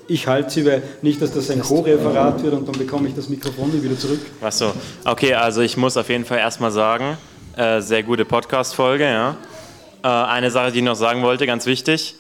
ich 0.07 0.27
halte 0.27 0.51
sie, 0.51 0.67
weil 0.67 0.83
nicht, 1.03 1.21
dass 1.21 1.33
das 1.33 1.51
ein 1.51 1.61
Co-Referat 1.61 2.43
wird 2.43 2.55
und 2.55 2.69
dann 2.69 2.79
bekomme 2.79 3.09
ich 3.09 3.15
das 3.15 3.29
Mikrofon 3.29 3.71
nie 3.71 3.83
wieder 3.83 3.99
zurück. 3.99 4.21
Achso, 4.41 4.73
okay, 5.05 5.35
also 5.35 5.61
ich 5.61 5.77
muss 5.77 5.97
auf 5.97 6.09
jeden 6.09 6.25
Fall 6.25 6.39
erstmal 6.39 6.71
sagen, 6.71 7.17
äh, 7.57 7.81
sehr 7.81 8.03
gute 8.03 8.25
Podcast-Folge, 8.25 9.05
ja. 9.05 9.37
Äh, 10.03 10.09
eine 10.09 10.51
Sache, 10.51 10.73
die 10.73 10.79
ich 10.79 10.85
noch 10.85 10.95
sagen 10.95 11.23
wollte, 11.23 11.47
ganz 11.47 11.67
wichtig, 11.67 12.17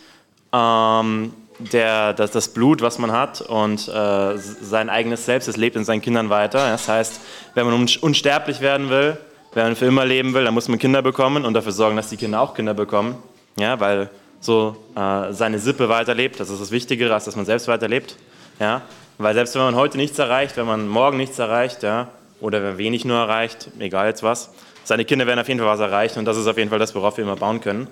ähm, 0.52 1.32
der, 1.58 2.12
das, 2.12 2.32
das, 2.32 2.48
Blut, 2.48 2.82
was 2.82 2.98
man 2.98 3.12
hat 3.12 3.40
und 3.40 3.88
äh, 3.88 4.36
sein 4.36 4.90
eigenes 4.90 5.24
Selbst, 5.24 5.48
das 5.48 5.56
lebt 5.56 5.76
in 5.76 5.84
seinen 5.84 6.02
Kindern 6.02 6.28
weiter. 6.30 6.70
Das 6.70 6.88
heißt, 6.88 7.20
wenn 7.54 7.66
man 7.66 7.88
unsterblich 8.00 8.60
werden 8.60 8.90
will, 8.90 9.16
wenn 9.54 9.64
man 9.64 9.76
für 9.76 9.86
immer 9.86 10.04
leben 10.04 10.34
will, 10.34 10.44
dann 10.44 10.52
muss 10.52 10.68
man 10.68 10.78
Kinder 10.78 11.00
bekommen 11.00 11.44
und 11.46 11.54
dafür 11.54 11.72
sorgen, 11.72 11.96
dass 11.96 12.10
die 12.10 12.18
Kinder 12.18 12.40
auch 12.40 12.54
Kinder 12.54 12.74
bekommen. 12.74 13.16
Ja, 13.58 13.80
weil 13.80 14.10
so 14.46 14.76
äh, 14.94 15.32
seine 15.32 15.58
Sippe 15.58 15.88
weiterlebt. 15.88 16.40
Das 16.40 16.48
ist 16.48 16.60
das 16.60 16.70
Wichtigere, 16.70 17.12
als 17.12 17.26
dass 17.26 17.36
man 17.36 17.44
selbst 17.44 17.68
weiterlebt. 17.68 18.16
Ja? 18.58 18.82
Weil 19.18 19.34
selbst 19.34 19.54
wenn 19.54 19.62
man 19.62 19.74
heute 19.74 19.96
nichts 19.96 20.18
erreicht, 20.18 20.56
wenn 20.56 20.66
man 20.66 20.88
morgen 20.88 21.16
nichts 21.16 21.38
erreicht, 21.38 21.82
ja, 21.82 22.08
oder 22.40 22.62
wenn 22.62 22.78
wenig 22.78 23.04
nur 23.04 23.18
erreicht, 23.18 23.68
egal 23.78 24.06
jetzt 24.06 24.22
was, 24.22 24.50
seine 24.84 25.04
Kinder 25.04 25.26
werden 25.26 25.40
auf 25.40 25.48
jeden 25.48 25.58
Fall 25.58 25.68
was 25.68 25.80
erreichen 25.80 26.18
und 26.18 26.26
das 26.26 26.36
ist 26.36 26.46
auf 26.46 26.58
jeden 26.58 26.70
Fall 26.70 26.78
das, 26.78 26.94
worauf 26.94 27.16
wir 27.16 27.24
immer 27.24 27.36
bauen 27.36 27.60
können, 27.60 27.86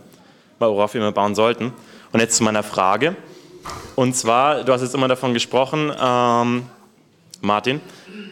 worauf 0.58 0.94
wir 0.94 1.00
immer 1.00 1.12
bauen 1.12 1.34
sollten. 1.34 1.72
Und 2.12 2.20
jetzt 2.20 2.36
zu 2.36 2.44
meiner 2.44 2.62
Frage. 2.62 3.16
Und 3.96 4.14
zwar, 4.14 4.64
du 4.64 4.72
hast 4.72 4.82
jetzt 4.82 4.94
immer 4.94 5.08
davon 5.08 5.32
gesprochen, 5.32 5.90
ähm, 5.98 6.66
Martin, 7.40 7.80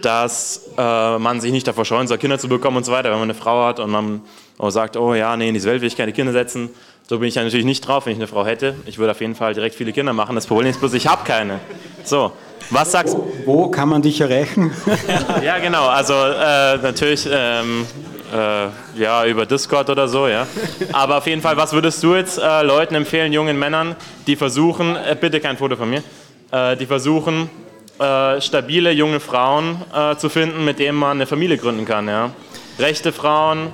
dass 0.02 0.70
äh, 0.76 1.18
man 1.18 1.40
sich 1.40 1.52
nicht 1.52 1.66
davor 1.66 1.84
scheuen 1.84 2.06
soll, 2.06 2.18
Kinder 2.18 2.38
zu 2.38 2.48
bekommen 2.48 2.76
und 2.76 2.84
so 2.84 2.92
weiter, 2.92 3.10
wenn 3.10 3.18
man 3.18 3.30
eine 3.30 3.34
Frau 3.34 3.64
hat 3.64 3.80
und 3.80 3.90
man 3.90 4.22
sagt, 4.68 4.96
oh 4.96 5.14
ja, 5.14 5.36
nee, 5.36 5.48
in 5.48 5.54
diese 5.54 5.68
Welt 5.68 5.80
will 5.80 5.88
ich 5.88 5.96
keine 5.96 6.12
Kinder 6.12 6.32
setzen 6.32 6.70
so 7.08 7.18
bin 7.18 7.28
ich 7.28 7.34
ja 7.34 7.42
natürlich 7.42 7.66
nicht 7.66 7.86
drauf, 7.86 8.06
wenn 8.06 8.12
ich 8.12 8.18
eine 8.18 8.26
Frau 8.26 8.46
hätte. 8.46 8.74
Ich 8.86 8.98
würde 8.98 9.10
auf 9.10 9.20
jeden 9.20 9.34
Fall 9.34 9.54
direkt 9.54 9.74
viele 9.74 9.92
Kinder 9.92 10.12
machen. 10.12 10.34
Das 10.34 10.46
Problem 10.46 10.70
ist 10.70 10.80
bloß, 10.80 10.94
ich 10.94 11.06
habe 11.06 11.24
keine. 11.24 11.60
So, 12.04 12.32
was 12.70 12.92
sagst 12.92 13.14
du? 13.14 13.32
Wo 13.44 13.68
kann 13.68 13.88
man 13.88 14.02
dich 14.02 14.20
erreichen? 14.20 14.72
ja, 15.44 15.58
genau. 15.58 15.88
Also 15.88 16.14
äh, 16.14 16.78
natürlich 16.78 17.28
ähm, 17.30 17.86
äh, 18.32 18.68
ja, 18.98 19.26
über 19.26 19.46
Discord 19.46 19.90
oder 19.90 20.08
so, 20.08 20.26
ja. 20.26 20.46
Aber 20.92 21.18
auf 21.18 21.26
jeden 21.26 21.42
Fall, 21.42 21.56
was 21.56 21.72
würdest 21.72 22.02
du 22.02 22.14
jetzt 22.14 22.38
äh, 22.38 22.62
Leuten 22.62 22.94
empfehlen, 22.94 23.32
jungen 23.32 23.58
Männern, 23.58 23.94
die 24.26 24.36
versuchen, 24.36 24.96
äh, 24.96 25.16
bitte 25.20 25.40
kein 25.40 25.56
Foto 25.56 25.76
von 25.76 25.90
mir, 25.90 26.02
äh, 26.50 26.76
die 26.76 26.86
versuchen, 26.86 27.50
äh, 27.98 28.40
stabile 28.40 28.90
junge 28.92 29.20
Frauen 29.20 29.82
zu 30.16 30.28
finden, 30.28 30.64
mit 30.64 30.78
denen 30.78 30.96
man 30.96 31.18
eine 31.18 31.26
Familie 31.26 31.58
gründen 31.58 31.84
kann, 31.84 32.08
ja. 32.08 32.30
Rechte 32.78 33.12
Frauen, 33.12 33.68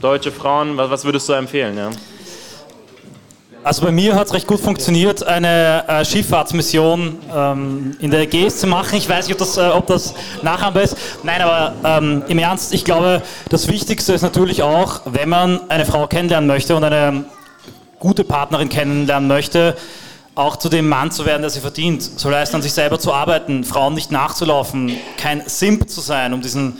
deutsche 0.00 0.30
Frauen, 0.30 0.76
was, 0.76 0.90
was 0.90 1.04
würdest 1.04 1.28
du 1.28 1.32
empfehlen, 1.32 1.76
ja? 1.76 1.90
Also 3.66 3.84
bei 3.84 3.90
mir 3.90 4.14
hat 4.14 4.28
es 4.28 4.32
recht 4.32 4.46
gut 4.46 4.60
funktioniert, 4.60 5.26
eine 5.26 5.82
äh, 5.88 6.04
Schifffahrtsmission 6.04 7.18
ähm, 7.34 7.96
in 7.98 8.12
der 8.12 8.20
Ägäis 8.20 8.60
zu 8.60 8.68
machen. 8.68 8.96
Ich 8.96 9.08
weiß 9.08 9.26
nicht, 9.26 9.34
ob 9.34 9.40
das, 9.40 9.56
äh, 9.56 9.62
ob 9.62 9.88
das 9.88 10.14
nachahmbar 10.42 10.84
ist. 10.84 10.96
Nein, 11.24 11.42
aber 11.42 11.74
ähm, 11.82 12.22
im 12.28 12.38
Ernst, 12.38 12.72
ich 12.72 12.84
glaube, 12.84 13.22
das 13.48 13.66
Wichtigste 13.66 14.12
ist 14.12 14.22
natürlich 14.22 14.62
auch, 14.62 15.00
wenn 15.06 15.28
man 15.28 15.68
eine 15.68 15.84
Frau 15.84 16.06
kennenlernen 16.06 16.46
möchte 16.46 16.76
und 16.76 16.84
eine 16.84 17.24
gute 17.98 18.22
Partnerin 18.22 18.68
kennenlernen 18.68 19.26
möchte, 19.26 19.76
auch 20.36 20.54
zu 20.54 20.68
dem 20.68 20.88
Mann 20.88 21.10
zu 21.10 21.26
werden, 21.26 21.42
der 21.42 21.50
sie 21.50 21.58
verdient. 21.58 22.04
Soll 22.04 22.36
heißt, 22.36 22.54
an 22.54 22.62
sich 22.62 22.72
selber 22.72 23.00
zu 23.00 23.12
arbeiten, 23.12 23.64
Frauen 23.64 23.94
nicht 23.94 24.12
nachzulaufen, 24.12 24.96
kein 25.16 25.42
Simp 25.44 25.90
zu 25.90 26.00
sein, 26.00 26.34
um 26.34 26.40
diesen 26.40 26.76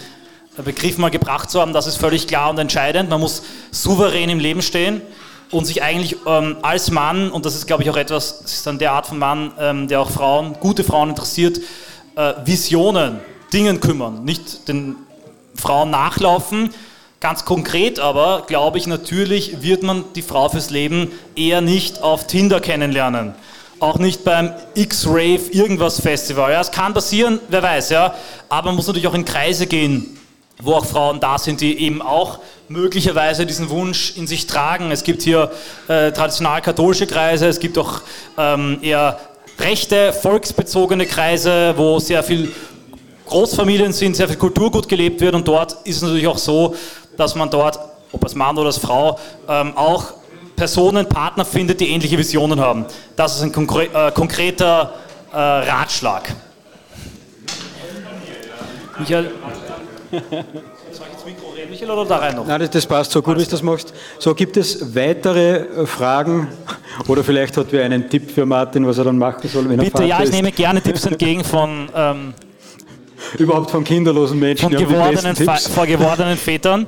Begriff 0.57 0.99
mal 0.99 1.11
gebracht 1.11 1.51
zu 1.51 1.61
haben, 1.61 1.73
das 1.73 1.89
ist 1.89 1.97
völlig 1.97 2.29
klar 2.29 2.49
und 2.49 2.59
entscheidend. 2.59 3.11
Man 3.11 3.19
muss 3.19 3.43
souverän 3.73 4.31
im 4.31 4.39
Leben 4.39 4.63
stehen 4.63 5.03
und 5.51 5.65
sich 5.65 5.83
eigentlich 5.83 6.17
ähm, 6.27 6.57
als 6.63 6.91
Mann, 6.91 7.31
und 7.31 7.47
das 7.47 7.55
ist 7.55 7.67
glaube 7.67 7.83
ich 7.83 7.91
auch 7.91 7.97
etwas, 7.97 8.41
das 8.43 8.53
ist 8.55 8.67
dann 8.67 8.79
der 8.79 8.93
Art 8.93 9.07
von 9.07 9.19
Mann, 9.19 9.53
ähm, 9.59 9.89
der 9.89 10.01
auch 10.01 10.11
Frauen, 10.11 10.55
gute 10.61 10.85
Frauen 10.85 11.11
interessiert, 11.11 11.61
äh, 12.17 12.35
Visionen, 12.45 13.21
Dingen 13.53 13.81
kümmern, 13.81 14.25
nicht 14.25 14.69
den 14.69 14.97
Frauen 15.55 15.91
nachlaufen. 15.91 16.71
Ganz 17.21 17.45
konkret 17.45 17.99
aber, 17.99 18.45
glaube 18.47 18.79
ich, 18.79 18.87
natürlich 18.87 19.63
wird 19.63 19.83
man 19.83 20.05
die 20.15 20.23
Frau 20.23 20.49
fürs 20.49 20.71
Leben 20.71 21.11
eher 21.35 21.61
nicht 21.61 22.03
auf 22.03 22.27
Tinder 22.27 22.61
kennenlernen. 22.61 23.35
Auch 23.81 23.99
nicht 23.99 24.25
beim 24.25 24.53
X-Rave 24.75 25.51
irgendwas 25.51 26.01
Festival. 26.01 26.53
Ja, 26.53 26.61
es 26.61 26.71
kann 26.71 26.95
passieren, 26.95 27.41
wer 27.49 27.63
weiß, 27.63 27.91
ja. 27.91 28.15
Aber 28.49 28.67
man 28.67 28.77
muss 28.77 28.87
natürlich 28.87 29.09
auch 29.09 29.15
in 29.15 29.25
Kreise 29.25 29.67
gehen, 29.67 30.19
wo 30.63 30.75
auch 30.75 30.87
Frauen 30.87 31.21
da 31.21 31.39
sind, 31.39 31.61
die 31.61 31.79
eben 31.81 32.03
auch 32.03 32.39
möglicherweise 32.69 33.47
diesen 33.47 33.71
Wunsch 33.71 34.17
in 34.17 34.27
sich 34.27 34.47
tragen. 34.47 34.91
Es 34.91 35.05
gibt 35.05 35.23
hier 35.23 35.51
äh, 35.89 36.13
traditional 36.13 36.63
katholische 36.63 37.07
Kreise, 37.07 37.47
es 37.47 37.61
gibt 37.61 37.77
auch 37.79 38.01
ähm, 38.39 38.79
eher 38.83 39.21
rechte, 39.59 40.13
volksbezogene 40.13 41.07
Kreise, 41.07 41.75
wo 41.77 41.99
sehr 41.99 42.23
viel 42.23 42.53
Großfamilien 43.27 43.93
sind, 43.93 44.17
sehr 44.17 44.29
viel 44.29 44.37
Kulturgut 44.37 44.89
gelebt 44.89 45.21
wird 45.21 45.35
und 45.35 45.47
dort 45.47 45.73
ist 45.85 45.97
es 45.97 46.03
natürlich 46.03 46.27
auch 46.27 46.39
so, 46.39 46.75
dass 47.17 47.35
man 47.35 47.51
dort, 47.51 47.79
ob 48.13 48.23
als 48.25 48.35
Mann 48.35 48.57
oder 48.57 48.67
als 48.67 48.79
Frau, 48.79 49.19
ähm, 49.49 49.77
auch 49.77 50.15
Personen, 50.55 51.07
Partner 51.07 51.45
findet, 51.45 51.81
die 51.81 51.91
ähnliche 51.91 52.17
Visionen 52.17 52.61
haben. 52.61 52.87
Das 53.15 53.37
ist 53.37 53.43
ein 53.43 53.53
konkre 53.53 53.85
äh, 53.87 54.11
konkreter 54.13 54.95
äh, 55.33 55.37
Ratschlag. 55.37 56.35
Michael? 58.99 59.31
Soll 60.11 60.21
ich 60.23 61.15
ins 61.15 61.25
Mikro 61.25 61.51
reden, 61.51 61.71
Michael, 61.71 61.91
oder 61.91 62.05
da 62.05 62.17
rein 62.19 62.37
noch? 62.37 62.47
Nein, 62.47 62.61
das, 62.61 62.71
das 62.71 62.87
passt 62.87 63.13
so 63.13 63.23
gut, 63.23 63.39
wie 63.39 63.45
du 63.45 63.51
das 63.51 63.63
machst. 63.63 63.93
So, 64.19 64.35
gibt 64.35 64.57
es 64.57 64.95
weitere 64.95 65.57
äh, 65.57 65.87
Fragen? 65.87 66.49
Oder 67.09 67.25
vielleicht 67.25 67.57
hat 67.57 67.67
wer 67.71 67.85
einen 67.85 68.09
Tipp 68.09 68.31
für 68.31 68.47
Martin, 68.47 68.87
was 68.87 68.99
er 68.99 69.05
dann 69.05 69.19
machen 69.19 69.49
soll, 69.49 69.69
wenn 69.69 69.79
Bitte, 69.79 69.87
er 69.87 69.91
Vater 69.93 70.05
ja, 70.05 70.19
ich 70.19 70.25
ist. 70.25 70.33
nehme 70.33 70.53
gerne 70.53 70.81
Tipps 70.81 71.05
entgegen 71.07 71.45
von, 71.45 71.89
ähm, 71.95 72.35
Überhaupt 73.39 73.71
von 73.71 73.85
kinderlosen 73.85 74.39
Menschen. 74.39 74.71
von, 74.71 74.79
gewordenen, 74.79 75.37
von 75.37 75.87
gewordenen 75.87 76.37
Vätern. 76.37 76.87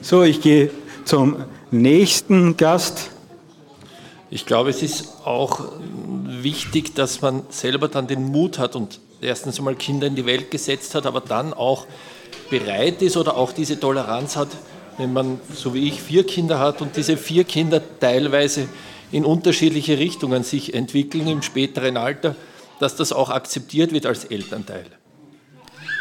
So, 0.00 0.22
ich 0.22 0.40
gehe 0.40 0.70
zum 1.04 1.44
nächsten 1.70 2.56
Gast. 2.56 3.10
Ich 4.30 4.46
glaube, 4.46 4.70
es 4.70 4.82
ist 4.82 5.08
auch 5.24 5.60
wichtig, 6.26 6.94
dass 6.94 7.22
man 7.22 7.42
selber 7.50 7.88
dann 7.88 8.06
den 8.06 8.24
Mut 8.24 8.58
hat 8.58 8.76
und 8.76 9.00
erstens 9.24 9.58
einmal 9.58 9.74
Kinder 9.74 10.06
in 10.06 10.14
die 10.14 10.26
Welt 10.26 10.50
gesetzt 10.50 10.94
hat, 10.94 11.06
aber 11.06 11.20
dann 11.20 11.52
auch 11.52 11.86
bereit 12.50 13.02
ist 13.02 13.16
oder 13.16 13.36
auch 13.36 13.52
diese 13.52 13.78
Toleranz 13.80 14.36
hat, 14.36 14.48
wenn 14.98 15.12
man, 15.12 15.40
so 15.52 15.74
wie 15.74 15.88
ich, 15.88 16.00
vier 16.00 16.24
Kinder 16.24 16.58
hat 16.58 16.80
und 16.80 16.96
diese 16.96 17.16
vier 17.16 17.44
Kinder 17.44 17.82
teilweise 18.00 18.68
in 19.10 19.24
unterschiedliche 19.24 19.98
Richtungen 19.98 20.44
sich 20.44 20.74
entwickeln 20.74 21.26
im 21.26 21.42
späteren 21.42 21.96
Alter, 21.96 22.36
dass 22.80 22.96
das 22.96 23.12
auch 23.12 23.30
akzeptiert 23.30 23.92
wird 23.92 24.06
als 24.06 24.24
Elternteil. 24.24 24.86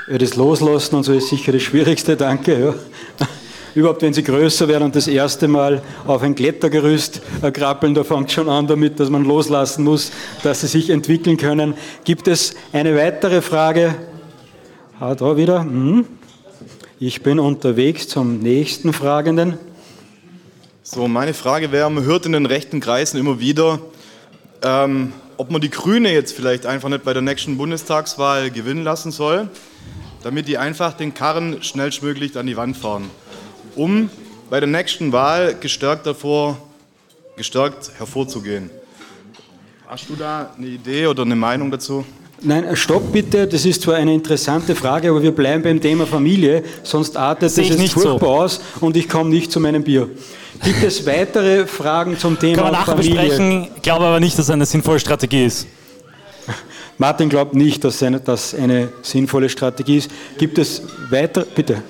Ja, 0.09 0.17
das 0.17 0.36
Loslassen 0.36 0.95
und 0.95 1.03
so 1.03 1.13
ist 1.13 1.30
sicher 1.30 1.51
das 1.51 1.61
Schwierigste, 1.61 2.17
danke. 2.17 2.76
Ja. 3.19 3.28
Überhaupt, 3.76 4.03
wenn 4.03 4.13
sie 4.13 4.24
größer 4.24 4.67
werden 4.67 4.84
und 4.84 4.95
das 4.95 5.07
erste 5.07 5.47
Mal 5.47 5.82
auf 6.05 6.21
ein 6.21 6.36
Klettergerüst 6.36 7.21
äh, 7.41 7.51
krabbeln, 7.51 7.95
da 7.95 8.03
fängt 8.03 8.32
schon 8.32 8.47
an 8.47 8.67
damit, 8.67 8.99
dass 8.99 9.09
man 9.09 9.26
loslassen 9.26 9.84
muss, 9.84 10.11
dass 10.43 10.61
sie 10.61 10.67
sich 10.67 10.91
entwickeln 10.91 11.38
können. 11.38 11.74
Gibt 12.03 12.28
es 12.28 12.55
eine 12.71 12.95
weitere 12.95 13.41
Frage? 13.41 13.95
Ah, 14.99 15.15
da 15.15 15.36
wieder. 15.38 15.63
Mhm. 15.63 16.05
Ich 16.99 17.24
bin 17.24 17.39
unterwegs 17.39 18.07
zum 18.07 18.39
nächsten 18.39 18.93
Fragenden. 18.93 19.57
So, 20.84 21.07
meine 21.07 21.34
Frage 21.34 21.71
wäre, 21.71 21.89
man 21.89 22.03
hört 22.03 22.26
in 22.28 22.34
den 22.34 22.45
rechten 22.45 22.80
Kreisen 22.80 23.19
immer 23.19 23.39
wieder, 23.39 23.80
ähm, 24.61 25.13
ob 25.38 25.49
man 25.49 25.61
die 25.61 25.69
Grüne 25.69 26.13
jetzt 26.13 26.34
vielleicht 26.34 26.65
einfach 26.65 26.89
nicht 26.89 27.03
bei 27.03 27.13
der 27.13 27.21
nächsten 27.21 27.57
Bundestagswahl 27.57 28.51
gewinnen 28.51 28.84
lassen 28.84 29.11
soll, 29.11 29.49
damit 30.24 30.47
die 30.47 30.57
einfach 30.57 30.93
den 30.93 31.13
Karren 31.13 31.63
schnellstmöglich 31.63 32.38
an 32.38 32.45
die 32.45 32.55
Wand 32.55 32.78
fahren, 32.78 33.09
um 33.76 34.09
bei 34.49 34.59
der 34.59 34.67
nächsten 34.69 35.11
Wahl 35.11 35.55
gestärkt 35.59 36.05
davor, 36.05 36.57
gestärkt 37.36 37.91
hervorzugehen. 37.97 38.69
Hast 39.88 40.09
du 40.09 40.15
da 40.15 40.51
eine 40.57 40.67
Idee 40.67 41.07
oder 41.07 41.24
eine 41.24 41.36
Meinung 41.36 41.69
dazu? 41.71 42.05
Nein, 42.41 42.76
stopp 42.76 43.13
bitte, 43.13 43.47
das 43.47 43.65
ist 43.65 43.84
zwar 43.84 43.95
eine 43.95 44.13
interessante 44.13 44.76
Frage, 44.76 45.09
aber 45.09 45.24
wir 45.24 45.32
bleiben 45.32 45.63
beim 45.63 45.80
Thema 45.80 46.05
Familie, 46.05 46.63
sonst 46.84 47.15
artet 47.15 47.57
ich 47.57 47.69
jetzt 47.69 47.80
nicht 47.80 47.93
furchtbar 47.93 48.19
so. 48.19 48.26
aus 48.26 48.61
und 48.82 48.97
ich 48.97 49.07
komme 49.07 49.30
nicht 49.30 49.51
zu 49.51 49.61
meinem 49.61 49.84
Bier. 49.84 50.09
Gibt 50.61 50.84
es 50.84 51.05
weitere 51.05 51.65
Fragen 51.65 52.17
zum 52.17 52.34
Kann 52.34 52.41
Thema 52.41 52.63
man 52.63 52.71
nachher 52.74 52.97
Familie? 52.97 53.15
besprechen, 53.15 53.67
glaube 53.82 54.05
aber 54.05 54.19
nicht, 54.19 54.38
dass 54.38 54.45
es 54.45 54.51
eine 54.51 54.65
sinnvolle 54.65 54.99
Strategie 54.99 55.45
ist. 55.45 55.67
Martin 56.97 57.30
glaubt 57.30 57.55
nicht, 57.55 57.84
dass 57.84 58.03
eine, 58.03 58.19
das 58.19 58.53
eine 58.53 58.89
sinnvolle 59.01 59.49
Strategie 59.49 59.97
ist. 59.97 60.11
Gibt 60.38 60.57
es 60.57 60.82
weitere? 61.09 61.45
Bitte. 61.45 61.82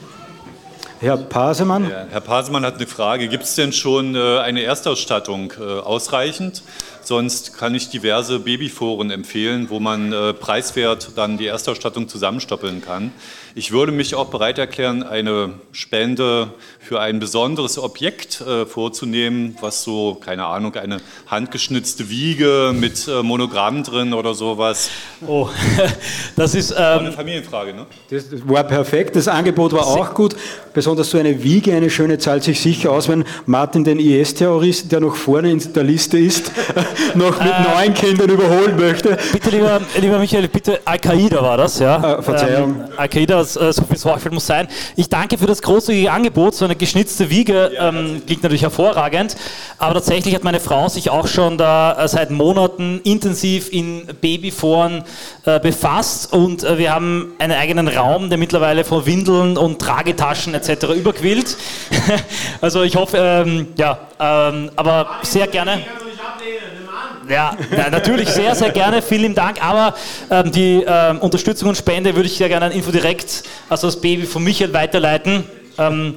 Herr 1.04 1.18
Pasemann? 1.18 1.92
Herr 2.12 2.22
Pasemann 2.22 2.66
hat 2.66 2.76
eine 2.76 2.88
Frage. 2.88 3.28
Gibt 3.28 3.44
es 3.44 3.56
denn 3.56 3.74
schon 3.74 4.16
äh, 4.16 4.40
eine 4.40 4.64
Erstausstattung 4.64 5.52
äh, 5.60 5.62
ausreichend? 5.62 6.64
Sonst 7.06 7.58
kann 7.58 7.76
ich 7.76 7.90
diverse 7.90 8.40
Babyforen 8.40 9.12
empfehlen, 9.12 9.70
wo 9.70 9.80
man 9.80 10.14
äh, 10.14 10.34
preiswert 10.34 11.12
dann 11.16 11.38
die 11.38 11.48
Erstausstattung 11.48 12.08
zusammenstoppeln 12.08 12.82
kann. 12.82 13.12
Ich 13.56 13.72
würde 13.72 13.92
mich 13.92 14.16
auch 14.16 14.30
bereit 14.30 14.58
erklären, 14.58 15.04
eine 15.04 15.52
Spende 15.72 16.54
für 16.80 17.00
ein 17.00 17.20
besonderes 17.20 17.78
Objekt 17.78 18.42
äh, 18.42 18.66
vorzunehmen, 18.66 19.56
was 19.62 19.84
so, 19.84 20.16
keine 20.16 20.46
Ahnung, 20.46 20.76
eine 20.76 20.98
handgeschnitzte 21.28 22.10
Wiege 22.10 22.74
mit 22.74 23.08
äh, 23.08 23.22
Monogramm 23.22 23.84
drin 23.84 24.14
oder 24.14 24.34
sowas. 24.34 24.90
Oh, 25.28 25.50
das 26.36 26.56
ist. 26.56 26.72
Ähm, 26.72 26.78
eine 26.78 27.12
Familienfrage, 27.12 27.76
ne? 27.76 27.86
Das 28.10 28.26
war 28.48 28.64
perfekt, 28.64 29.16
das 29.16 29.28
Angebot 29.28 29.74
war 29.74 29.86
auch 29.86 30.16
gut. 30.16 30.36
Besonders 30.74 31.12
so 31.12 31.20
eine 31.20 31.44
Wiege, 31.44 31.76
eine 31.76 31.92
schöne, 31.92 32.18
zahlt 32.18 32.44
sich 32.44 32.60
sicher 32.60 32.92
aus, 32.92 33.08
wenn 33.08 33.24
Martin 33.46 33.84
den 33.84 34.00
IS-Terroristen, 34.00 34.90
der 34.90 35.02
noch 35.02 35.16
vorne 35.16 35.52
in 35.52 35.74
der 35.74 35.84
Liste 35.84 36.18
ist, 36.18 36.52
noch 37.16 37.40
mit 37.40 37.52
Äh. 37.52 37.76
neun 37.76 37.94
Kindern 37.94 38.30
überholen 38.30 38.76
möchte. 38.78 39.18
bitte, 39.32 39.50
lieber, 39.50 39.82
lieber 40.00 40.20
Michael, 40.20 40.48
bitte, 40.48 40.80
Al-Qaida 40.86 41.42
war 41.42 41.58
das, 41.58 41.80
ja? 41.80 42.20
Äh, 42.20 42.22
Verzeihung. 42.22 42.72
Ähm, 42.72 42.86
Al-Qaida, 42.98 43.42
äh, 43.42 43.44
so 43.46 43.84
viel 43.84 43.98
Sorgfalt 43.98 44.34
muss 44.34 44.46
sein. 44.48 44.68
Ich 44.96 45.10
danke 45.10 45.38
für 45.38 45.46
das 45.48 45.62
großzügige 45.62 46.12
Angebot. 46.12 46.56
So 46.56 46.66
eine 46.66 46.76
geschnitzte 46.76 47.30
Wiege 47.30 47.72
ähm, 47.80 48.22
klingt 48.26 48.44
natürlich 48.44 48.64
hervorragend. 48.64 49.36
Aber 49.78 49.96
tatsächlich 49.96 50.34
hat 50.36 50.44
meine 50.44 50.60
Frau 50.60 50.88
sich 50.90 51.10
auch 51.10 51.28
schon 51.28 51.58
da 51.58 51.94
äh, 52.04 52.08
seit 52.08 52.32
Monaten 52.32 53.02
intensiv 53.04 53.72
in 53.72 54.08
Babyforen 54.22 55.04
äh, 55.46 55.60
befasst. 55.60 56.34
Und 56.34 56.64
äh, 56.64 56.78
wir 56.78 56.94
haben 56.94 57.34
einen 57.40 57.54
eigenen 57.54 57.88
Raum, 57.88 58.30
der 58.30 58.38
mittlerweile 58.38 58.84
von 58.84 59.06
Windeln 59.06 59.58
und 59.58 59.80
Tragetaschen 59.80 60.54
etc. 60.54 60.86
überquillt. 60.96 61.58
also 62.62 62.84
ich 62.84 62.96
hoffe, 62.96 63.18
ähm, 63.18 63.68
ja, 63.78 64.00
ähm, 64.20 64.70
aber 64.76 65.08
sehr 65.24 65.48
gerne. 65.48 65.82
Ja, 67.34 67.58
na, 67.72 67.90
natürlich 67.90 68.30
sehr, 68.30 68.54
sehr 68.54 68.70
gerne. 68.70 69.02
Vielen 69.02 69.34
Dank. 69.34 69.64
Aber 69.64 69.96
ähm, 70.30 70.52
die 70.52 70.84
ähm, 70.86 71.18
Unterstützung 71.18 71.70
und 71.70 71.76
Spende 71.76 72.16
würde 72.16 72.28
ich 72.28 72.38
sehr 72.38 72.48
gerne 72.48 72.68
an 72.68 72.72
Infodirekt, 72.72 73.44
also 73.70 73.88
das 73.88 74.00
Baby 74.00 74.28
von 74.28 74.44
Michael, 74.44 74.72
weiterleiten. 74.72 75.44
Ähm, 75.80 76.16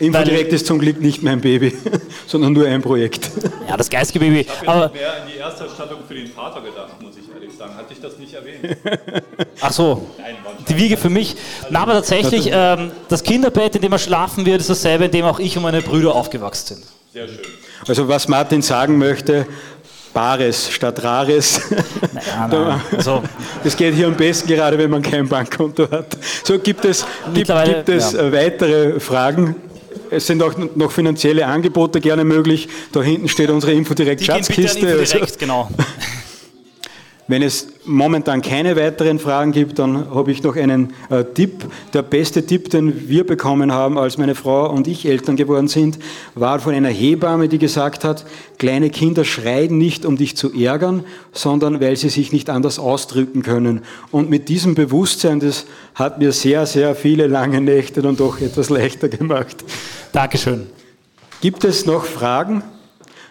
Infodirekt 0.00 0.52
ist 0.52 0.66
zum 0.66 0.80
Glück 0.80 1.00
nicht 1.00 1.22
mein 1.22 1.40
Baby, 1.40 1.72
sondern 2.26 2.52
nur 2.52 2.66
ein 2.66 2.82
Projekt. 2.82 3.30
ja, 3.68 3.76
das 3.76 3.88
geistige 3.88 4.18
Baby. 4.18 4.40
Ich 4.40 4.60
habe 4.66 4.68
Aber, 4.68 4.92
mehr 4.92 5.12
an 5.12 5.28
die 5.32 5.38
Erstausstattung 5.38 6.00
für 6.08 6.14
den 6.14 6.26
Vater 6.26 6.62
gedacht, 6.62 7.00
muss 7.00 7.14
ich 7.16 7.32
ehrlich 7.32 7.56
sagen. 7.56 7.76
Hatte 7.76 7.92
ich 7.92 8.00
das 8.00 8.18
nicht 8.18 8.34
erwähnt? 8.34 8.76
ach 9.60 9.70
so, 9.70 10.04
Nein, 10.18 10.34
die 10.68 10.76
Wiege 10.76 10.96
für 10.96 11.10
mich. 11.10 11.36
Na, 11.70 11.82
aber 11.82 11.92
tatsächlich, 11.92 12.50
ähm, 12.52 12.90
das 13.08 13.22
Kinderbett, 13.22 13.76
in 13.76 13.82
dem 13.82 13.92
er 13.92 14.00
schlafen 14.00 14.44
wird, 14.44 14.60
ist 14.60 14.70
dasselbe, 14.70 15.04
in 15.04 15.12
dem 15.12 15.26
auch 15.26 15.38
ich 15.38 15.56
und 15.56 15.62
meine 15.62 15.80
Brüder 15.80 16.12
aufgewachsen 16.12 16.74
sind. 16.74 16.86
Sehr 17.12 17.28
schön. 17.28 17.38
Also 17.86 18.08
was 18.08 18.28
Martin 18.28 18.62
sagen 18.62 18.98
möchte, 18.98 19.46
Bares 20.14 20.70
statt 20.70 21.02
Rares. 21.02 21.60
Ja, 22.26 22.48
nein. 22.50 22.80
Also, 22.96 23.22
Das 23.62 23.76
geht 23.76 23.94
hier 23.94 24.06
am 24.06 24.14
besten, 24.16 24.48
gerade 24.48 24.78
wenn 24.78 24.90
man 24.90 25.02
kein 25.02 25.28
Bankkonto 25.28 25.90
hat. 25.90 26.16
So, 26.44 26.58
gibt 26.58 26.84
es, 26.84 27.04
gibt, 27.34 27.48
gibt 27.48 27.88
es 27.88 28.12
ja. 28.12 28.20
äh, 28.20 28.32
weitere 28.32 29.00
Fragen? 29.00 29.56
Es 30.10 30.26
sind 30.26 30.42
auch 30.42 30.54
noch 30.76 30.92
finanzielle 30.92 31.44
Angebote 31.44 32.00
gerne 32.00 32.24
möglich. 32.24 32.68
Da 32.92 33.02
hinten 33.02 33.28
steht 33.28 33.50
unsere 33.50 33.72
Infodirekt 33.72 34.20
die 34.20 34.26
gehen 34.26 34.36
bitte 34.36 34.62
an 34.62 34.62
Schatzkiste. 34.62 34.86
Also, 34.86 35.00
Infodirekt, 35.00 35.38
genau. 35.38 35.68
wenn 37.26 37.42
es 37.42 37.68
momentan 37.86 38.42
keine 38.42 38.76
weiteren 38.76 39.18
Fragen 39.18 39.52
gibt, 39.52 39.78
dann 39.78 40.10
habe 40.14 40.30
ich 40.30 40.42
noch 40.42 40.56
einen 40.56 40.92
äh, 41.08 41.24
Tipp. 41.24 41.66
Der 41.94 42.02
beste 42.02 42.44
Tipp, 42.44 42.68
den 42.70 43.08
wir 43.08 43.24
bekommen 43.26 43.72
haben, 43.72 43.96
als 43.96 44.18
meine 44.18 44.34
Frau 44.34 44.70
und 44.70 44.86
ich 44.86 45.06
Eltern 45.06 45.36
geworden 45.36 45.68
sind, 45.68 45.98
war 46.34 46.58
von 46.58 46.74
einer 46.74 46.90
Hebamme, 46.90 47.48
die 47.48 47.58
gesagt 47.58 48.04
hat, 48.04 48.26
kleine 48.58 48.90
Kinder 48.90 49.24
schreien 49.24 49.78
nicht, 49.78 50.04
um 50.04 50.16
dich 50.16 50.36
zu 50.36 50.52
ärgern, 50.52 51.04
sondern 51.32 51.80
weil 51.80 51.96
sie 51.96 52.10
sich 52.10 52.32
nicht 52.32 52.50
anders 52.50 52.78
ausdrücken 52.78 53.42
können. 53.42 53.80
Und 54.10 54.28
mit 54.28 54.48
diesem 54.50 54.74
Bewusstsein, 54.74 55.40
das 55.40 55.64
hat 55.94 56.18
mir 56.18 56.32
sehr, 56.32 56.66
sehr 56.66 56.94
viele 56.94 57.26
lange 57.26 57.60
Nächte 57.60 58.02
dann 58.02 58.16
doch 58.16 58.40
etwas 58.40 58.68
leichter 58.70 59.08
gemacht. 59.08 59.64
Dankeschön. 60.12 60.66
Gibt 61.40 61.64
es 61.64 61.86
noch 61.86 62.04
Fragen? 62.04 62.62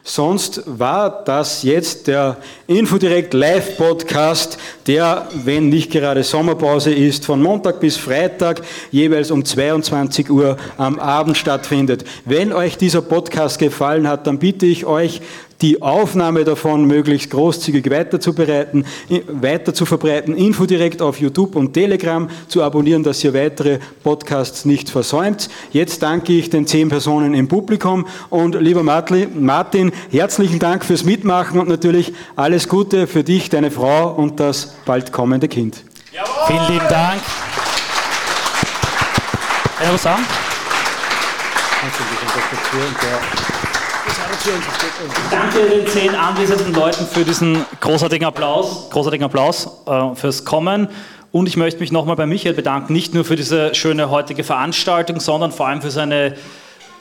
Sonst 0.05 0.63
war 0.65 1.23
das 1.23 1.63
jetzt 1.63 2.07
der 2.07 2.35
Infodirect 2.67 3.33
Live 3.33 3.77
Podcast, 3.77 4.57
der, 4.85 5.29
wenn 5.45 5.69
nicht 5.69 5.91
gerade 5.91 6.23
Sommerpause 6.23 6.93
ist, 6.93 7.25
von 7.25 7.41
Montag 7.41 7.79
bis 7.79 7.95
Freitag 7.95 8.61
jeweils 8.91 9.31
um 9.31 9.45
22 9.45 10.29
Uhr 10.29 10.57
am 10.77 10.99
Abend 10.99 11.37
stattfindet. 11.37 12.03
Wenn 12.25 12.51
euch 12.51 12.77
dieser 12.77 13.01
Podcast 13.01 13.59
gefallen 13.59 14.05
hat, 14.05 14.27
dann 14.27 14.39
bitte 14.39 14.65
ich 14.65 14.85
euch, 14.85 15.21
die 15.63 15.81
Aufnahme 15.81 16.43
davon 16.43 16.85
möglichst 16.85 17.31
großzügig 17.31 17.89
weiterzubereiten, 17.89 18.85
weiter 19.29 19.73
zu 19.73 19.85
verbreiten, 19.85 20.35
Info 20.35 20.65
direkt 20.65 21.01
auf 21.01 21.21
YouTube 21.21 21.55
und 21.55 21.73
Telegram 21.73 22.29
zu 22.49 22.61
abonnieren, 22.61 23.01
dass 23.01 23.23
ihr 23.23 23.33
weitere 23.33 23.79
Podcasts 24.03 24.65
nicht 24.65 24.89
versäumt. 24.89 25.49
Jetzt 25.71 26.03
danke 26.03 26.33
ich 26.33 26.49
den 26.49 26.67
zehn 26.67 26.89
Personen 26.89 27.33
im 27.33 27.47
Publikum 27.47 28.05
und 28.29 28.55
lieber 28.55 28.83
Martin, 28.83 29.93
herzlichen 30.11 30.59
Dank 30.59 30.83
fürs 30.83 31.05
Mitmachen 31.05 31.57
und 31.57 31.69
natürlich 31.69 32.13
alles 32.35 32.67
Gute 32.67 33.07
für 33.07 33.23
dich, 33.23 33.49
deine 33.49 33.71
Frau 33.71 34.11
und 34.11 34.41
das 34.41 34.75
bald 34.85 35.13
kommende 35.13 35.47
Kind. 35.47 35.85
Jawohl. 36.11 36.27
Vielen 36.47 36.73
lieben 36.73 36.89
Dank. 36.89 37.21
Kann 39.77 39.87
ich 39.87 39.93
was 39.93 40.03
sagen? 40.03 40.23
Danke 41.81 43.72
den 45.73 45.87
zehn 45.87 46.15
anwesenden 46.15 46.73
Leuten 46.73 47.05
für 47.05 47.23
diesen 47.23 47.65
großartigen 47.79 48.27
Applaus, 48.27 48.89
großartigen 48.89 49.25
Applaus 49.25 49.67
äh, 49.85 50.15
fürs 50.15 50.45
Kommen. 50.45 50.87
Und 51.31 51.47
ich 51.47 51.57
möchte 51.57 51.79
mich 51.79 51.91
nochmal 51.91 52.15
bei 52.15 52.25
Michael 52.25 52.53
bedanken, 52.53 52.93
nicht 52.93 53.13
nur 53.13 53.25
für 53.25 53.35
diese 53.35 53.73
schöne 53.73 54.09
heutige 54.09 54.43
Veranstaltung, 54.43 55.19
sondern 55.19 55.51
vor 55.51 55.67
allem 55.67 55.81
für 55.81 55.91
seine 55.91 56.35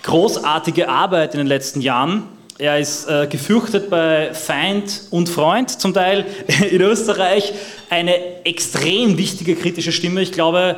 großartige 0.05 0.89
Arbeit 0.89 1.35
in 1.35 1.39
den 1.39 1.47
letzten 1.47 1.81
Jahren. 1.81 2.25
Er 2.59 2.79
ist 2.79 3.09
äh, 3.09 3.27
gefürchtet 3.27 3.91
bei 3.91 4.33
Feind 4.35 5.03
und 5.11 5.29
Freund 5.29 5.71
zum 5.71 5.95
Teil 5.95 6.25
in 6.71 6.81
Österreich. 6.81 7.53
Eine 7.91 8.45
extrem 8.45 9.19
wichtige 9.19 9.57
kritische 9.57 9.93
Stimme. 9.93 10.23
Ich 10.23 10.33
glaube, 10.33 10.77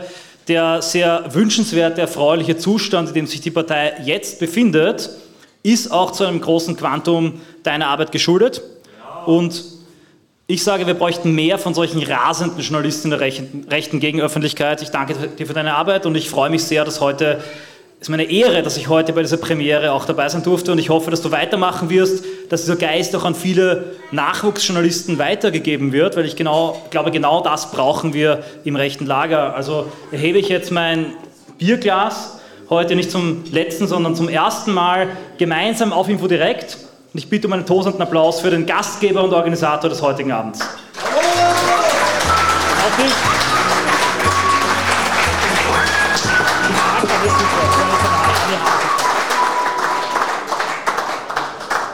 der 0.48 0.82
sehr 0.82 1.24
wünschenswerte, 1.32 2.00
erfreuliche 2.00 2.56
Zustand, 2.56 3.08
in 3.08 3.14
dem 3.14 3.26
sich 3.26 3.40
die 3.40 3.50
Partei 3.50 3.94
jetzt 4.04 4.40
befindet, 4.40 5.10
ist 5.64 5.90
auch 5.90 6.12
zu 6.12 6.24
einem 6.24 6.40
großen 6.40 6.76
Quantum 6.76 7.40
deiner 7.64 7.88
Arbeit 7.88 8.12
geschuldet. 8.12 8.62
Und 9.26 9.64
ich 10.46 10.62
sage, 10.62 10.86
wir 10.86 10.94
bräuchten 10.94 11.34
mehr 11.34 11.58
von 11.58 11.72
solchen 11.72 12.02
rasenden 12.02 12.60
Journalisten 12.60 13.08
der 13.08 13.18
rechten, 13.18 13.66
rechten 13.70 13.98
Gegenöffentlichkeit. 13.98 14.82
Ich 14.82 14.90
danke 14.90 15.14
dir 15.14 15.46
für 15.46 15.54
deine 15.54 15.74
Arbeit 15.74 16.04
und 16.04 16.14
ich 16.16 16.28
freue 16.28 16.50
mich 16.50 16.62
sehr, 16.64 16.84
dass 16.84 17.00
heute 17.00 17.42
es 17.96 18.08
ist 18.08 18.10
meine 18.10 18.24
Ehre, 18.24 18.62
dass 18.62 18.76
ich 18.76 18.88
heute 18.90 19.14
bei 19.14 19.22
dieser 19.22 19.38
Premiere 19.38 19.92
auch 19.92 20.04
dabei 20.04 20.28
sein 20.28 20.42
durfte 20.42 20.70
und 20.72 20.78
ich 20.78 20.90
hoffe, 20.90 21.10
dass 21.10 21.22
du 21.22 21.30
weitermachen 21.30 21.88
wirst, 21.88 22.22
dass 22.50 22.60
dieser 22.60 22.76
Geist 22.76 23.16
auch 23.16 23.24
an 23.24 23.34
viele 23.34 23.94
Nachwuchsjournalisten 24.10 25.18
weitergegeben 25.18 25.92
wird, 25.92 26.14
weil 26.14 26.26
ich 26.26 26.36
genau, 26.36 26.82
glaube, 26.90 27.10
genau 27.10 27.40
das 27.40 27.70
brauchen 27.70 28.12
wir 28.12 28.44
im 28.64 28.76
rechten 28.76 29.06
Lager. 29.06 29.56
Also 29.56 29.90
erhebe 30.12 30.38
ich 30.38 30.50
jetzt 30.50 30.70
mein 30.70 31.14
Bierglas 31.56 32.40
heute 32.74 32.96
nicht 32.96 33.10
zum 33.10 33.44
letzten, 33.50 33.86
sondern 33.86 34.14
zum 34.14 34.28
ersten 34.28 34.72
Mal 34.72 35.08
gemeinsam 35.38 35.92
auf 35.92 36.08
Info 36.08 36.28
direkt 36.28 36.78
und 37.12 37.18
ich 37.18 37.28
bitte 37.28 37.46
um 37.46 37.52
einen 37.52 37.66
tosenden 37.66 38.02
Applaus 38.02 38.40
für 38.40 38.50
den 38.50 38.66
Gastgeber 38.66 39.22
und 39.22 39.32
Organisator 39.32 39.88
des 39.88 40.02
heutigen 40.02 40.32
Abends. 40.32 40.60
Applaus 42.86 43.33